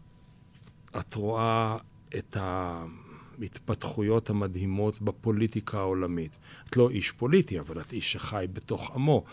את 0.99 1.15
רואה 1.15 1.77
את 2.17 2.37
ההתפתחויות 3.41 4.29
המדהימות 4.29 5.01
בפוליטיקה 5.01 5.77
העולמית. 5.77 6.37
את 6.69 6.77
לא 6.77 6.89
איש 6.89 7.11
פוליטי, 7.11 7.59
אבל 7.59 7.81
את 7.81 7.93
איש 7.93 8.11
שחי 8.11 8.45
בתוך 8.53 8.91
עמו. 8.95 9.23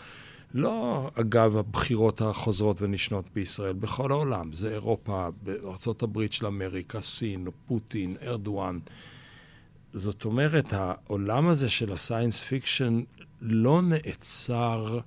לא 0.53 1.09
אגב 1.15 1.57
הבחירות 1.57 2.21
החוזרות 2.21 2.81
ונשנות 2.81 3.25
בישראל, 3.35 3.73
בכל 3.73 4.11
העולם. 4.11 4.53
זה 4.53 4.71
אירופה, 4.71 5.29
בארה"ב 5.43 6.25
של 6.31 6.45
אמריקה, 6.45 7.01
סין, 7.01 7.47
פוטין, 7.67 8.15
ארדואן. 8.21 8.79
זאת 9.93 10.25
אומרת, 10.25 10.73
העולם 10.73 11.47
הזה 11.47 11.69
של 11.69 11.91
ה 11.91 11.97
science 11.97 12.39
fiction 12.39 13.01
לא 13.41 13.81
נעצר 13.81 14.99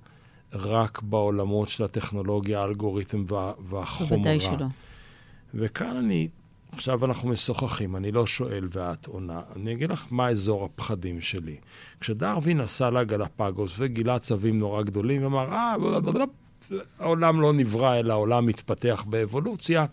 רק 0.53 1.01
בעולמות 1.01 1.67
של 1.67 1.83
הטכנולוגיה, 1.83 2.61
האלגוריתם 2.61 3.23
וה, 3.27 3.53
והחומרה. 3.69 4.17
בוודאי 4.17 4.39
שלא. 4.39 4.65
וכאן 5.53 5.95
אני, 5.95 6.27
עכשיו 6.71 7.05
אנחנו 7.05 7.29
משוחחים, 7.29 7.95
אני 7.95 8.11
לא 8.11 8.27
שואל 8.27 8.67
ואת 8.71 9.05
עונה. 9.05 9.41
אני 9.55 9.73
אגיד 9.73 9.91
לך 9.91 10.05
מה 10.11 10.29
אזור 10.29 10.65
הפחדים 10.65 11.21
שלי. 11.21 11.55
כשדרווין 11.99 12.61
נסע 12.61 12.89
לגלפגוס 12.89 13.75
וגילה 13.77 14.19
צווים 14.19 14.59
נורא 14.59 14.81
גדולים, 14.81 15.23
ואמר, 15.23 15.51
אה, 15.51 15.75
העולם 16.99 17.41
לא 17.41 17.53
נברא, 17.53 17.99
אלא 17.99 18.13
העולם 18.13 18.45
מתפתח 18.45 19.05
באבולוציה, 19.09 19.85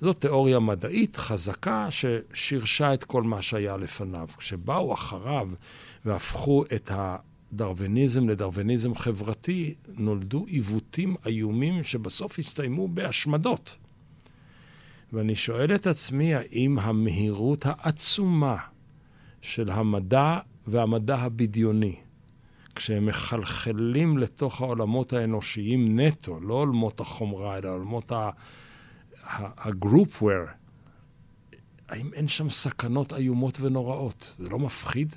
זו 0.00 0.12
תיאוריה 0.12 0.58
מדעית 0.58 1.16
חזקה 1.16 1.88
ששירשה 1.90 2.94
את 2.94 3.04
כל 3.04 3.22
מה 3.22 3.42
שהיה 3.42 3.76
לפניו. 3.76 4.28
כשבאו 4.38 4.94
אחריו 4.94 5.48
והפכו 6.04 6.64
את 6.74 6.90
ה... 6.90 7.16
דרוויניזם 7.52 8.28
לדרוויניזם 8.28 8.94
חברתי, 8.94 9.74
נולדו 9.88 10.44
עיוותים 10.46 11.16
איומים 11.26 11.84
שבסוף 11.84 12.38
הסתיימו 12.38 12.88
בהשמדות. 12.88 13.76
ואני 15.12 15.36
שואל 15.36 15.74
את 15.74 15.86
עצמי, 15.86 16.34
האם 16.34 16.78
המהירות 16.78 17.66
העצומה 17.66 18.56
של 19.40 19.70
המדע 19.70 20.38
והמדע 20.66 21.16
הבדיוני, 21.16 21.96
כשהם 22.74 23.06
מחלחלים 23.06 24.18
לתוך 24.18 24.60
העולמות 24.60 25.12
האנושיים 25.12 26.00
נטו, 26.00 26.40
לא 26.40 26.54
עולמות 26.54 27.00
החומרה, 27.00 27.58
אלא 27.58 27.68
עולמות 27.68 28.12
ה-group 28.12 30.22
ware, 30.22 30.50
האם 31.88 32.12
אין 32.12 32.28
שם 32.28 32.50
סכנות 32.50 33.12
איומות 33.12 33.60
ונוראות? 33.60 34.36
זה 34.38 34.48
לא 34.48 34.58
מפחיד? 34.58 35.14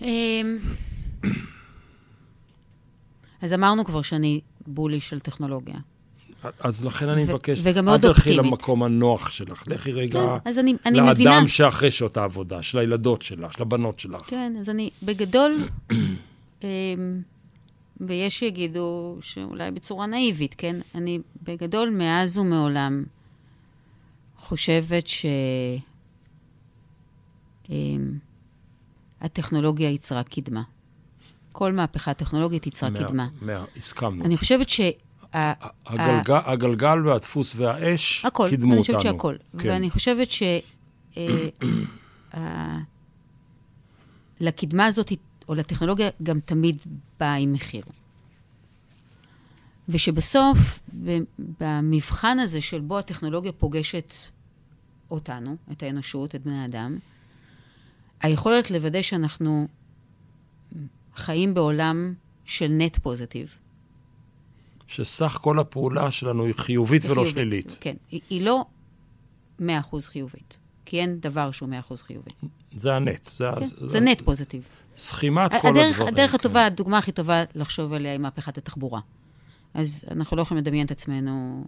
אמ, 0.00 0.58
אז 3.42 3.52
אמרנו 3.52 3.84
כבר 3.84 4.02
שאני 4.02 4.40
בולי 4.66 5.00
של 5.00 5.20
טכנולוגיה. 5.20 5.78
אז 6.60 6.84
לכן 6.84 7.08
אני 7.08 7.24
מבקש, 7.24 7.60
וגם 7.62 7.78
אל 7.78 7.82
מאוד 7.84 8.00
תלכי 8.00 8.08
אופטימית. 8.30 8.38
למקום 8.38 8.82
הנוח 8.82 9.30
שלך, 9.30 9.64
לכי 9.66 9.92
רגע 9.92 10.20
כן, 10.20 10.50
אז 10.50 10.58
אני, 10.58 10.74
אני 10.86 11.00
מבינה... 11.00 11.30
לאדם 11.30 11.48
שאחרי 11.48 11.90
שעות 11.90 12.16
העבודה, 12.16 12.62
של 12.62 12.78
הילדות 12.78 13.22
שלך, 13.22 13.52
של 13.52 13.62
הבנות 13.62 13.98
שלך. 13.98 14.20
כן, 14.26 14.52
אז 14.60 14.68
אני 14.68 14.90
בגדול, 15.02 15.68
אמ, 16.64 16.68
ויש 18.00 18.38
שיגידו 18.38 19.18
שאולי 19.20 19.70
בצורה 19.70 20.06
נאיבית, 20.06 20.54
כן? 20.58 20.76
אני 20.94 21.18
בגדול 21.42 21.90
מאז 21.90 22.38
ומעולם 22.38 23.04
חושבת 24.38 25.06
ש... 25.06 25.26
אמ, 27.70 28.18
הטכנולוגיה 29.20 29.90
יצרה 29.90 30.22
קדמה. 30.22 30.62
כל 31.52 31.72
מהפכה 31.72 32.14
טכנולוגית 32.14 32.66
יצרה 32.66 32.90
מה- 32.90 32.98
קדמה. 32.98 33.28
מה- 33.40 33.64
הסכמנו. 33.76 34.24
אני 34.24 34.36
חושבת 34.36 34.68
שה... 34.68 34.90
הגלגל, 35.32 36.38
הגלגל 36.44 37.06
והדפוס 37.06 37.52
והאש 37.56 38.24
הכל, 38.24 38.46
קידמו 38.50 38.72
אני 38.72 38.80
אותנו. 38.80 38.96
חושבת 38.98 39.12
שהכל. 39.12 39.34
כן. 39.58 39.68
ואני 39.68 39.90
חושבת 39.90 40.30
ש... 40.30 40.42
אה, 41.16 41.48
ה- 42.36 42.78
לקדמה 44.40 44.86
הזאת, 44.86 45.12
או 45.48 45.54
לטכנולוגיה, 45.54 46.08
גם 46.22 46.40
תמיד 46.40 46.76
באה 47.20 47.34
עם 47.34 47.52
מחיר. 47.52 47.82
ושבסוף, 49.88 50.80
במבחן 51.60 52.38
הזה 52.38 52.60
של 52.60 52.80
בו 52.80 52.98
הטכנולוגיה 52.98 53.52
פוגשת 53.52 54.14
אותנו, 55.10 55.56
את 55.72 55.82
האנושות, 55.82 56.34
את 56.34 56.42
בני 56.42 56.58
האדם, 56.62 56.98
היכולת 58.20 58.70
לוודא 58.70 59.02
שאנחנו 59.02 59.68
חיים 61.16 61.54
בעולם 61.54 62.14
של 62.44 62.68
נט 62.68 62.98
פוזיטיב, 62.98 63.56
שסך 64.88 65.38
כל 65.42 65.58
הפעולה 65.58 66.10
שלנו 66.10 66.44
היא 66.44 66.54
חיובית 66.54 67.04
ולא 67.04 67.14
חיובית. 67.14 67.30
שלילית. 67.32 67.78
כן, 67.80 67.94
היא, 68.10 68.20
היא 68.30 68.42
לא 68.42 68.64
100% 69.60 69.62
חיובית, 70.02 70.58
כי 70.84 71.00
אין 71.00 71.20
דבר 71.20 71.50
שהוא 71.50 71.68
100% 71.90 71.96
חיובי. 71.96 72.30
זה 72.76 72.94
הנט. 72.96 73.26
זה, 73.26 73.46
כן? 73.60 73.66
זה, 73.66 73.88
זה 73.88 74.00
נט 74.00 74.20
פוזיטיב. 74.20 74.62
סכימת 74.96 75.50
כל 75.62 75.68
הדרך, 75.68 75.92
הדברים. 75.94 76.14
הדרך 76.14 76.30
כן. 76.30 76.36
הטובה, 76.36 76.66
הדוגמה 76.66 76.98
הכי 76.98 77.12
טובה 77.12 77.44
לחשוב 77.54 77.92
עליה 77.92 78.12
היא 78.12 78.20
מהפכת 78.20 78.58
התחבורה. 78.58 79.00
אז 79.74 80.04
אנחנו 80.10 80.36
לא 80.36 80.42
יכולים 80.42 80.62
לדמיין 80.64 80.86
את 80.86 80.90
עצמנו 80.90 81.64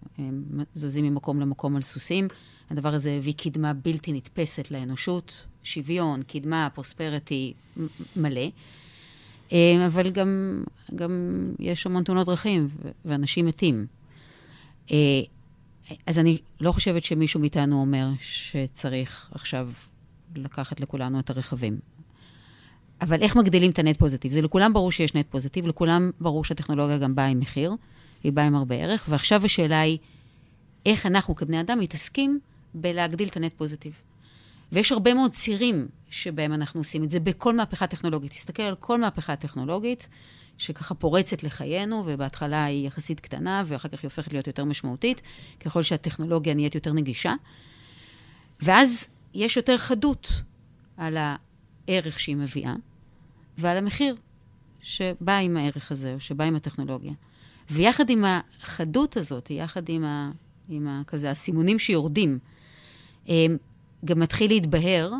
זזים 0.74 1.04
ממקום 1.04 1.40
למקום 1.40 1.76
על 1.76 1.82
סוסים. 1.82 2.28
הדבר 2.70 2.94
הזה 2.94 3.10
הביא 3.10 3.32
קדמה 3.36 3.72
בלתי 3.72 4.12
נתפסת 4.12 4.70
לאנושות, 4.70 5.42
שוויון, 5.62 6.22
קדמה, 6.22 6.68
פרוספריטי 6.74 7.54
מ- 7.76 7.86
מלא. 8.16 8.46
אה, 9.52 9.86
אבל 9.86 10.10
גם, 10.10 10.62
גם 10.94 11.10
יש 11.58 11.86
המון 11.86 12.04
תאונות 12.04 12.26
דרכים 12.26 12.68
ואנשים 13.04 13.46
מתים. 13.46 13.86
אה, 14.92 14.96
אז 16.06 16.18
אני 16.18 16.38
לא 16.60 16.72
חושבת 16.72 17.04
שמישהו 17.04 17.40
מאיתנו 17.40 17.80
אומר 17.80 18.08
שצריך 18.20 19.28
עכשיו 19.34 19.70
לקחת 20.36 20.80
לכולנו 20.80 21.20
את 21.20 21.30
הרכבים. 21.30 21.78
אבל 23.00 23.22
איך 23.22 23.36
מגדילים 23.36 23.70
את 23.70 23.78
הנט 23.78 23.96
פוזיטיב? 23.96 24.32
זה 24.32 24.42
לכולם 24.42 24.72
ברור 24.72 24.92
שיש 24.92 25.14
נט 25.14 25.26
פוזיטיב, 25.30 25.66
לכולם 25.66 26.10
ברור 26.20 26.44
שהטכנולוגיה 26.44 26.98
גם 26.98 27.14
באה 27.14 27.26
עם 27.26 27.38
מחיר, 27.38 27.72
היא 28.24 28.32
באה 28.32 28.46
עם 28.46 28.54
הרבה 28.54 28.74
ערך, 28.74 29.06
ועכשיו 29.08 29.44
השאלה 29.44 29.80
היא, 29.80 29.98
איך 30.86 31.06
אנחנו 31.06 31.34
כבני 31.34 31.60
אדם 31.60 31.78
מתעסקים 31.78 32.40
בלהגדיל 32.74 33.28
את 33.28 33.36
הנט 33.36 33.52
פוזיטיב. 33.56 33.92
ויש 34.72 34.92
הרבה 34.92 35.14
מאוד 35.14 35.32
צירים 35.32 35.88
שבהם 36.10 36.52
אנחנו 36.52 36.80
עושים 36.80 37.04
את 37.04 37.10
זה 37.10 37.20
בכל 37.20 37.56
מהפכה 37.56 37.86
טכנולוגית. 37.86 38.32
תסתכל 38.32 38.62
על 38.62 38.74
כל 38.74 39.00
מהפכה 39.00 39.36
טכנולוגית, 39.36 40.08
שככה 40.58 40.94
פורצת 40.94 41.42
לחיינו, 41.42 42.04
ובהתחלה 42.06 42.64
היא 42.64 42.86
יחסית 42.86 43.20
קטנה, 43.20 43.62
ואחר 43.66 43.88
כך 43.88 44.02
היא 44.02 44.08
הופכת 44.08 44.32
להיות 44.32 44.46
יותר 44.46 44.64
משמעותית, 44.64 45.22
ככל 45.60 45.82
שהטכנולוגיה 45.82 46.54
נהיית 46.54 46.74
יותר 46.74 46.92
נגישה. 46.92 47.34
ואז 48.60 49.08
יש 49.34 49.56
יותר 49.56 49.78
חדות 49.78 50.42
על 50.96 51.16
הערך 51.18 52.20
שהיא 52.20 52.36
מביאה, 52.36 52.74
ועל 53.58 53.76
המחיר 53.76 54.16
שבא 54.82 55.36
עם 55.36 55.56
הערך 55.56 55.92
הזה, 55.92 56.14
או 56.14 56.20
שבא 56.20 56.44
עם 56.44 56.56
הטכנולוגיה. 56.56 57.12
ויחד 57.70 58.10
עם 58.10 58.24
החדות 58.24 59.16
הזאת, 59.16 59.50
יחד 59.50 59.88
עם, 59.88 60.04
ה, 60.04 60.30
עם 60.68 60.88
ה, 60.88 61.02
כזה 61.06 61.30
הסימונים 61.30 61.78
שיורדים, 61.78 62.38
הם, 63.26 63.56
גם 64.04 64.20
מתחיל 64.20 64.50
להתבהר 64.50 65.12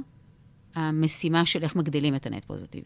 המשימה 0.74 1.46
של 1.46 1.62
איך 1.62 1.76
מגדילים 1.76 2.14
את 2.14 2.26
הנט 2.26 2.44
פוזיטיב. 2.44 2.84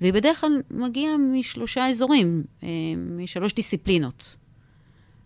והיא 0.00 0.12
בדרך 0.12 0.40
כלל 0.40 0.62
מגיעה 0.70 1.16
משלושה 1.16 1.88
אזורים, 1.88 2.44
אה, 2.62 2.68
משלוש 2.96 3.54
דיסציפלינות. 3.54 4.36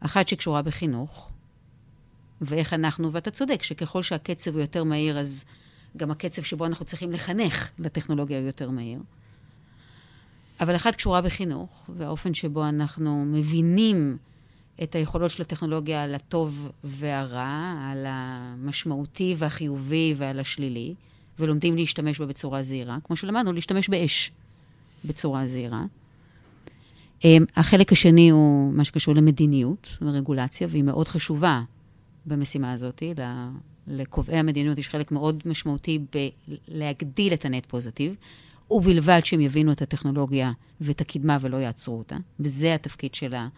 אחת 0.00 0.28
שקשורה 0.28 0.62
בחינוך, 0.62 1.30
ואיך 2.40 2.72
אנחנו, 2.72 3.12
ואתה 3.12 3.30
צודק, 3.30 3.62
שככל 3.62 4.02
שהקצב 4.02 4.52
הוא 4.52 4.60
יותר 4.60 4.84
מהיר, 4.84 5.18
אז 5.18 5.44
גם 5.96 6.10
הקצב 6.10 6.42
שבו 6.42 6.66
אנחנו 6.66 6.84
צריכים 6.84 7.12
לחנך 7.12 7.70
לטכנולוגיה 7.78 8.38
הוא 8.38 8.46
יותר 8.46 8.70
מהיר. 8.70 9.00
אבל 10.60 10.76
אחת 10.76 10.94
קשורה 10.96 11.22
בחינוך, 11.22 11.90
והאופן 11.96 12.34
שבו 12.34 12.68
אנחנו 12.68 13.24
מבינים 13.24 14.16
את 14.82 14.94
היכולות 14.94 15.30
של 15.30 15.42
הטכנולוגיה 15.42 16.02
על 16.02 16.14
הטוב 16.14 16.70
והרע, 16.84 17.74
על 17.90 18.04
המשמעותי 18.08 19.34
והחיובי 19.38 20.14
ועל 20.16 20.40
השלילי, 20.40 20.94
ולומדים 21.38 21.76
להשתמש 21.76 22.18
בה 22.18 22.26
בצורה 22.26 22.62
זהירה, 22.62 22.98
כמו 23.04 23.16
שלמדנו, 23.16 23.52
להשתמש 23.52 23.88
באש 23.88 24.30
בצורה 25.04 25.46
זהירה. 25.46 25.84
אמ, 27.24 27.44
החלק 27.56 27.92
השני 27.92 28.30
הוא 28.30 28.72
מה 28.72 28.84
שקשור 28.84 29.14
למדיניות 29.14 29.98
ורגולציה, 30.02 30.68
והיא 30.70 30.84
מאוד 30.84 31.08
חשובה 31.08 31.62
במשימה 32.26 32.72
הזאת. 32.72 33.02
לקובעי 33.86 34.38
המדיניות 34.38 34.78
יש 34.78 34.88
חלק 34.88 35.12
מאוד 35.12 35.42
משמעותי 35.46 35.98
בלהגדיל 36.68 37.32
את 37.32 37.44
הנט 37.44 37.66
פוזיטיב, 37.66 38.14
ובלבד 38.70 39.20
שהם 39.24 39.40
יבינו 39.40 39.72
את 39.72 39.82
הטכנולוגיה 39.82 40.52
ואת 40.80 41.00
הקדמה 41.00 41.38
ולא 41.40 41.56
יעצרו 41.56 41.98
אותה. 41.98 42.16
וזה 42.40 42.74
התפקיד 42.74 43.14
של 43.14 43.34
ה... 43.34 43.48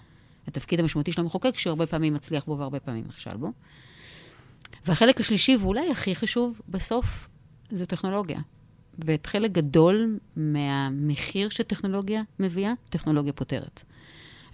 התפקיד 0.48 0.80
המשמעותי 0.80 1.12
של 1.12 1.20
המחוקק, 1.20 1.58
שהרבה 1.58 1.86
פעמים 1.86 2.14
מצליח 2.14 2.44
בו 2.44 2.58
והרבה 2.58 2.80
פעמים 2.80 3.04
נכשל 3.08 3.36
בו. 3.36 3.52
והחלק 4.86 5.20
השלישי, 5.20 5.56
ואולי 5.56 5.90
הכי 5.90 6.14
חשוב 6.14 6.60
בסוף, 6.68 7.28
זה 7.70 7.86
טכנולוגיה. 7.86 8.40
ואת 8.98 9.26
חלק 9.26 9.52
גדול 9.52 10.18
מהמחיר 10.36 11.48
שטכנולוגיה 11.48 12.22
מביאה, 12.40 12.72
טכנולוגיה 12.90 13.32
פותרת. 13.32 13.82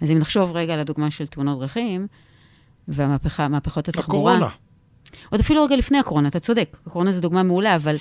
אז 0.01 0.11
אם 0.11 0.17
נחשוב 0.17 0.51
רגע 0.51 0.73
על 0.73 0.79
הדוגמה 0.79 1.11
של 1.11 1.27
תאונות 1.27 1.59
דרכים, 1.59 2.07
והמהפכה, 2.87 3.47
מהפכות 3.47 3.87
התחבורה... 3.87 4.33
הקורונה. 4.33 4.55
עוד 5.29 5.39
אפילו 5.39 5.63
רגע 5.63 5.75
לפני 5.75 5.97
הקורונה, 5.97 6.27
אתה 6.27 6.39
צודק, 6.39 6.77
הקורונה 6.85 7.11
זו 7.11 7.21
דוגמה 7.21 7.43
מעולה, 7.43 7.75
אבל, 7.75 7.95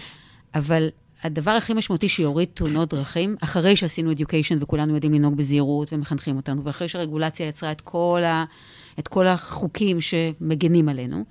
אבל 0.55 0.89
הדבר 1.25 1.51
הכי 1.51 1.75
משמעותי 1.75 2.09
שיוריד 2.09 2.49
תאונות 2.55 2.95
דרכים, 2.95 3.37
אחרי 3.41 3.77
שעשינו 3.77 4.13
education 4.13 4.57
וכולנו 4.61 4.95
יודעים 4.95 5.15
לנהוג 5.15 5.37
בזהירות 5.37 5.93
ומחנכים 5.93 6.37
אותנו, 6.37 6.65
ואחרי 6.65 6.89
שהרגולציה 6.89 7.47
יצרה 7.49 7.73
את 7.73 7.81
כל, 7.81 8.23
ה, 8.25 8.45
את 8.99 9.09
כל 9.09 9.27
החוקים 9.27 10.01
שמגנים 10.01 10.89
עלינו, 10.89 11.25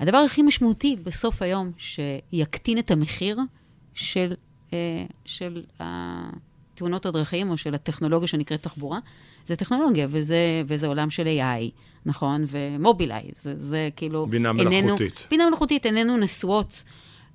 הדבר 0.00 0.16
הכי 0.16 0.42
משמעותי 0.42 0.96
בסוף 1.02 1.42
היום, 1.42 1.70
שיקטין 1.78 2.78
את 2.78 2.90
המחיר 2.90 3.38
של, 3.94 4.34
אה, 4.72 5.04
של 5.24 5.62
תאונות 6.74 7.06
הדרכים, 7.06 7.50
או 7.50 7.56
של 7.56 7.74
הטכנולוגיה 7.74 8.28
שנקראת 8.28 8.62
תחבורה, 8.62 8.98
זה 9.46 9.56
טכנולוגיה, 9.56 10.06
וזה, 10.10 10.62
וזה 10.66 10.86
עולם 10.86 11.10
של 11.10 11.26
AI, 11.26 11.70
נכון? 12.06 12.44
ומובילאיי, 12.48 13.30
זה, 13.42 13.54
זה 13.58 13.88
כאילו... 13.96 14.26
בינה 14.26 14.50
איננו- 14.58 14.82
מלאכותית. 14.86 15.26
בינה 15.30 15.48
מלאכותית, 15.48 15.86
איננו 15.86 16.16
נשואות 16.16 16.84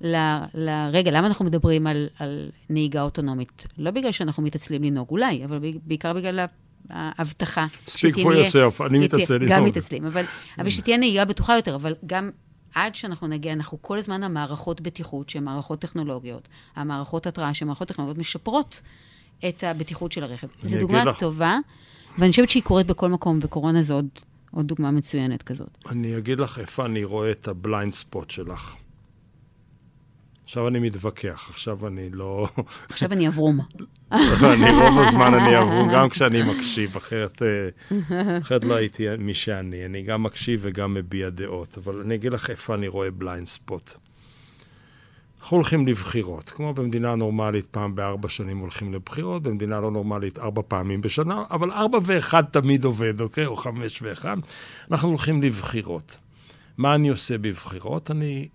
ל... 0.04 0.16
ל 0.56 0.70
רגע, 0.94 1.12
למה 1.12 1.28
אנחנו 1.28 1.46
מדברים 1.46 1.88
על, 1.88 2.08
על 2.20 2.50
נהיגה 2.70 3.02
אוטונומית? 3.02 3.68
לא 3.78 3.92
בגלל 3.92 4.12
שאנחנו 4.12 4.44
מתעצלים 4.44 4.84
לנהוג, 4.84 5.10
אולי, 5.10 5.46
אבל 5.46 5.60
בעיקר 5.84 6.14
בגלל 6.14 6.46
ההבטחה. 6.90 7.66
Speak 7.88 7.92
שתהיה- 7.98 8.14
for 8.26 8.30
yourself, 8.46 8.86
אני 8.86 9.00
מתעצל 9.00 9.38
גם 9.38 9.46
לנהוג. 9.46 9.68
מתעצלים, 9.68 10.06
אבל, 10.06 10.24
אבל 10.60 10.70
שתהיה 10.70 10.98
נהיגה 10.98 11.26
בטוחה 11.26 11.56
יותר, 11.56 11.76
אבל 11.76 11.96
גם 12.06 12.30
עד 12.76 12.96
שאנחנו 12.96 13.28
נגיע, 13.28 13.54
אנחנו 13.54 13.78
כל 13.82 13.98
הזמן 13.98 14.24
המערכות 14.24 14.82
בטיחות, 14.82 15.30
שהן 15.30 15.44
מערכות 15.44 15.80
טכנולוגיות, 15.82 16.48
המערכות 16.76 17.28
התראה, 17.28 17.54
שהן 17.54 17.68
מערכות 17.68 17.88
טכנולוגיות, 17.88 18.18
משפרות 18.18 18.82
את 19.50 19.64
הבטיחות 19.64 20.12
של 20.12 20.24
הרכב. 20.24 20.48
זו 20.64 20.80
דוגמה 20.80 21.06
לך. 21.06 21.20
טובה, 21.20 21.58
ואני 22.18 22.30
חושבת 22.32 22.50
שהיא 22.50 22.64
קורית 22.64 22.88
בכל 22.88 23.10
מקום, 23.10 23.40
וקורונה 23.42 23.82
זו 23.82 23.94
עוד, 23.94 24.08
עוד 24.52 24.68
דוגמה 24.68 24.92
מצוינת 24.92 25.44
כזאת. 25.44 25.78
אני 25.90 26.18
אגיד 26.18 26.40
לך 26.40 26.60
איפה 26.60 26.86
אני 26.86 27.04
רואה 27.04 27.32
את 27.32 27.48
ה 27.48 27.56
blind 27.56 27.94
spot 27.94 28.30
שלך. 28.30 28.76
עכשיו 30.52 30.68
אני 30.68 30.80
מתווכח, 30.80 31.50
עכשיו 31.50 31.88
אני 31.88 32.10
לא... 32.10 32.48
עכשיו 32.90 33.12
אני 33.12 33.28
אברום. 33.28 33.60
אני 34.54 34.72
רוב 34.72 35.00
הזמן 35.00 35.34
אני 35.34 35.58
אברום, 35.58 35.90
גם 35.94 36.10
כשאני 36.10 36.44
מקשיב, 36.44 36.96
אחרת, 36.96 37.42
אה, 37.42 38.38
אחרת 38.42 38.66
לא 38.66 38.76
הייתי 38.76 39.06
מי 39.20 39.34
שאני. 39.34 39.86
אני 39.86 40.02
גם 40.02 40.24
מקשיב 40.24 40.60
וגם 40.64 40.94
מביע 40.94 41.30
דעות, 41.30 41.78
אבל 41.78 42.02
אני 42.02 42.16
אגיד 42.16 42.34
לך 42.34 42.50
איפה 42.50 42.76
אני 42.76 42.88
רואה 42.88 43.12
בליינד 43.12 43.48
ספוט. 43.48 43.92
אנחנו 45.42 45.58
הולכים 45.58 45.88
לבחירות. 45.88 46.50
כמו 46.50 46.74
במדינה 46.74 47.16
נורמלית, 47.16 47.66
פעם 47.72 47.96
בארבע 47.96 48.30
שנים 48.30 48.58
הולכים 48.58 48.94
לבחירות, 48.94 49.44
במדינה 49.44 49.80
לא 49.80 49.92
נורמלית 49.92 50.40
ארבע 50.40 50.62
פעמים 50.68 51.02
בשנה, 51.02 51.44
אבל 51.52 51.72
ארבע 51.72 52.00
ואחד 52.04 52.44
תמיד 52.52 52.84
עובד, 52.84 53.22
אוקיי? 53.22 53.46
או 53.46 53.56
חמש 53.56 54.02
ואחד. 54.02 54.38
אנחנו 54.92 55.10
הולכים 55.10 55.42
לבחירות. 55.42 56.18
מה 56.82 56.96
אני 56.96 57.10
עושה 57.10 57.38
בבחירות? 57.38 58.12
אני 58.12 58.48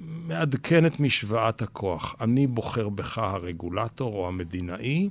מעדכן 0.00 0.86
את 0.86 1.00
משוואת 1.00 1.62
הכוח. 1.62 2.16
אני 2.20 2.46
בוחר 2.46 2.88
בך 2.88 3.18
הרגולטור 3.18 4.14
או 4.14 4.28
המדינאי, 4.28 5.10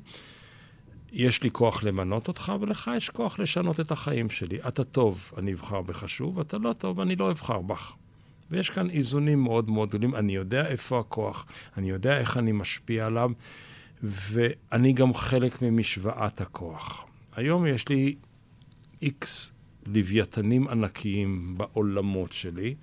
יש 1.11 1.43
לי 1.43 1.51
כוח 1.51 1.83
למנות 1.83 2.27
אותך, 2.27 2.53
ולך 2.61 2.91
יש 2.97 3.09
כוח 3.09 3.39
לשנות 3.39 3.79
את 3.79 3.91
החיים 3.91 4.29
שלי. 4.29 4.57
אתה 4.67 4.83
טוב, 4.83 5.31
אני 5.37 5.53
אבחר 5.53 5.81
בך 5.81 6.09
שוב, 6.09 6.39
אתה 6.39 6.57
לא 6.57 6.73
טוב, 6.73 6.99
אני 6.99 7.15
לא 7.15 7.31
אבחר 7.31 7.61
בך. 7.61 7.93
ויש 8.51 8.69
כאן 8.69 8.89
איזונים 8.89 9.43
מאוד 9.43 9.69
מאוד 9.69 9.89
גדולים. 9.89 10.15
אני 10.15 10.35
יודע 10.35 10.67
איפה 10.67 10.99
הכוח, 10.99 11.45
אני 11.77 11.89
יודע 11.89 12.17
איך 12.17 12.37
אני 12.37 12.51
משפיע 12.51 13.05
עליו, 13.05 13.31
ואני 14.03 14.93
גם 14.93 15.13
חלק 15.13 15.61
ממשוואת 15.61 16.41
הכוח. 16.41 17.05
היום 17.35 17.65
יש 17.65 17.89
לי 17.89 18.15
איקס 19.01 19.51
לוויתנים 19.93 20.67
ענקיים 20.67 21.57
בעולמות 21.57 22.31
שלי, 22.31 22.75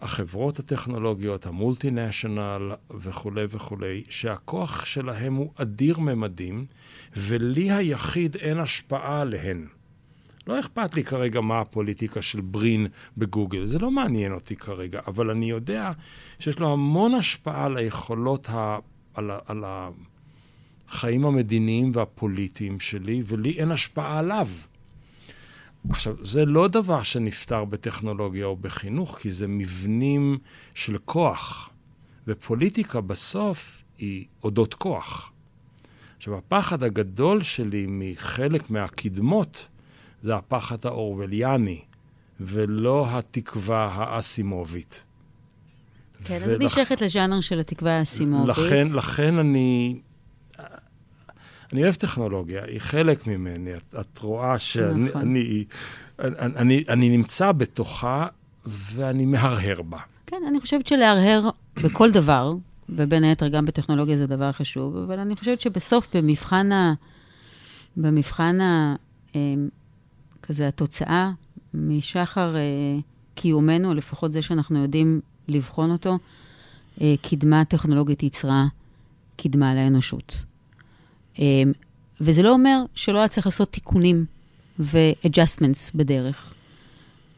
החברות 0.00 0.58
הטכנולוגיות, 0.58 1.46
המולטינשיונל 1.46 2.72
וכולי 2.90 3.44
וכולי, 3.48 4.02
שהכוח 4.10 4.84
שלהם 4.84 5.34
הוא 5.34 5.52
אדיר 5.56 5.98
ממדים, 5.98 6.66
ולי 7.16 7.72
היחיד 7.72 8.36
אין 8.36 8.58
השפעה 8.58 9.20
עליהן. 9.20 9.66
לא 10.46 10.60
אכפת 10.60 10.94
לי 10.94 11.04
כרגע 11.04 11.40
מה 11.40 11.60
הפוליטיקה 11.60 12.22
של 12.22 12.40
ברין 12.40 12.86
בגוגל, 13.16 13.66
זה 13.66 13.78
לא 13.78 13.90
מעניין 13.90 14.32
אותי 14.32 14.56
כרגע, 14.56 15.00
אבל 15.06 15.30
אני 15.30 15.50
יודע 15.50 15.92
שיש 16.38 16.58
לו 16.58 16.72
המון 16.72 17.14
השפעה 17.14 17.64
על 17.64 17.76
היכולות, 17.76 18.48
ה... 18.50 18.78
על, 19.14 19.30
ה... 19.30 19.38
על 19.46 19.64
החיים 20.88 21.24
המדיניים 21.24 21.90
והפוליטיים 21.94 22.80
שלי, 22.80 23.22
ולי 23.26 23.50
אין 23.50 23.70
השפעה 23.70 24.18
עליו. 24.18 24.48
עכשיו, 25.90 26.14
זה 26.20 26.44
לא 26.44 26.68
דבר 26.68 27.02
שנפתר 27.02 27.64
בטכנולוגיה 27.64 28.46
או 28.46 28.56
בחינוך, 28.56 29.18
כי 29.18 29.32
זה 29.32 29.46
מבנים 29.46 30.38
של 30.74 30.98
כוח, 31.04 31.70
ופוליטיקה 32.26 33.00
בסוף 33.00 33.82
היא 33.98 34.24
אודות 34.44 34.74
כוח. 34.74 35.32
עכשיו, 36.16 36.36
הפחד 36.36 36.82
הגדול 36.82 37.42
שלי 37.42 37.86
מחלק 37.88 38.70
מהקדמות 38.70 39.68
זה 40.22 40.36
הפחד 40.36 40.86
האורווליאני, 40.86 41.80
ולא 42.40 43.06
התקווה 43.10 43.84
האסימובית. 43.94 45.04
כן, 46.24 46.40
ולכ... 46.46 46.60
אני 46.60 46.68
שייכת 46.68 47.00
לז'אנר 47.00 47.40
של 47.40 47.60
התקווה 47.60 47.98
האסימובית. 47.98 48.48
לכן, 48.58 48.88
לכן 48.92 49.38
אני... 49.38 50.00
אני 51.72 51.82
אוהב 51.82 51.94
טכנולוגיה, 51.94 52.64
היא 52.64 52.78
חלק 52.78 53.26
ממני. 53.26 53.74
את, 53.76 53.94
את 54.00 54.18
רואה 54.18 54.58
שאני 54.58 55.04
נכון. 55.04 55.20
אני, 55.20 55.64
אני, 56.18 56.56
אני, 56.56 56.84
אני 56.88 57.16
נמצא 57.16 57.52
בתוכה 57.52 58.26
ואני 58.66 59.24
מהרהר 59.24 59.82
בה. 59.82 59.98
כן, 60.26 60.42
אני 60.48 60.60
חושבת 60.60 60.86
שלהרהר 60.86 61.50
בכל 61.82 62.10
דבר, 62.10 62.52
ובין 62.88 63.24
היתר 63.24 63.48
גם 63.48 63.66
בטכנולוגיה 63.66 64.16
זה 64.16 64.26
דבר 64.26 64.52
חשוב, 64.52 64.96
אבל 64.96 65.18
אני 65.18 65.36
חושבת 65.36 65.60
שבסוף, 65.60 66.08
במבחן 66.14 66.72
ה... 66.72 66.94
במבחן 67.96 68.60
ה... 68.60 68.96
אמ, 69.34 69.68
כזה 70.42 70.68
התוצאה 70.68 71.30
משחר 71.74 72.56
אה, 72.56 72.60
קיומנו, 73.34 73.94
לפחות 73.94 74.32
זה 74.32 74.42
שאנחנו 74.42 74.82
יודעים 74.82 75.20
לבחון 75.48 75.90
אותו, 75.90 76.18
אה, 77.00 77.14
קדמה 77.22 77.64
טכנולוגית 77.64 78.22
יצרה 78.22 78.66
קדמה 79.36 79.74
לאנושות. 79.74 80.44
אה, 81.38 81.62
וזה 82.20 82.42
לא 82.42 82.52
אומר 82.52 82.82
שלא 82.94 83.18
היה 83.18 83.28
צריך 83.28 83.46
לעשות 83.46 83.72
תיקונים 83.72 84.24
ו-adjustments 84.78 85.90
בדרך. 85.94 86.54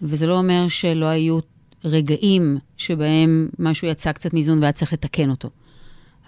וזה 0.03 0.27
לא 0.27 0.39
אומר 0.39 0.69
שלא 0.69 1.07
היו 1.07 1.39
רגעים 1.85 2.59
שבהם 2.77 3.49
משהו 3.59 3.89
יצא 3.89 4.13
קצת 4.13 4.35
מאיזון 4.35 4.59
והיה 4.59 4.73
צריך 4.73 4.93
לתקן 4.93 5.31
אותו. 5.31 5.51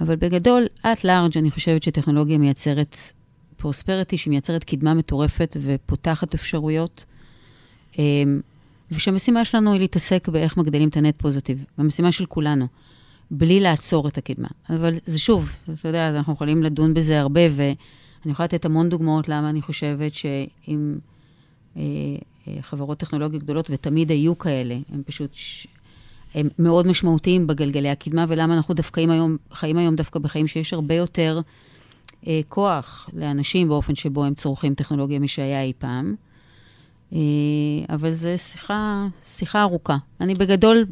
אבל 0.01 0.17
בגדול, 0.17 0.67
at 0.83 1.05
large, 1.05 1.39
אני 1.39 1.51
חושבת 1.51 1.83
שטכנולוגיה 1.83 2.39
מייצרת 2.39 2.97
פרוספריטי 3.57 4.19
שמייצרת 4.19 4.65
קדמה 4.65 4.95
מטורפת 4.95 5.57
ופותחת 5.61 6.35
אפשרויות. 6.35 7.05
אמ, 7.99 8.41
ושהמשימה 8.91 9.45
שלנו 9.45 9.73
היא 9.73 9.81
להתעסק 9.81 10.29
באיך 10.29 10.57
מגדילים 10.57 10.89
את 10.89 10.97
הנט 10.97 11.15
פוזיטיב, 11.19 11.65
המשימה 11.79 12.13
של 12.13 12.27
כולנו, 12.27 12.67
בלי 13.31 13.61
לעצור 13.61 14.09
את 14.09 14.19
הקדמה. 14.19 14.49
אבל 14.71 14.95
זה 15.07 15.19
שוב, 15.19 15.57
אתה 15.81 15.89
יודע, 15.89 16.09
אנחנו 16.09 16.33
יכולים 16.33 16.63
לדון 16.63 16.95
בזה 16.95 17.21
הרבה, 17.21 17.41
ואני 17.51 18.33
יכולה 18.33 18.45
לתת 18.45 18.65
המון 18.65 18.89
דוגמאות 18.89 19.29
למה 19.29 19.51
אני 19.51 19.63
חושבת 19.63 20.15
שאם 20.15 20.99
אה, 21.77 21.83
אה, 22.49 22.63
חברות 22.63 22.99
טכנולוגיות 22.99 23.43
גדולות, 23.43 23.71
ותמיד 23.71 24.11
היו 24.11 24.39
כאלה, 24.39 24.79
הם 24.93 25.03
פשוט... 25.07 25.31
ש... 25.33 25.67
הם 26.35 26.49
מאוד 26.59 26.87
משמעותיים 26.87 27.47
בגלגלי 27.47 27.89
הקדמה, 27.89 28.25
ולמה 28.29 28.57
אנחנו 28.57 28.75
דווקא 28.75 29.01
היום, 29.01 29.37
חיים 29.53 29.77
היום 29.77 29.97
דווקא 29.97 30.19
בחיים 30.19 30.47
שיש 30.47 30.73
הרבה 30.73 30.95
יותר 30.95 31.41
אה, 32.27 32.41
כוח 32.49 33.11
לאנשים 33.13 33.69
באופן 33.69 33.95
שבו 33.95 34.25
הם 34.25 34.35
צורכים 34.35 34.75
טכנולוגיה 34.75 35.19
משהיה 35.19 35.63
אי 35.63 35.73
פעם. 35.79 36.15
אה, 37.13 37.19
אבל 37.89 38.13
זו 38.13 38.29
שיחה, 38.37 39.07
שיחה 39.25 39.63
ארוכה. 39.63 39.97
אני 40.21 40.35
בגדול 40.35 40.85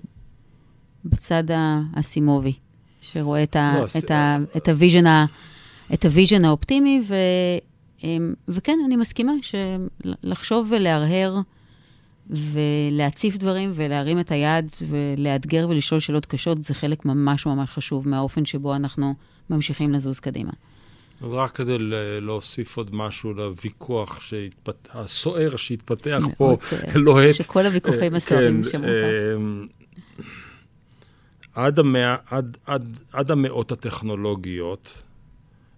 בצד 1.05 1.45
האסימובי, 1.51 2.53
שרואה 3.01 3.43
את, 3.43 3.57
ה, 3.57 3.81
לא, 3.81 3.87
את, 3.99 4.11
ה, 4.11 4.39
את, 4.57 4.69
הוויז'ן 4.69 5.07
ה, 5.07 5.27
את 5.95 6.05
הוויז'ן 6.05 6.45
האופטימי, 6.45 7.03
ו, 7.09 7.15
אה, 8.05 8.17
וכן, 8.49 8.79
אני 8.87 8.97
מסכימה 8.97 9.33
שלחשוב 9.43 10.69
ולהרהר 10.71 11.41
ולהציף 12.31 13.37
דברים 13.37 13.71
ולהרים 13.75 14.21
את 14.21 14.31
היד 14.33 14.71
ולאתגר 14.89 15.67
ולשאול 15.71 16.01
שאלות 16.01 16.27
קשות, 16.27 16.65
זה 16.65 16.75
חלק 16.75 17.05
ממש 17.05 17.47
ממש 17.47 17.71
חשוב 17.71 18.09
מהאופן 18.09 18.45
שבו 18.45 18.77
אנחנו 18.77 19.15
ממשיכים 19.51 19.93
לזוז 19.93 20.21
קדימה. 20.21 20.53
אז 21.21 21.33
רק 21.33 21.51
כדי 21.51 21.77
להוסיף 22.21 22.77
עוד 22.77 22.95
משהו 22.95 23.33
לוויכוח 23.33 24.21
שהתפת... 24.21 24.89
הסוער 24.93 25.57
שהתפתח 25.57 26.23
פה, 26.37 26.57
לוהט. 26.95 27.35
שכל 27.35 27.67
הוויכוחים 27.67 28.15
הסוערים 28.15 28.63
כן, 28.63 28.71
שמעו 28.71 28.87
כאן. 28.87 29.67
עד, 31.59 31.79
המאה, 31.79 32.17
עד, 32.31 32.57
עד, 32.67 32.97
עד 33.13 33.31
המאות 33.31 33.73
הטכנולוגיות, 33.73 35.03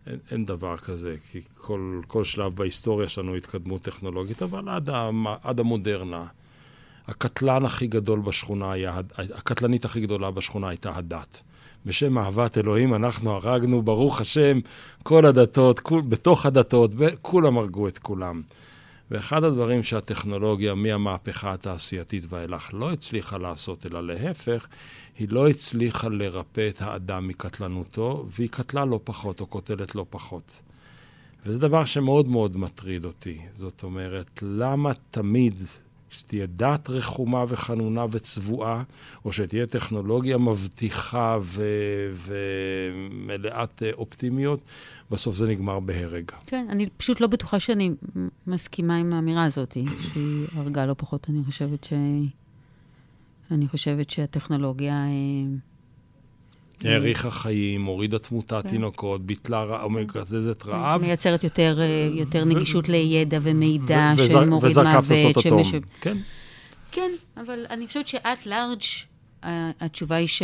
אין, 0.07 0.19
אין 0.31 0.47
דבר 0.47 0.77
כזה, 0.77 1.17
כי 1.31 1.41
כל, 1.59 2.01
כל 2.07 2.25
שלב 2.25 2.57
בהיסטוריה 2.57 3.09
שלנו 3.09 3.35
התקדמות 3.35 3.83
טכנולוגית, 3.83 4.43
אבל 4.43 4.69
עד, 4.69 4.91
המ, 4.91 5.27
עד 5.27 5.61
המודרנה, 5.61 6.27
הקטלן 7.07 7.65
הכי 7.65 7.87
גדול 7.87 8.21
בשכונה 8.21 8.73
היה, 8.73 9.01
הקטלנית 9.19 9.85
הכי 9.85 10.01
גדולה 10.01 10.31
בשכונה 10.31 10.69
הייתה 10.69 10.97
הדת. 10.97 11.41
בשם 11.87 12.19
אהבת 12.19 12.59
אלוהים 12.59 12.95
אנחנו 12.95 13.31
הרגנו, 13.31 13.83
ברוך 13.83 14.21
השם, 14.21 14.59
כל 15.03 15.27
הדתות, 15.27 15.81
כול, 15.81 16.03
בתוך 16.09 16.47
הדתות, 16.47 16.91
כולם 17.23 17.59
הרגו 17.59 17.89
את 17.89 17.99
כולם. 17.99 18.43
ואחד 19.11 19.45
הדברים 19.45 19.83
שהטכנולוגיה 19.83 20.75
מהמהפכה 20.75 21.53
התעשייתית 21.53 22.25
ואילך 22.29 22.71
לא 22.73 22.93
הצליחה 22.93 23.39
לעשות, 23.39 23.87
אלא 23.87 24.07
להפך, 24.07 24.67
היא 25.19 25.29
לא 25.31 25.49
הצליחה 25.49 26.09
לרפא 26.09 26.69
את 26.69 26.83
האדם 26.83 27.29
מקטלנותו, 27.29 28.27
והיא 28.31 28.49
קטלה 28.49 28.85
לא 28.85 29.01
פחות 29.05 29.41
או 29.41 29.47
קוטלת 29.47 29.95
לא 29.95 30.07
פחות. 30.11 30.63
וזה 31.47 31.59
דבר 31.59 31.85
שמאוד 31.85 32.29
מאוד 32.29 32.57
מטריד 32.57 33.05
אותי. 33.05 33.39
זאת 33.53 33.83
אומרת, 33.83 34.43
למה 34.43 34.91
תמיד 35.11 35.55
שתהיה 36.11 36.47
דת 36.47 36.91
רחומה 36.91 37.45
וחנונה 37.49 38.05
וצבועה, 38.11 38.83
או 39.25 39.33
שתהיה 39.33 39.67
טכנולוגיה 39.67 40.39
מבטיחה 40.39 41.39
ו- 41.43 42.13
ומלאת 42.15 43.83
אה, 43.83 43.91
אופטימיות, 43.93 44.61
בסוף 45.11 45.37
זה 45.37 45.47
נגמר 45.47 45.81
בהרג. 45.81 46.31
כן, 46.47 46.67
אני 46.71 46.89
פשוט 46.97 47.21
לא 47.21 47.27
בטוחה 47.27 47.61
שאני 47.61 47.91
מסכימה 48.47 48.97
עם 48.97 49.13
האמירה 49.13 49.45
הזאת, 49.45 49.77
שהיא 50.01 50.47
הרגה 50.53 50.87
לא 50.87 50.95
פחות. 50.99 51.27
אני 51.31 51.45
חושבת 51.45 51.85
ש... 51.85 51.93
אני 53.51 53.69
חושבת 53.69 54.11
שהטכנולוגיה... 54.11 55.05
אה, 56.85 56.91
האריכה 56.91 57.31
חיים, 57.31 57.85
הורידה 57.85 58.19
תמותת 58.19 58.61
כן. 58.63 58.69
תינוקות, 58.69 59.27
ביטלה, 59.27 59.89
מקזזת 59.89 60.67
רעב. 60.67 61.01
מייצרת 61.01 61.45
יותר, 61.45 61.79
אה, 61.81 62.09
יותר 62.15 62.45
נגישות 62.45 62.89
לידע 62.89 63.39
ומידע 63.43 64.13
של 64.17 64.49
מוריד 64.49 64.79
מוות. 64.79 65.41
שמש... 65.41 65.75
כן. 66.01 66.17
כן, 66.93 67.11
אבל 67.37 67.67
אני 67.71 67.87
חושבת 67.87 68.09
שאת 68.09 68.47
לארג' 68.47 68.83
התשובה 69.81 70.17
היא 70.17 70.29
ש... 70.29 70.43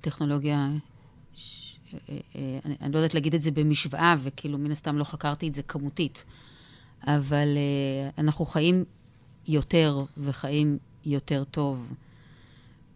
טכנולוגיה, 0.00 0.68
ש, 1.34 1.74
אה, 1.92 2.18
אה, 2.36 2.58
אני, 2.64 2.92
לא 2.92 2.98
יודעת 2.98 3.14
להגיד 3.14 3.34
את 3.34 3.42
זה 3.42 3.50
במשוואה, 3.50 4.16
וכאילו 4.22 4.58
מן 4.58 4.70
הסתם 4.70 4.98
לא 4.98 5.04
חקרתי 5.04 5.48
את 5.48 5.54
זה 5.54 5.62
כמותית, 5.62 6.24
אבל 7.06 7.48
אה, 7.56 8.10
אנחנו 8.18 8.46
חיים 8.46 8.84
יותר 9.48 10.04
וחיים 10.18 10.78
יותר 11.06 11.44
טוב, 11.44 11.94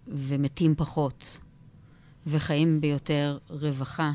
ומתים 0.08 0.74
פחות, 0.74 1.38
וחיים 2.26 2.80
ביותר 2.80 3.38
רווחה, 3.48 4.12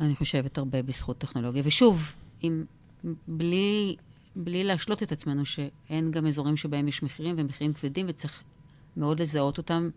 אני 0.00 0.16
חושבת 0.16 0.58
הרבה 0.58 0.82
בזכות 0.82 1.18
טכנולוגיה. 1.18 1.62
ושוב, 1.66 2.12
אם, 2.42 2.64
בלי, 3.28 3.96
בלי 4.36 4.64
להשלות 4.64 5.02
את 5.02 5.12
עצמנו 5.12 5.46
שאין 5.46 6.10
גם 6.10 6.26
אזורים 6.26 6.56
שבהם 6.56 6.88
יש 6.88 7.02
מחירים 7.02 7.34
ומחירים 7.38 7.72
כבדים, 7.72 8.06
וצריך 8.08 8.42
מאוד 8.96 9.20
לזהות 9.20 9.58
אותם 9.58 9.88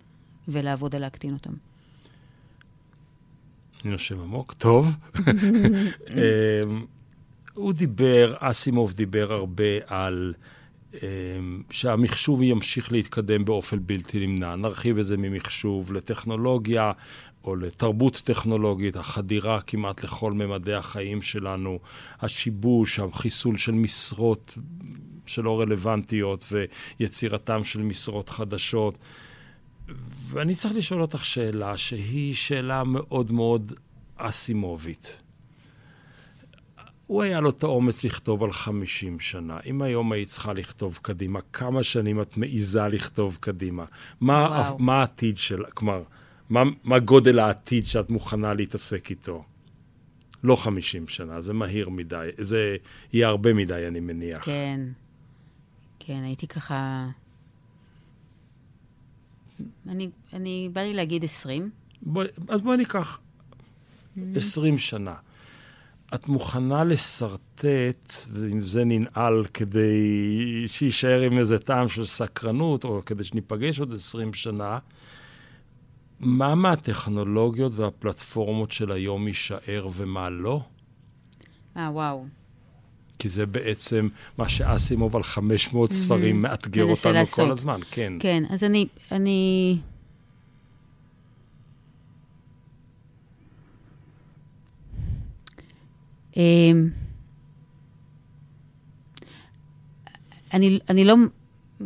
ולעבוד 0.47 0.95
על 0.95 1.01
להקטין 1.01 1.33
אותם. 1.33 1.53
אני 3.83 3.91
נושם 3.91 4.19
עמוק, 4.19 4.53
טוב. 4.53 4.95
אמ, 6.09 6.85
הוא 7.53 7.73
דיבר, 7.73 8.35
אסימוב 8.39 8.93
דיבר 8.93 9.33
הרבה 9.33 9.63
על 9.87 10.33
שהמחשוב 11.71 12.43
ימשיך 12.43 12.91
להתקדם 12.91 13.45
באופן 13.45 13.77
בלתי 13.85 14.27
נמנע. 14.27 14.55
נרחיב 14.55 14.97
את 14.97 15.05
זה 15.05 15.17
ממחשוב 15.17 15.93
לטכנולוגיה 15.93 16.91
או 17.43 17.55
לתרבות 17.55 18.21
טכנולוגית, 18.25 18.95
החדירה 18.95 19.61
כמעט 19.61 20.03
לכל 20.03 20.33
ממדי 20.33 20.73
החיים 20.73 21.21
שלנו, 21.21 21.79
השיבוש, 22.21 22.99
החיסול 22.99 23.57
של 23.57 23.71
משרות 23.71 24.57
שלא 25.25 25.59
רלוונטיות 25.59 26.53
ויצירתם 26.99 27.63
של 27.63 27.81
משרות 27.81 28.29
חדשות. 28.29 28.97
ואני 30.29 30.55
צריך 30.55 30.75
לשאול 30.75 31.01
אותך 31.01 31.25
שאלה 31.25 31.77
שהיא 31.77 32.35
שאלה 32.35 32.83
מאוד 32.83 33.31
מאוד 33.31 33.73
אסימובית. 34.15 35.21
הוא 37.07 37.23
היה 37.23 37.39
לו 37.39 37.49
את 37.49 37.63
האומץ 37.63 38.03
לכתוב 38.03 38.43
על 38.43 38.51
50 38.51 39.19
שנה. 39.19 39.57
אם 39.65 39.81
היום 39.81 40.11
היית 40.11 40.29
צריכה 40.29 40.53
לכתוב 40.53 40.99
קדימה, 41.01 41.39
כמה 41.53 41.83
שנים 41.83 42.21
את 42.21 42.37
מעיזה 42.37 42.87
לכתוב 42.87 43.37
קדימה? 43.39 43.85
מה, 44.21 44.71
מה 44.79 44.99
העתיד 44.99 45.37
של... 45.37 45.63
כלומר, 45.73 46.03
מה, 46.49 46.63
מה 46.83 46.99
גודל 46.99 47.39
העתיד 47.39 47.85
שאת 47.85 48.09
מוכנה 48.09 48.53
להתעסק 48.53 49.09
איתו? 49.09 49.43
לא 50.43 50.55
50 50.55 51.07
שנה, 51.07 51.41
זה 51.41 51.53
מהיר 51.53 51.89
מדי. 51.89 52.29
זה 52.37 52.77
יהיה 53.13 53.27
הרבה 53.27 53.53
מדי, 53.53 53.87
אני 53.87 53.99
מניח. 53.99 54.45
כן. 54.45 54.79
כן, 55.99 56.21
הייתי 56.23 56.47
ככה... 56.47 57.07
אני, 59.87 60.09
אני, 60.33 60.69
בא 60.73 60.81
לי 60.81 60.93
להגיד 60.93 61.23
20. 61.23 61.69
בוא, 62.01 62.23
אז 62.47 62.61
בואי 62.61 62.77
ניקח 62.77 63.19
20 64.35 64.77
שנה. 64.77 65.15
את 66.15 66.27
מוכנה 66.27 66.83
לשרטט, 66.83 68.13
ועם 68.29 68.61
זה 68.61 68.85
ננעל 68.85 69.45
כדי 69.53 70.63
שיישאר 70.67 71.21
עם 71.21 71.39
איזה 71.39 71.59
טעם 71.59 71.87
של 71.87 72.05
סקרנות, 72.05 72.83
או 72.83 73.01
כדי 73.05 73.23
שניפגש 73.23 73.79
עוד 73.79 73.93
20 73.93 74.33
שנה, 74.33 74.79
מה 76.19 76.55
מהטכנולוגיות 76.55 77.75
והפלטפורמות 77.75 78.71
של 78.71 78.91
היום 78.91 79.27
יישאר 79.27 79.87
ומה 79.95 80.29
לא? 80.29 80.61
אה, 81.77 81.89
וואו. 81.91 82.25
כי 83.19 83.29
זה 83.29 83.45
בעצם 83.45 84.09
מה 84.37 84.49
שאסימוב 84.49 85.15
על 85.15 85.23
500 85.23 85.91
ספרים 85.91 86.41
מאתגר 86.41 86.83
אותנו 86.83 87.13
לעשות. 87.13 87.45
כל 87.45 87.51
הזמן, 87.51 87.79
כן. 87.91 88.13
כן, 88.19 88.43
אז 88.49 88.63
אני... 88.63 88.87
אני... 89.11 89.77
אני, 100.53 100.79
אני 100.89 101.05
לא, 101.05 101.15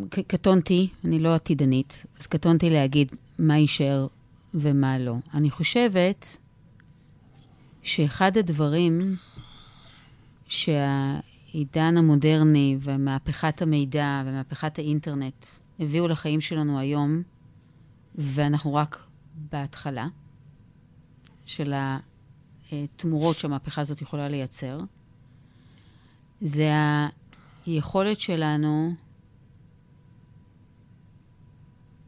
קטונתי, 0.10 0.90
אני 1.06 1.20
לא 1.20 1.36
עתידנית, 1.36 2.06
אז 2.20 2.28
קטונתי 2.28 2.70
להגיד 2.70 3.16
מה 3.40 3.58
יישאר 3.58 4.08
ומה 4.54 5.00
לא. 5.00 5.16
אני 5.34 5.50
חושבת 5.50 6.38
שאחד 7.84 8.38
הדברים 8.38 9.16
שהעידן 10.48 11.98
המודרני 11.98 12.78
ומהפכת 12.82 13.62
המידע 13.62 14.24
ומהפכת 14.26 14.80
האינטרנט 14.80 15.46
הביאו 15.80 16.08
לחיים 16.08 16.42
שלנו 16.42 16.80
היום, 16.80 17.22
ואנחנו 18.16 18.74
רק 18.74 19.04
בהתחלה 19.52 20.08
של 21.46 21.74
התמורות 22.72 23.40
שהמהפכה 23.40 23.82
הזאת 23.82 24.02
יכולה 24.02 24.30
לייצר, 24.30 24.80
זה 26.42 26.72
היכולת 27.66 28.20
שלנו, 28.20 28.94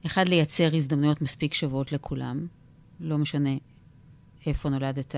אחד, 0.06 0.28
לייצר 0.28 0.76
הזדמנויות 0.76 1.22
מספיק 1.22 1.54
שוות 1.54 1.92
לכולם, 1.92 2.48
לא 3.00 3.18
משנה 3.18 3.50
איפה 4.46 4.70
נולדת, 4.70 5.16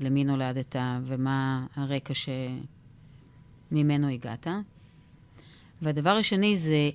למי 0.00 0.24
נולדת 0.24 0.76
ומה 1.04 1.66
הרקע 1.74 2.14
שממנו 2.14 4.08
הגעת. 4.08 4.46
והדבר 5.82 6.10
השני 6.10 6.56
זה, 6.56 6.90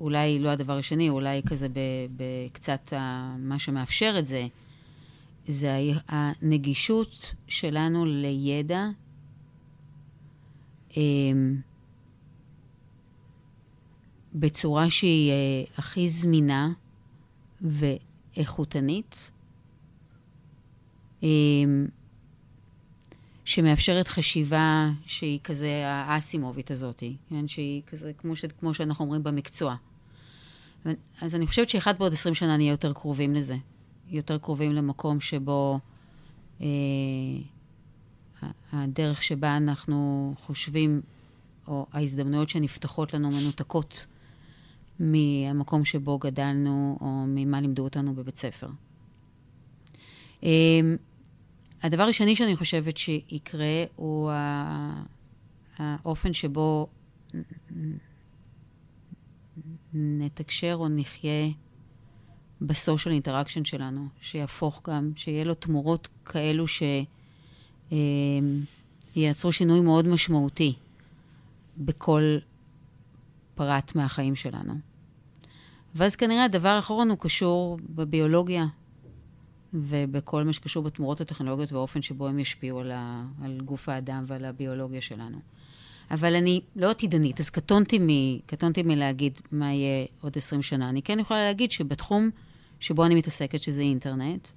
אולי 0.00 0.38
לא 0.38 0.48
הדבר 0.48 0.78
השני, 0.78 1.08
אולי 1.08 1.42
כזה 1.46 1.68
בקצת 2.16 2.92
מה 3.38 3.58
שמאפשר 3.58 4.16
את 4.18 4.26
זה, 4.26 4.46
זה 5.46 5.78
הנגישות 6.08 7.34
שלנו 7.48 8.04
לידע. 8.06 8.86
אמ, 10.96 11.60
בצורה 14.34 14.90
שהיא 14.90 15.30
אה, 15.30 15.64
הכי 15.78 16.08
זמינה 16.08 16.72
ואיכותנית, 17.60 19.30
אמ, 21.22 21.86
שמאפשרת 23.44 24.08
חשיבה 24.08 24.90
שהיא 25.06 25.40
כזה 25.44 25.82
האסימובית 25.86 26.70
הזאת, 26.70 27.02
כן? 27.28 27.48
שהיא 27.48 27.82
כזה, 27.86 28.12
כמו, 28.12 28.36
ש, 28.36 28.44
כמו 28.60 28.74
שאנחנו 28.74 29.04
אומרים 29.04 29.22
במקצוע. 29.22 29.76
אז 31.20 31.34
אני 31.34 31.46
חושבת 31.46 31.68
שאחד 31.68 31.98
בעוד 31.98 32.12
עשרים 32.12 32.34
שנה 32.34 32.56
נהיה 32.56 32.70
יותר 32.70 32.92
קרובים 32.92 33.34
לזה. 33.34 33.56
יותר 34.08 34.38
קרובים 34.38 34.72
למקום 34.72 35.20
שבו 35.20 35.78
אה, 36.60 36.66
הדרך 38.72 39.22
שבה 39.22 39.56
אנחנו 39.56 40.34
חושבים, 40.38 41.00
או 41.68 41.86
ההזדמנויות 41.92 42.48
שנפתחות 42.48 43.14
לנו 43.14 43.30
מנותקות 43.30 44.06
מהמקום 45.00 45.84
שבו 45.84 46.18
גדלנו, 46.18 46.98
או 47.00 47.24
ממה 47.28 47.60
לימדו 47.60 47.84
אותנו 47.84 48.14
בבית 48.14 48.36
ספר. 48.36 48.68
אה, 50.44 50.80
הדבר 51.82 52.02
השני 52.02 52.36
שאני 52.36 52.56
חושבת 52.56 52.96
שיקרה 52.96 53.84
הוא 53.96 54.30
האופן 55.78 56.32
שבו 56.32 56.86
נתקשר 59.94 60.74
או 60.78 60.88
נחיה 60.88 61.48
ב 62.60 62.67
social 62.67 63.12
interaction 63.12 63.64
שלנו, 63.64 64.08
שיהפוך 64.20 64.82
גם, 64.88 65.10
שיהיה 65.16 65.44
לו 65.44 65.54
תמורות 65.54 66.08
כאלו 66.24 66.64
שייצרו 69.16 69.52
שינוי 69.52 69.80
מאוד 69.80 70.06
משמעותי 70.08 70.74
בכל 71.76 72.38
פרט 73.54 73.94
מהחיים 73.94 74.34
שלנו. 74.34 74.74
ואז 75.94 76.16
כנראה 76.16 76.44
הדבר 76.44 76.68
האחרון 76.68 77.10
הוא 77.10 77.18
קשור 77.18 77.78
בביולוגיה 77.90 78.66
ובכל 79.74 80.44
מה 80.44 80.52
שקשור 80.52 80.82
בתמורות 80.82 81.20
הטכנולוגיות 81.20 81.72
והאופן 81.72 82.02
שבו 82.02 82.28
הם 82.28 82.38
ישפיעו 82.38 82.80
על, 82.80 82.92
ה, 82.92 83.24
על 83.42 83.60
גוף 83.64 83.88
האדם 83.88 84.24
ועל 84.26 84.44
הביולוגיה 84.44 85.00
שלנו. 85.00 85.38
אבל 86.10 86.34
אני 86.34 86.60
לא 86.76 86.90
עתידנית, 86.90 87.40
אז 87.40 87.50
קטונתי, 87.50 87.98
מ, 87.98 88.38
קטונתי 88.46 88.82
מלהגיד 88.82 89.40
מה 89.52 89.72
יהיה 89.72 90.06
עוד 90.20 90.36
20 90.36 90.62
שנה. 90.62 90.88
אני 90.88 91.02
כן 91.02 91.18
יכולה 91.18 91.44
להגיד 91.44 91.70
שבתחום 91.72 92.30
שבו 92.80 93.06
אני 93.06 93.14
מתעסקת, 93.14 93.62
שזה 93.62 93.80
אינטרנט, 93.80 94.48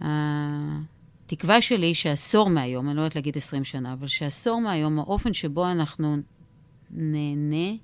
התקווה 0.00 1.62
שלי 1.62 1.94
שעשור 1.94 2.50
מהיום, 2.50 2.88
אני 2.88 2.96
לא 2.96 3.00
יודעת 3.00 3.14
להגיד 3.14 3.36
20 3.36 3.64
שנה, 3.64 3.92
אבל 3.92 4.08
שעשור 4.08 4.60
מהיום, 4.60 4.98
האופן 4.98 5.34
שבו 5.34 5.70
אנחנו 5.70 6.16
נהנה, 6.90 7.76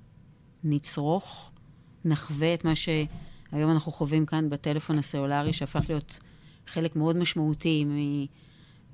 נצרוך, 0.64 1.50
נחווה 2.04 2.54
את 2.54 2.64
מה 2.64 2.72
שהיום 2.74 3.70
אנחנו 3.70 3.92
חווים 3.92 4.26
כאן 4.26 4.50
בטלפון 4.50 4.98
הסלולרי, 4.98 5.52
שהפך 5.52 5.84
להיות 5.88 6.20
חלק 6.66 6.96
מאוד 6.96 7.16
משמעותי 7.16 7.84
מ... 7.84 8.26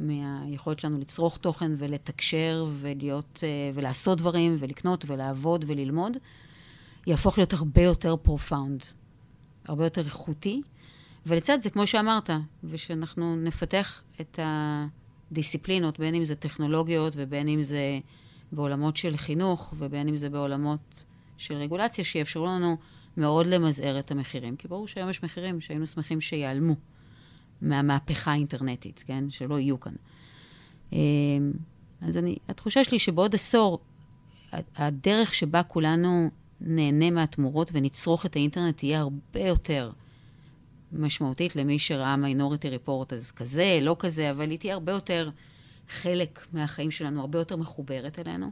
מהיכולת 0.00 0.78
שלנו 0.78 0.98
לצרוך 0.98 1.36
תוכן 1.36 1.72
ולתקשר 1.78 2.66
ולהיות, 2.80 3.40
אה, 3.42 3.70
ולעשות 3.74 4.18
דברים 4.18 4.56
ולקנות 4.58 5.04
ולעבוד 5.08 5.64
וללמוד, 5.68 6.16
יהפוך 7.06 7.38
להיות 7.38 7.52
הרבה 7.52 7.82
יותר 7.82 8.16
profound, 8.16 8.84
הרבה 9.68 9.86
יותר 9.86 10.04
איכותי, 10.04 10.62
ולצד 11.26 11.60
זה, 11.60 11.70
כמו 11.70 11.86
שאמרת, 11.86 12.30
ושאנחנו 12.64 13.36
נפתח 13.36 14.02
את 14.20 14.38
הדיסציפלינות, 14.42 15.98
בין 15.98 16.14
אם 16.14 16.24
זה 16.24 16.34
טכנולוגיות 16.34 17.12
ובין 17.16 17.48
אם 17.48 17.62
זה 17.62 17.98
בעולמות 18.52 18.96
של 18.96 19.16
חינוך 19.16 19.74
ובין 19.78 20.08
אם 20.08 20.16
זה 20.16 20.30
בעולמות 20.30 21.04
של 21.36 21.54
רגולציה, 21.54 22.04
שיאפשרו 22.04 22.46
לנו 22.46 22.76
מאוד 23.16 23.46
למזער 23.46 23.98
את 23.98 24.10
המחירים. 24.10 24.56
כי 24.56 24.68
ברור 24.68 24.88
שהיום 24.88 25.10
יש 25.10 25.22
מחירים 25.22 25.60
שהיינו 25.60 25.86
שמחים 25.86 26.20
שיעלמו 26.20 26.74
מהמהפכה 27.62 28.32
האינטרנטית, 28.32 29.04
כן? 29.06 29.30
שלא 29.30 29.58
יהיו 29.58 29.80
כאן. 29.80 29.92
אמ, 30.92 30.98
אז 32.00 32.16
אני, 32.16 32.36
התחושה 32.48 32.84
שלי 32.84 32.98
שבעוד 32.98 33.34
עשור, 33.34 33.78
הדרך 34.76 35.34
שבה 35.34 35.62
כולנו 35.62 36.30
נהנה 36.60 37.10
מהתמורות 37.10 37.70
ונצרוך 37.72 38.26
את 38.26 38.36
האינטרנט 38.36 38.76
תהיה 38.76 39.00
הרבה 39.00 39.40
יותר 39.40 39.90
משמעותית 40.92 41.56
למי 41.56 41.78
שראה 41.78 42.16
מיינוריטי 42.16 42.68
ריפורט, 42.68 43.12
אז 43.12 43.30
כזה, 43.30 43.78
לא 43.82 43.96
כזה, 43.98 44.30
אבל 44.30 44.50
היא 44.50 44.58
תהיה 44.58 44.74
הרבה 44.74 44.92
יותר 44.92 45.30
חלק 45.88 46.46
מהחיים 46.52 46.90
שלנו, 46.90 47.20
הרבה 47.20 47.38
יותר 47.38 47.56
מחוברת 47.56 48.18
אלינו, 48.18 48.50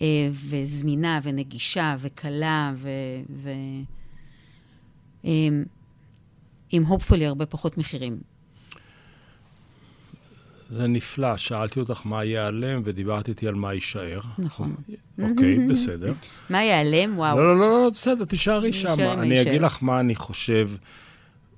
אה, 0.00 0.28
וזמינה 0.32 1.20
ונגישה 1.22 1.96
וקלה, 2.00 2.72
ו... 2.76 2.90
ו 3.30 3.50
עם, 5.22 5.64
עם 6.70 6.84
hopefully 6.86 7.24
הרבה 7.24 7.46
פחות 7.46 7.78
מחירים. 7.78 8.20
זה 10.70 10.86
נפלא, 10.86 11.36
שאלתי 11.36 11.80
אותך 11.80 12.00
מה 12.04 12.24
ייעלם 12.24 12.82
ודיברת 12.84 13.28
איתי 13.28 13.48
על 13.48 13.54
מה 13.54 13.74
יישאר. 13.74 14.20
נכון. 14.38 14.74
אוקיי, 15.18 15.58
בסדר. 15.70 16.12
מה 16.50 16.62
ייעלם? 16.62 17.18
וואו. 17.18 17.38
לא, 17.38 17.58
לא, 17.58 17.84
לא, 17.84 17.90
בסדר, 17.90 18.24
תישארי 18.24 18.72
שם. 18.72 18.94
אני. 19.00 19.42
אגיד 19.42 19.62
לך 19.62 19.78
מה 19.82 20.00
אני 20.00 20.14
חושב 20.14 20.70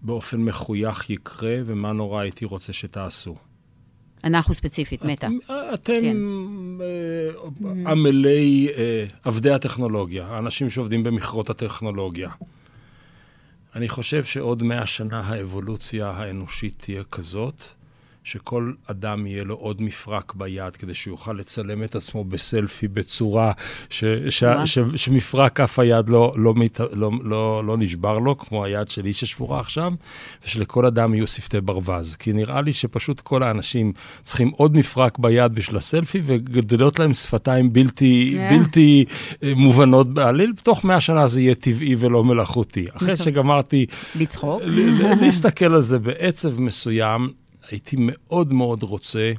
באופן 0.02 0.40
מחויך 0.40 1.10
יקרה, 1.10 1.56
ומה 1.64 1.92
נורא 1.92 2.20
הייתי 2.20 2.44
רוצה 2.44 2.72
שתעשו. 2.72 3.36
אנחנו 4.24 4.54
ספציפית, 4.54 5.04
מתה. 5.04 5.28
אתם 5.74 5.92
כן. 6.02 6.16
אה, 6.80 7.92
עמלי 7.92 8.68
אה, 8.76 9.04
עבדי 9.24 9.50
הטכנולוגיה, 9.50 10.26
האנשים 10.26 10.70
שעובדים 10.70 11.02
במכרות 11.02 11.50
הטכנולוגיה. 11.50 12.30
אני 13.74 13.88
חושב 13.88 14.24
שעוד 14.24 14.62
מאה 14.62 14.86
שנה 14.86 15.20
האבולוציה 15.20 16.10
האנושית 16.10 16.74
תהיה 16.76 17.04
כזאת, 17.04 17.62
שכל 18.30 18.72
אדם 18.86 19.26
יהיה 19.26 19.44
לו 19.44 19.54
עוד 19.54 19.82
מפרק 19.82 20.34
ביד 20.34 20.76
כדי 20.76 20.94
שהוא 20.94 21.12
יוכל 21.12 21.32
לצלם 21.32 21.82
את 21.82 21.94
עצמו 21.94 22.24
בסלפי 22.24 22.88
בצורה 22.88 23.52
ש, 23.90 24.04
ש. 24.28 24.44
ש, 24.64 24.78
שמפרק 24.96 25.56
כף 25.56 25.78
היד 25.78 26.08
לא, 26.08 26.34
לא, 26.36 26.54
לא, 26.92 27.10
לא, 27.22 27.64
לא 27.64 27.76
נשבר 27.76 28.18
לו, 28.18 28.38
כמו 28.38 28.64
היד 28.64 28.88
שלי 28.88 29.12
ששבורה 29.12 29.60
עכשיו, 29.60 29.92
ושלכל 30.44 30.86
אדם 30.86 31.14
יהיו 31.14 31.26
שפתי 31.26 31.60
ברווז. 31.60 32.16
כי 32.16 32.32
נראה 32.32 32.60
לי 32.60 32.72
שפשוט 32.72 33.20
כל 33.20 33.42
האנשים 33.42 33.92
צריכים 34.22 34.48
עוד 34.56 34.76
מפרק 34.76 35.18
ביד 35.18 35.54
בשביל 35.54 35.76
הסלפי, 35.76 36.20
וגדלות 36.24 36.98
להם 36.98 37.14
שפתיים 37.14 37.72
בלתי, 37.72 38.36
אה. 38.38 38.58
בלתי 38.58 39.04
אה, 39.42 39.52
מובנות 39.56 40.14
בעליל. 40.14 40.52
תוך 40.62 40.84
מאה 40.84 41.00
שנה 41.00 41.28
זה 41.28 41.40
יהיה 41.40 41.54
טבעי 41.54 41.96
ולא 41.98 42.24
מלאכותי. 42.24 42.86
אחרי 42.96 43.16
שגמרתי 43.16 43.86
לצחוק. 44.14 44.62
להסתכל 45.20 45.74
על 45.74 45.80
זה 45.80 45.98
בעצב 45.98 46.60
מסוים, 46.60 47.28
הייתי 47.70 47.96
מאוד 47.98 48.52
מאוד 48.52 48.82
רוצה, 48.82 49.32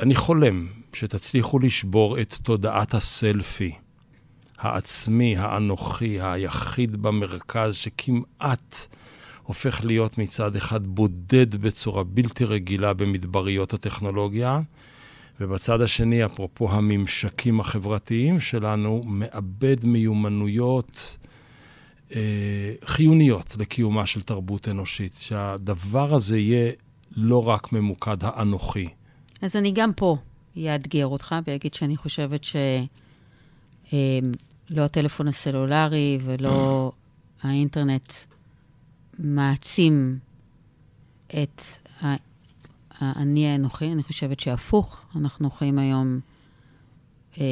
אני 0.00 0.14
חולם 0.14 0.66
שתצליחו 0.92 1.58
לשבור 1.58 2.20
את 2.20 2.34
תודעת 2.42 2.94
הסלפי, 2.94 3.72
העצמי, 4.58 5.36
האנוכי, 5.36 6.20
היחיד 6.20 7.02
במרכז, 7.02 7.74
שכמעט 7.74 8.86
הופך 9.42 9.84
להיות 9.84 10.18
מצד 10.18 10.56
אחד 10.56 10.86
בודד 10.86 11.56
בצורה 11.56 12.04
בלתי 12.04 12.44
רגילה 12.44 12.92
במדבריות 12.92 13.74
הטכנולוגיה, 13.74 14.60
ובצד 15.40 15.80
השני, 15.80 16.24
אפרופו 16.24 16.70
הממשקים 16.70 17.60
החברתיים 17.60 18.40
שלנו, 18.40 19.02
מאבד 19.06 19.84
מיומנויות 19.84 21.16
אה, 22.14 22.20
חיוניות 22.84 23.56
לקיומה 23.58 24.06
של 24.06 24.22
תרבות 24.22 24.68
אנושית, 24.68 25.16
שהדבר 25.20 26.14
הזה 26.14 26.38
יהיה 26.38 26.72
לא 27.16 27.48
רק 27.48 27.72
ממוקד 27.72 28.24
האנוכי. 28.24 28.88
אז 29.42 29.56
אני 29.56 29.72
גם 29.72 29.92
פה 29.92 30.16
אאתגר 30.56 31.06
אותך 31.06 31.34
ואגיד 31.46 31.74
שאני 31.74 31.96
חושבת 31.96 32.44
שלא 32.44 33.94
הטלפון 34.70 35.28
הסלולרי 35.28 36.18
ולא 36.24 36.92
האינטרנט 37.42 38.12
מעצים 39.18 40.18
את 41.26 41.62
האני 43.00 43.48
האנוכי. 43.48 43.92
אני 43.92 44.02
חושבת 44.02 44.40
שהפוך, 44.40 45.00
אנחנו 45.16 45.50
חיים 45.50 45.78
היום 45.78 46.20
אה, 47.40 47.44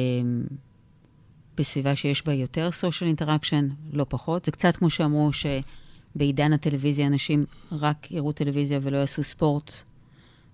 בסביבה 1.57 1.95
שיש 1.95 2.25
בה 2.25 2.33
יותר 2.33 2.69
social 2.81 3.21
interaction, 3.21 3.63
לא 3.91 4.05
פחות. 4.09 4.45
זה 4.45 4.51
קצת 4.51 4.75
כמו 4.77 4.89
שאמרו 4.89 5.33
שבעידן 6.13 6.53
הטלוויזיה 6.53 7.07
אנשים 7.07 7.45
רק 7.71 8.11
יראו 8.11 8.31
טלוויזיה 8.31 8.79
ולא 8.81 8.97
יעשו 8.97 9.23
ספורט, 9.23 9.73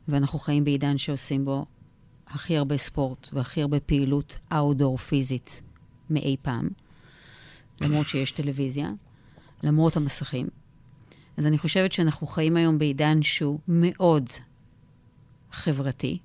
ואנחנו 0.07 0.39
חיים 0.39 0.63
בעידן 0.63 0.97
שעושים 0.97 1.45
בו 1.45 1.65
הכי 2.27 2.57
הרבה 2.57 2.77
ספורט 2.77 3.29
והכי 3.33 3.61
הרבה 3.61 3.79
פעילות 3.79 4.37
אאוטדור 4.53 4.97
פיזית 4.97 5.61
מאי 6.09 6.35
פעם, 6.41 6.69
למרות 7.81 8.07
שיש 8.07 8.31
טלוויזיה, 8.31 8.91
למרות 9.63 9.97
המסכים. 9.97 10.47
אז 11.37 11.45
אני 11.45 11.57
חושבת 11.57 11.91
שאנחנו 11.91 12.27
חיים 12.27 12.57
היום 12.57 12.79
בעידן 12.79 13.21
שהוא 13.21 13.59
מאוד 13.67 14.29
חברתי, 15.51 16.17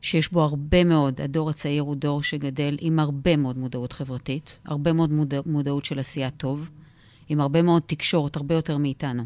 שיש 0.00 0.32
בו 0.32 0.42
הרבה 0.42 0.84
מאוד, 0.84 1.20
הדור 1.20 1.50
הצעיר 1.50 1.82
הוא 1.82 1.96
דור 1.96 2.22
שגדל 2.22 2.76
עם 2.80 2.98
הרבה 2.98 3.36
מאוד 3.36 3.58
מודעות 3.58 3.92
חברתית, 3.92 4.58
הרבה 4.64 4.92
מאוד 4.92 5.10
מודע, 5.10 5.40
מודעות 5.46 5.84
של 5.84 5.98
עשייה 5.98 6.30
טוב, 6.30 6.70
עם 7.32 7.40
הרבה 7.40 7.62
מאוד 7.62 7.82
תקשורת, 7.86 8.36
הרבה 8.36 8.54
יותר 8.54 8.76
מאיתנו, 8.76 9.24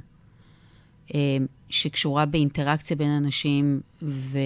אה, 1.14 1.36
שקשורה 1.70 2.26
באינטראקציה 2.26 2.96
בין 2.96 3.10
אנשים, 3.10 3.80
ו... 4.02 4.38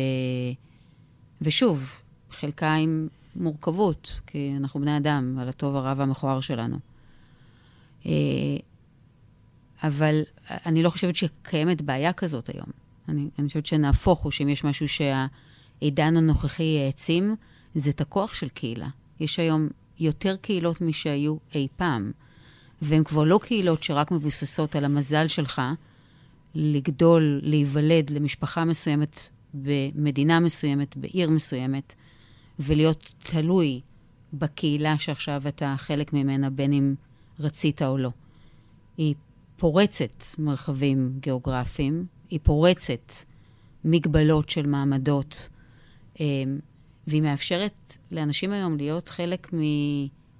ושוב, 1.42 2.00
חלקה 2.30 2.74
עם 2.74 3.08
מורכבות, 3.36 4.20
כי 4.26 4.52
אנחנו 4.56 4.80
בני 4.80 4.96
אדם, 4.96 5.38
על 5.40 5.48
הטוב 5.48 5.76
הרע 5.76 5.94
והמכוער 5.96 6.40
שלנו. 6.40 6.78
אה, 8.06 8.12
אבל 9.82 10.20
אני 10.48 10.82
לא 10.82 10.90
חושבת 10.90 11.16
שקיימת 11.16 11.82
בעיה 11.82 12.12
כזאת 12.12 12.50
היום. 12.54 12.68
אני, 13.08 13.28
אני 13.38 13.48
חושבת 13.48 13.66
שנהפוך 13.66 14.20
הוא, 14.20 14.32
שאם 14.32 14.48
יש 14.48 14.64
משהו 14.64 14.86
שהעידן 14.88 16.16
הנוכחי 16.16 16.78
העצים, 16.84 17.36
זה 17.74 17.90
את 17.90 18.00
הכוח 18.00 18.34
של 18.34 18.48
קהילה. 18.48 18.88
יש 19.20 19.38
היום 19.38 19.68
יותר 19.98 20.36
קהילות 20.36 20.80
משהיו 20.80 21.36
אי 21.54 21.68
פעם, 21.76 22.12
והן 22.82 23.04
כבר 23.04 23.24
לא 23.24 23.40
קהילות 23.42 23.82
שרק 23.82 24.10
מבוססות 24.10 24.76
על 24.76 24.84
המזל 24.84 25.28
שלך 25.28 25.62
לגדול, 26.54 27.40
להיוולד 27.42 28.10
למשפחה 28.10 28.64
מסוימת 28.64 29.28
במדינה 29.54 30.40
מסוימת, 30.40 30.96
בעיר 30.96 31.30
מסוימת, 31.30 31.94
ולהיות 32.58 33.14
תלוי 33.18 33.80
בקהילה 34.32 34.98
שעכשיו 34.98 35.42
אתה 35.48 35.74
חלק 35.78 36.12
ממנה, 36.12 36.50
בין 36.50 36.72
אם 36.72 36.94
רצית 37.40 37.82
או 37.82 37.98
לא. 37.98 38.10
היא 38.96 39.14
פורצת 39.56 40.24
מרחבים 40.38 41.12
גיאוגרפיים, 41.20 42.06
היא 42.30 42.40
פורצת 42.42 43.12
מגבלות 43.84 44.50
של 44.50 44.66
מעמדות, 44.66 45.48
אה, 46.20 46.26
והיא 47.06 47.22
מאפשרת 47.22 47.96
לאנשים 48.10 48.52
היום 48.52 48.76
להיות 48.76 49.08
חלק 49.08 49.48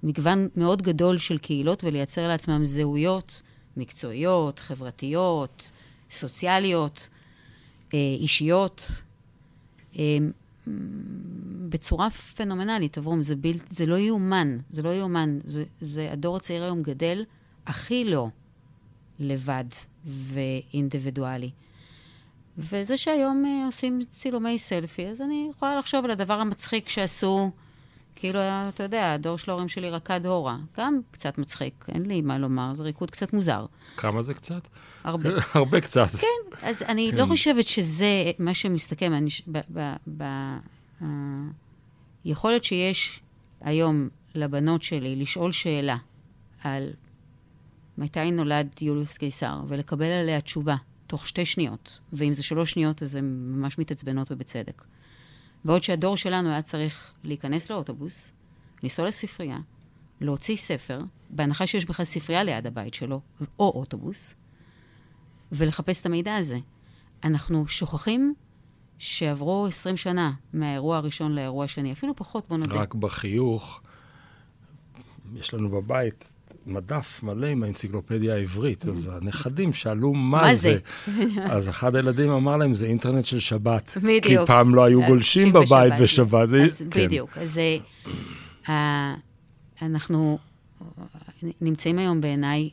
ממגוון 0.03 0.47
מאוד 0.55 0.81
גדול 0.81 1.17
של 1.17 1.37
קהילות 1.37 1.83
ולייצר 1.83 2.27
לעצמם 2.27 2.65
זהויות 2.65 3.41
מקצועיות, 3.77 4.59
חברתיות, 4.59 5.71
סוציאליות, 6.11 7.09
אה, 7.93 7.99
אישיות, 8.19 8.91
אה, 9.99 10.17
בצורה 11.69 12.09
פנומנלית, 12.09 12.97
אברום, 12.97 13.21
זה, 13.21 13.35
בל, 13.35 13.53
זה 13.69 13.85
לא 13.85 13.95
יאומן, 13.95 14.57
זה 14.71 14.81
לא 14.81 14.89
יאומן. 14.89 15.39
זה, 15.43 15.63
זה, 15.81 16.11
הדור 16.11 16.37
הצעיר 16.37 16.63
היום 16.63 16.81
גדל 16.81 17.23
הכי 17.65 18.05
לא 18.05 18.27
לבד 19.19 19.65
ואינדיבידואלי. 20.05 21.51
וזה 22.57 22.97
שהיום 22.97 23.45
אה, 23.45 23.65
עושים 23.65 24.01
צילומי 24.11 24.59
סלפי, 24.59 25.07
אז 25.07 25.21
אני 25.21 25.49
יכולה 25.51 25.79
לחשוב 25.79 26.05
על 26.05 26.11
הדבר 26.11 26.33
המצחיק 26.33 26.89
שעשו, 26.89 27.51
כאילו, 28.21 28.39
אתה 28.69 28.83
יודע, 28.83 29.13
הדור 29.13 29.37
של 29.37 29.51
ההורים 29.51 29.69
שלי 29.69 29.89
רקד 29.89 30.25
הורה. 30.25 30.57
גם 30.77 30.99
קצת 31.11 31.37
מצחיק, 31.37 31.85
אין 31.87 32.05
לי 32.05 32.21
מה 32.21 32.37
לומר, 32.37 32.73
זה 32.73 32.83
ריקוד 32.83 33.11
קצת 33.11 33.33
מוזר. 33.33 33.65
כמה 33.97 34.23
זה 34.23 34.33
קצת? 34.33 34.67
הרבה. 35.03 35.29
הרבה 35.53 35.81
קצת. 35.81 36.07
כן, 36.07 36.57
אז 36.61 36.81
אני 36.81 37.11
לא 37.11 37.25
חושבת 37.25 37.67
שזה 37.67 38.31
מה 38.39 38.53
שמסתכם. 38.53 39.13
אני, 39.13 39.29
ב, 39.47 39.59
ב, 39.73 39.93
ב, 40.07 40.23
ה, 41.01 41.07
יכולת 42.25 42.63
שיש 42.63 43.19
היום 43.61 44.09
לבנות 44.35 44.83
שלי 44.83 45.15
לשאול 45.15 45.51
שאלה 45.51 45.97
על 46.63 46.89
מתי 47.97 48.31
נולד 48.31 48.67
יוליוס 48.81 49.17
קיסר, 49.17 49.61
ולקבל 49.67 50.05
עליה 50.05 50.41
תשובה 50.41 50.75
תוך 51.07 51.27
שתי 51.27 51.45
שניות, 51.45 51.99
ואם 52.13 52.33
זה 52.33 52.43
שלוש 52.43 52.71
שניות 52.71 53.03
אז 53.03 53.15
הן 53.15 53.53
ממש 53.55 53.77
מתעצבנות 53.77 54.31
ובצדק. 54.31 54.83
בעוד 55.65 55.83
שהדור 55.83 56.17
שלנו 56.17 56.49
היה 56.49 56.61
צריך 56.61 57.13
להיכנס 57.23 57.69
לאוטובוס, 57.69 58.31
לנסוע 58.83 59.05
לספרייה, 59.07 59.57
להוציא 60.21 60.55
ספר, 60.55 61.01
בהנחה 61.29 61.67
שיש 61.67 61.85
בכלל 61.85 62.05
ספרייה 62.05 62.43
ליד 62.43 62.67
הבית 62.67 62.93
שלו, 62.93 63.21
או 63.59 63.71
אוטובוס, 63.75 64.35
ולחפש 65.51 66.01
את 66.01 66.05
המידע 66.05 66.35
הזה. 66.35 66.59
אנחנו 67.23 67.67
שוכחים 67.67 68.33
שעברו 68.97 69.67
20 69.67 69.97
שנה 69.97 70.31
מהאירוע 70.53 70.97
הראשון 70.97 71.35
לאירוע 71.35 71.65
השני, 71.65 71.91
אפילו 71.91 72.15
פחות, 72.15 72.47
בוא 72.49 72.57
נודה. 72.57 72.75
רק 72.75 72.93
בחיוך, 72.93 73.81
יש 75.35 75.53
לנו 75.53 75.69
בבית 75.69 76.30
מדף 76.65 77.19
מלא 77.23 77.47
עם 77.47 77.63
האנציקלופדיה 77.63 78.35
העברית, 78.35 78.87
אז 78.87 79.09
הנכדים 79.13 79.73
שאלו 79.73 80.13
מה, 80.13 80.55
זה. 80.55 80.77
אז 81.43 81.69
אחד 81.69 81.95
הילדים 81.95 82.29
אמר 82.29 82.57
להם, 82.57 82.73
זה 82.73 82.85
אינטרנט 82.85 83.25
של 83.25 83.39
שבת. 83.39 83.97
בדיוק. 83.97 84.25
כי 84.25 84.47
פעם 84.47 84.75
לא 84.75 84.83
היו 84.83 85.01
אה, 85.01 85.07
גולשים 85.07 85.53
בבית 85.53 85.93
בשבת. 86.01 86.49
כן. 86.91 87.05
בדיוק. 87.05 87.37
אז 87.37 87.57
אה, 87.57 87.77
אה, 88.69 89.15
אנחנו 89.81 90.37
נמצאים 91.61 91.99
היום 91.99 92.21
בעיניי 92.21 92.69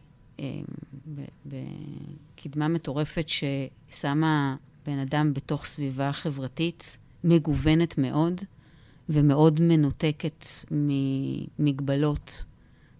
בקדמה 1.46 2.68
מטורפת 2.68 3.26
ששמה 3.28 4.56
בן 4.86 4.98
אדם 4.98 5.34
בתוך 5.34 5.64
סביבה 5.64 6.12
חברתית 6.12 6.98
מגוונת 7.24 7.98
מאוד 7.98 8.40
ומאוד 9.08 9.60
מנותקת 9.60 10.46
ממגבלות, 10.70 12.44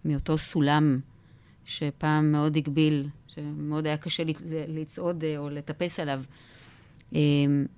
מאותו 0.05 0.37
סולם 0.37 0.99
שפעם 1.65 2.31
מאוד 2.31 2.57
הגביל, 2.57 3.07
שמאוד 3.27 3.85
היה 3.85 3.97
קשה 3.97 4.23
לצעוד 4.67 5.23
אה, 5.23 5.37
או 5.37 5.49
לטפס 5.49 5.99
עליו. 5.99 6.21
אה, 7.15 7.19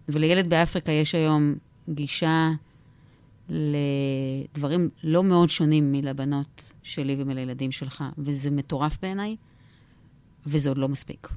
ולילד 0.10 0.50
באפריקה 0.50 0.92
יש 0.92 1.16
היום 1.16 1.56
גישה 1.90 2.52
לדברים 3.50 4.90
לא 5.04 5.24
מאוד 5.24 5.50
שונים 5.50 5.92
מלבנות 5.92 6.74
שלי 6.84 7.16
ומלילדים 7.20 7.72
שלך, 7.72 8.04
וזה 8.18 8.52
מטורף 8.52 8.98
בעיניי, 9.02 9.36
וזה 10.46 10.70
עוד 10.70 10.78
לא 10.78 10.90
מספיק. 10.90 11.28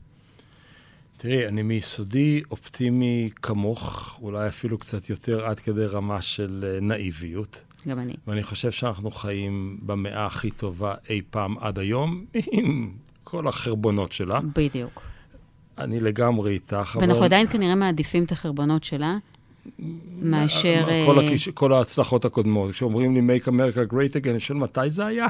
תראי, 1.16 1.48
אני 1.48 1.62
מיסודי 1.62 2.42
אופטימי 2.50 3.30
כמוך, 3.42 4.18
אולי 4.22 4.48
אפילו 4.48 4.78
קצת 4.78 5.10
יותר, 5.10 5.44
עד 5.44 5.60
כדי 5.60 5.86
רמה 5.86 6.22
של 6.22 6.64
אה, 6.74 6.80
נאיביות. 6.80 7.62
גם 7.88 7.98
אני. 7.98 8.12
ואני 8.26 8.42
חושב 8.42 8.70
שאנחנו 8.70 9.10
חיים 9.10 9.78
במאה 9.82 10.26
הכי 10.26 10.50
טובה 10.50 10.94
אי 11.10 11.20
פעם 11.30 11.58
עד 11.58 11.78
היום, 11.78 12.24
עם 12.52 12.92
כל 13.24 13.48
החרבונות 13.48 14.12
שלה. 14.12 14.40
בדיוק. 14.56 15.02
אני 15.78 16.00
לגמרי 16.00 16.52
איתך, 16.52 16.92
אבל... 16.96 17.06
ואנחנו 17.06 17.24
עדיין 17.24 17.46
כנראה 17.46 17.74
מעדיפים 17.74 18.24
את 18.24 18.32
החרבונות 18.32 18.84
שלה, 18.84 19.16
מאשר... 20.22 20.84
כל, 21.06 21.18
אה, 21.18 21.26
הכיש... 21.26 21.48
כל 21.48 21.72
ההצלחות 21.72 22.24
הקודמות. 22.24 22.70
כשאומרים 22.70 23.14
לי 23.14 23.36
Make 23.36 23.44
America 23.44 23.92
Great 23.92 24.22
Again, 24.22 24.30
אני 24.30 24.40
שואל 24.40 24.58
מתי 24.58 24.90
זה 24.90 25.06
היה? 25.06 25.26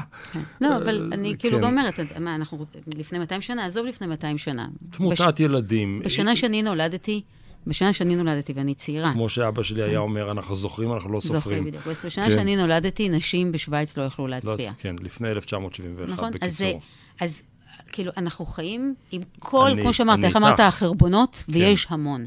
לא, 0.61 0.77
אבל 0.77 1.09
אני 1.11 1.31
כן. 1.31 1.37
כאילו 1.37 1.59
גם 1.59 1.69
אומרת, 1.69 1.99
מה, 2.19 2.35
אנחנו 2.35 2.65
לפני 2.87 3.19
200 3.19 3.41
שנה? 3.41 3.65
עזוב 3.65 3.85
לפני 3.85 4.07
200 4.07 4.37
שנה. 4.37 4.67
תמותת 4.91 5.39
ילדים. 5.39 6.01
בשנה 6.05 6.35
שאני 6.35 6.61
נולדתי, 6.61 7.21
בשנה 7.67 7.93
שאני 7.93 8.15
נולדתי, 8.15 8.53
ואני 8.55 8.73
צעירה, 8.75 9.13
כמו 9.13 9.29
שאבא 9.29 9.63
שלי 9.63 9.83
היה 9.83 9.99
אומר, 9.99 10.31
אנחנו 10.31 10.55
זוכרים, 10.55 10.93
אנחנו 10.93 11.11
לא 11.13 11.19
סופרים. 11.19 11.39
זוכרים 11.41 11.65
בדיוק. 11.65 11.87
אז 11.87 12.05
בשנה 12.05 12.25
כן. 12.25 12.35
שאני 12.35 12.55
נולדתי, 12.55 13.09
נשים 13.09 13.51
בשוויץ 13.51 13.97
לא 13.97 14.03
יכלו 14.03 14.27
לא, 14.27 14.31
להצביע. 14.31 14.71
כן, 14.77 14.95
לפני 15.01 15.29
1971, 15.29 16.09
נכון? 16.13 16.31
בקיצור. 16.31 16.81
אז, 17.19 17.31
אז 17.31 17.41
כאילו, 17.91 18.11
אנחנו 18.17 18.45
חיים 18.45 18.95
עם 19.11 19.21
כל, 19.39 19.69
אני- 19.71 19.81
כמו 19.81 19.93
שאמרת, 19.93 20.23
איך 20.23 20.35
אמרת, 20.35 20.51
איתך. 20.51 20.61
כן. 20.61 20.67
החרבונות, 20.67 21.43
ויש 21.49 21.87
המון. 21.89 22.25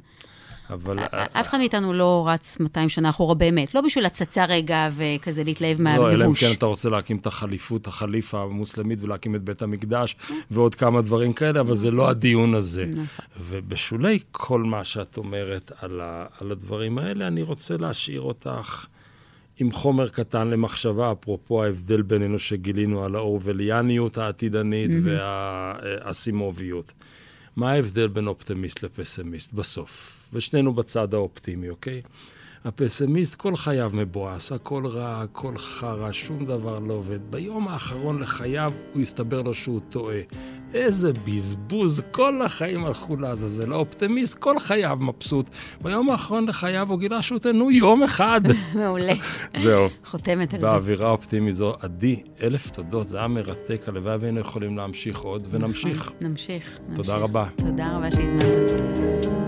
אבל... 0.70 0.98
אף 1.32 1.48
אחד 1.48 1.58
מאיתנו 1.58 1.92
לא 1.92 2.24
רץ 2.28 2.60
200 2.60 2.88
שנה 2.88 3.10
אחורה 3.10 3.34
באמת, 3.34 3.74
לא 3.74 3.80
בשביל 3.80 4.06
הצצה 4.06 4.44
רגע 4.44 4.88
וכזה 4.96 5.44
להתלהב 5.44 5.80
לא, 5.80 5.90
אלא 5.90 5.98
אם 5.98 6.18
מהלבוש. 6.18 6.44
כן 6.44 6.52
אתה 6.52 6.66
רוצה 6.66 6.88
להקים 6.88 7.16
את 7.16 7.26
החליפות, 7.26 7.86
החליפה 7.86 8.42
המוסלמית 8.42 9.02
ולהקים 9.02 9.34
את 9.34 9.42
בית 9.42 9.62
המקדש 9.62 10.16
ועוד 10.50 10.74
כמה 10.74 11.02
דברים 11.02 11.32
כאלה, 11.32 11.60
אבל 11.60 11.74
זה 11.74 11.90
לא 11.90 12.10
הדיון 12.10 12.54
הזה. 12.54 12.86
נכון. 12.86 13.04
ובשולי 13.40 14.18
כל 14.32 14.62
מה 14.62 14.84
שאת 14.84 15.16
אומרת 15.16 15.72
על, 15.80 16.00
ה, 16.00 16.26
על 16.40 16.52
הדברים 16.52 16.98
האלה, 16.98 17.26
אני 17.26 17.42
רוצה 17.42 17.76
להשאיר 17.76 18.20
אותך 18.20 18.86
עם 19.60 19.72
חומר 19.72 20.08
קטן 20.08 20.48
למחשבה, 20.48 21.12
אפרופו 21.12 21.64
ההבדל 21.64 22.02
בינינו 22.02 22.38
שגילינו 22.38 23.04
על 23.04 23.14
האורווליאניות 23.14 24.18
העתידנית 24.18 24.90
והאסימוביות. 25.04 26.92
מה 27.56 27.70
ההבדל 27.70 28.08
בין 28.08 28.26
אופטימיסט 28.26 28.82
לפסימיסט 28.82 29.52
בסוף? 29.52 30.17
ושנינו 30.32 30.72
בצד 30.72 31.14
האופטימי, 31.14 31.68
אוקיי? 31.68 32.02
הפסימיסט 32.64 33.34
כל 33.34 33.56
חייו 33.56 33.90
מבואס, 33.94 34.52
הכל 34.52 34.86
רע, 34.86 35.20
הכל 35.22 35.58
חרא, 35.58 36.12
שום 36.12 36.44
דבר 36.44 36.78
לא 36.78 36.94
עובד. 36.94 37.18
ביום 37.30 37.68
האחרון 37.68 38.18
לחייו 38.18 38.72
הוא 38.92 39.02
יסתבר 39.02 39.42
לו 39.42 39.54
שהוא 39.54 39.80
טועה. 39.88 40.20
איזה 40.74 41.12
בזבוז, 41.12 42.02
כל 42.10 42.42
החיים 42.42 42.84
הלכו 42.84 43.16
לעזאזל. 43.16 43.72
האופטימיסט 43.72 44.38
כל 44.38 44.58
חייו 44.58 44.98
מבסוט. 45.00 45.50
ביום 45.82 46.10
האחרון 46.10 46.48
לחייו 46.48 46.88
הוא 46.90 46.98
גילה 46.98 47.22
שהוא 47.22 47.38
תנו 47.38 47.70
יום 47.70 48.02
אחד. 48.02 48.40
מעולה. 48.74 49.12
זהו. 49.56 49.88
חותמת 50.04 50.54
על 50.54 50.60
זה. 50.60 50.66
באווירה 50.66 51.10
אופטימית 51.10 51.54
זו, 51.54 51.74
עדי, 51.80 52.22
אלף 52.42 52.70
תודות, 52.70 53.08
זה 53.08 53.18
היה 53.18 53.28
מרתק, 53.28 53.82
הלוואי 53.86 54.16
והיינו 54.16 54.40
יכולים 54.40 54.76
להמשיך 54.76 55.18
עוד, 55.18 55.48
ונמשיך. 55.50 55.96
נכון, 55.96 56.16
נמשיך. 56.20 56.78
תודה. 56.94 57.16
רבה. 57.16 57.46
תודה 57.56 57.96
רבה 57.96 58.10
שהזמנת 58.10 58.44
אותי. 58.44 59.47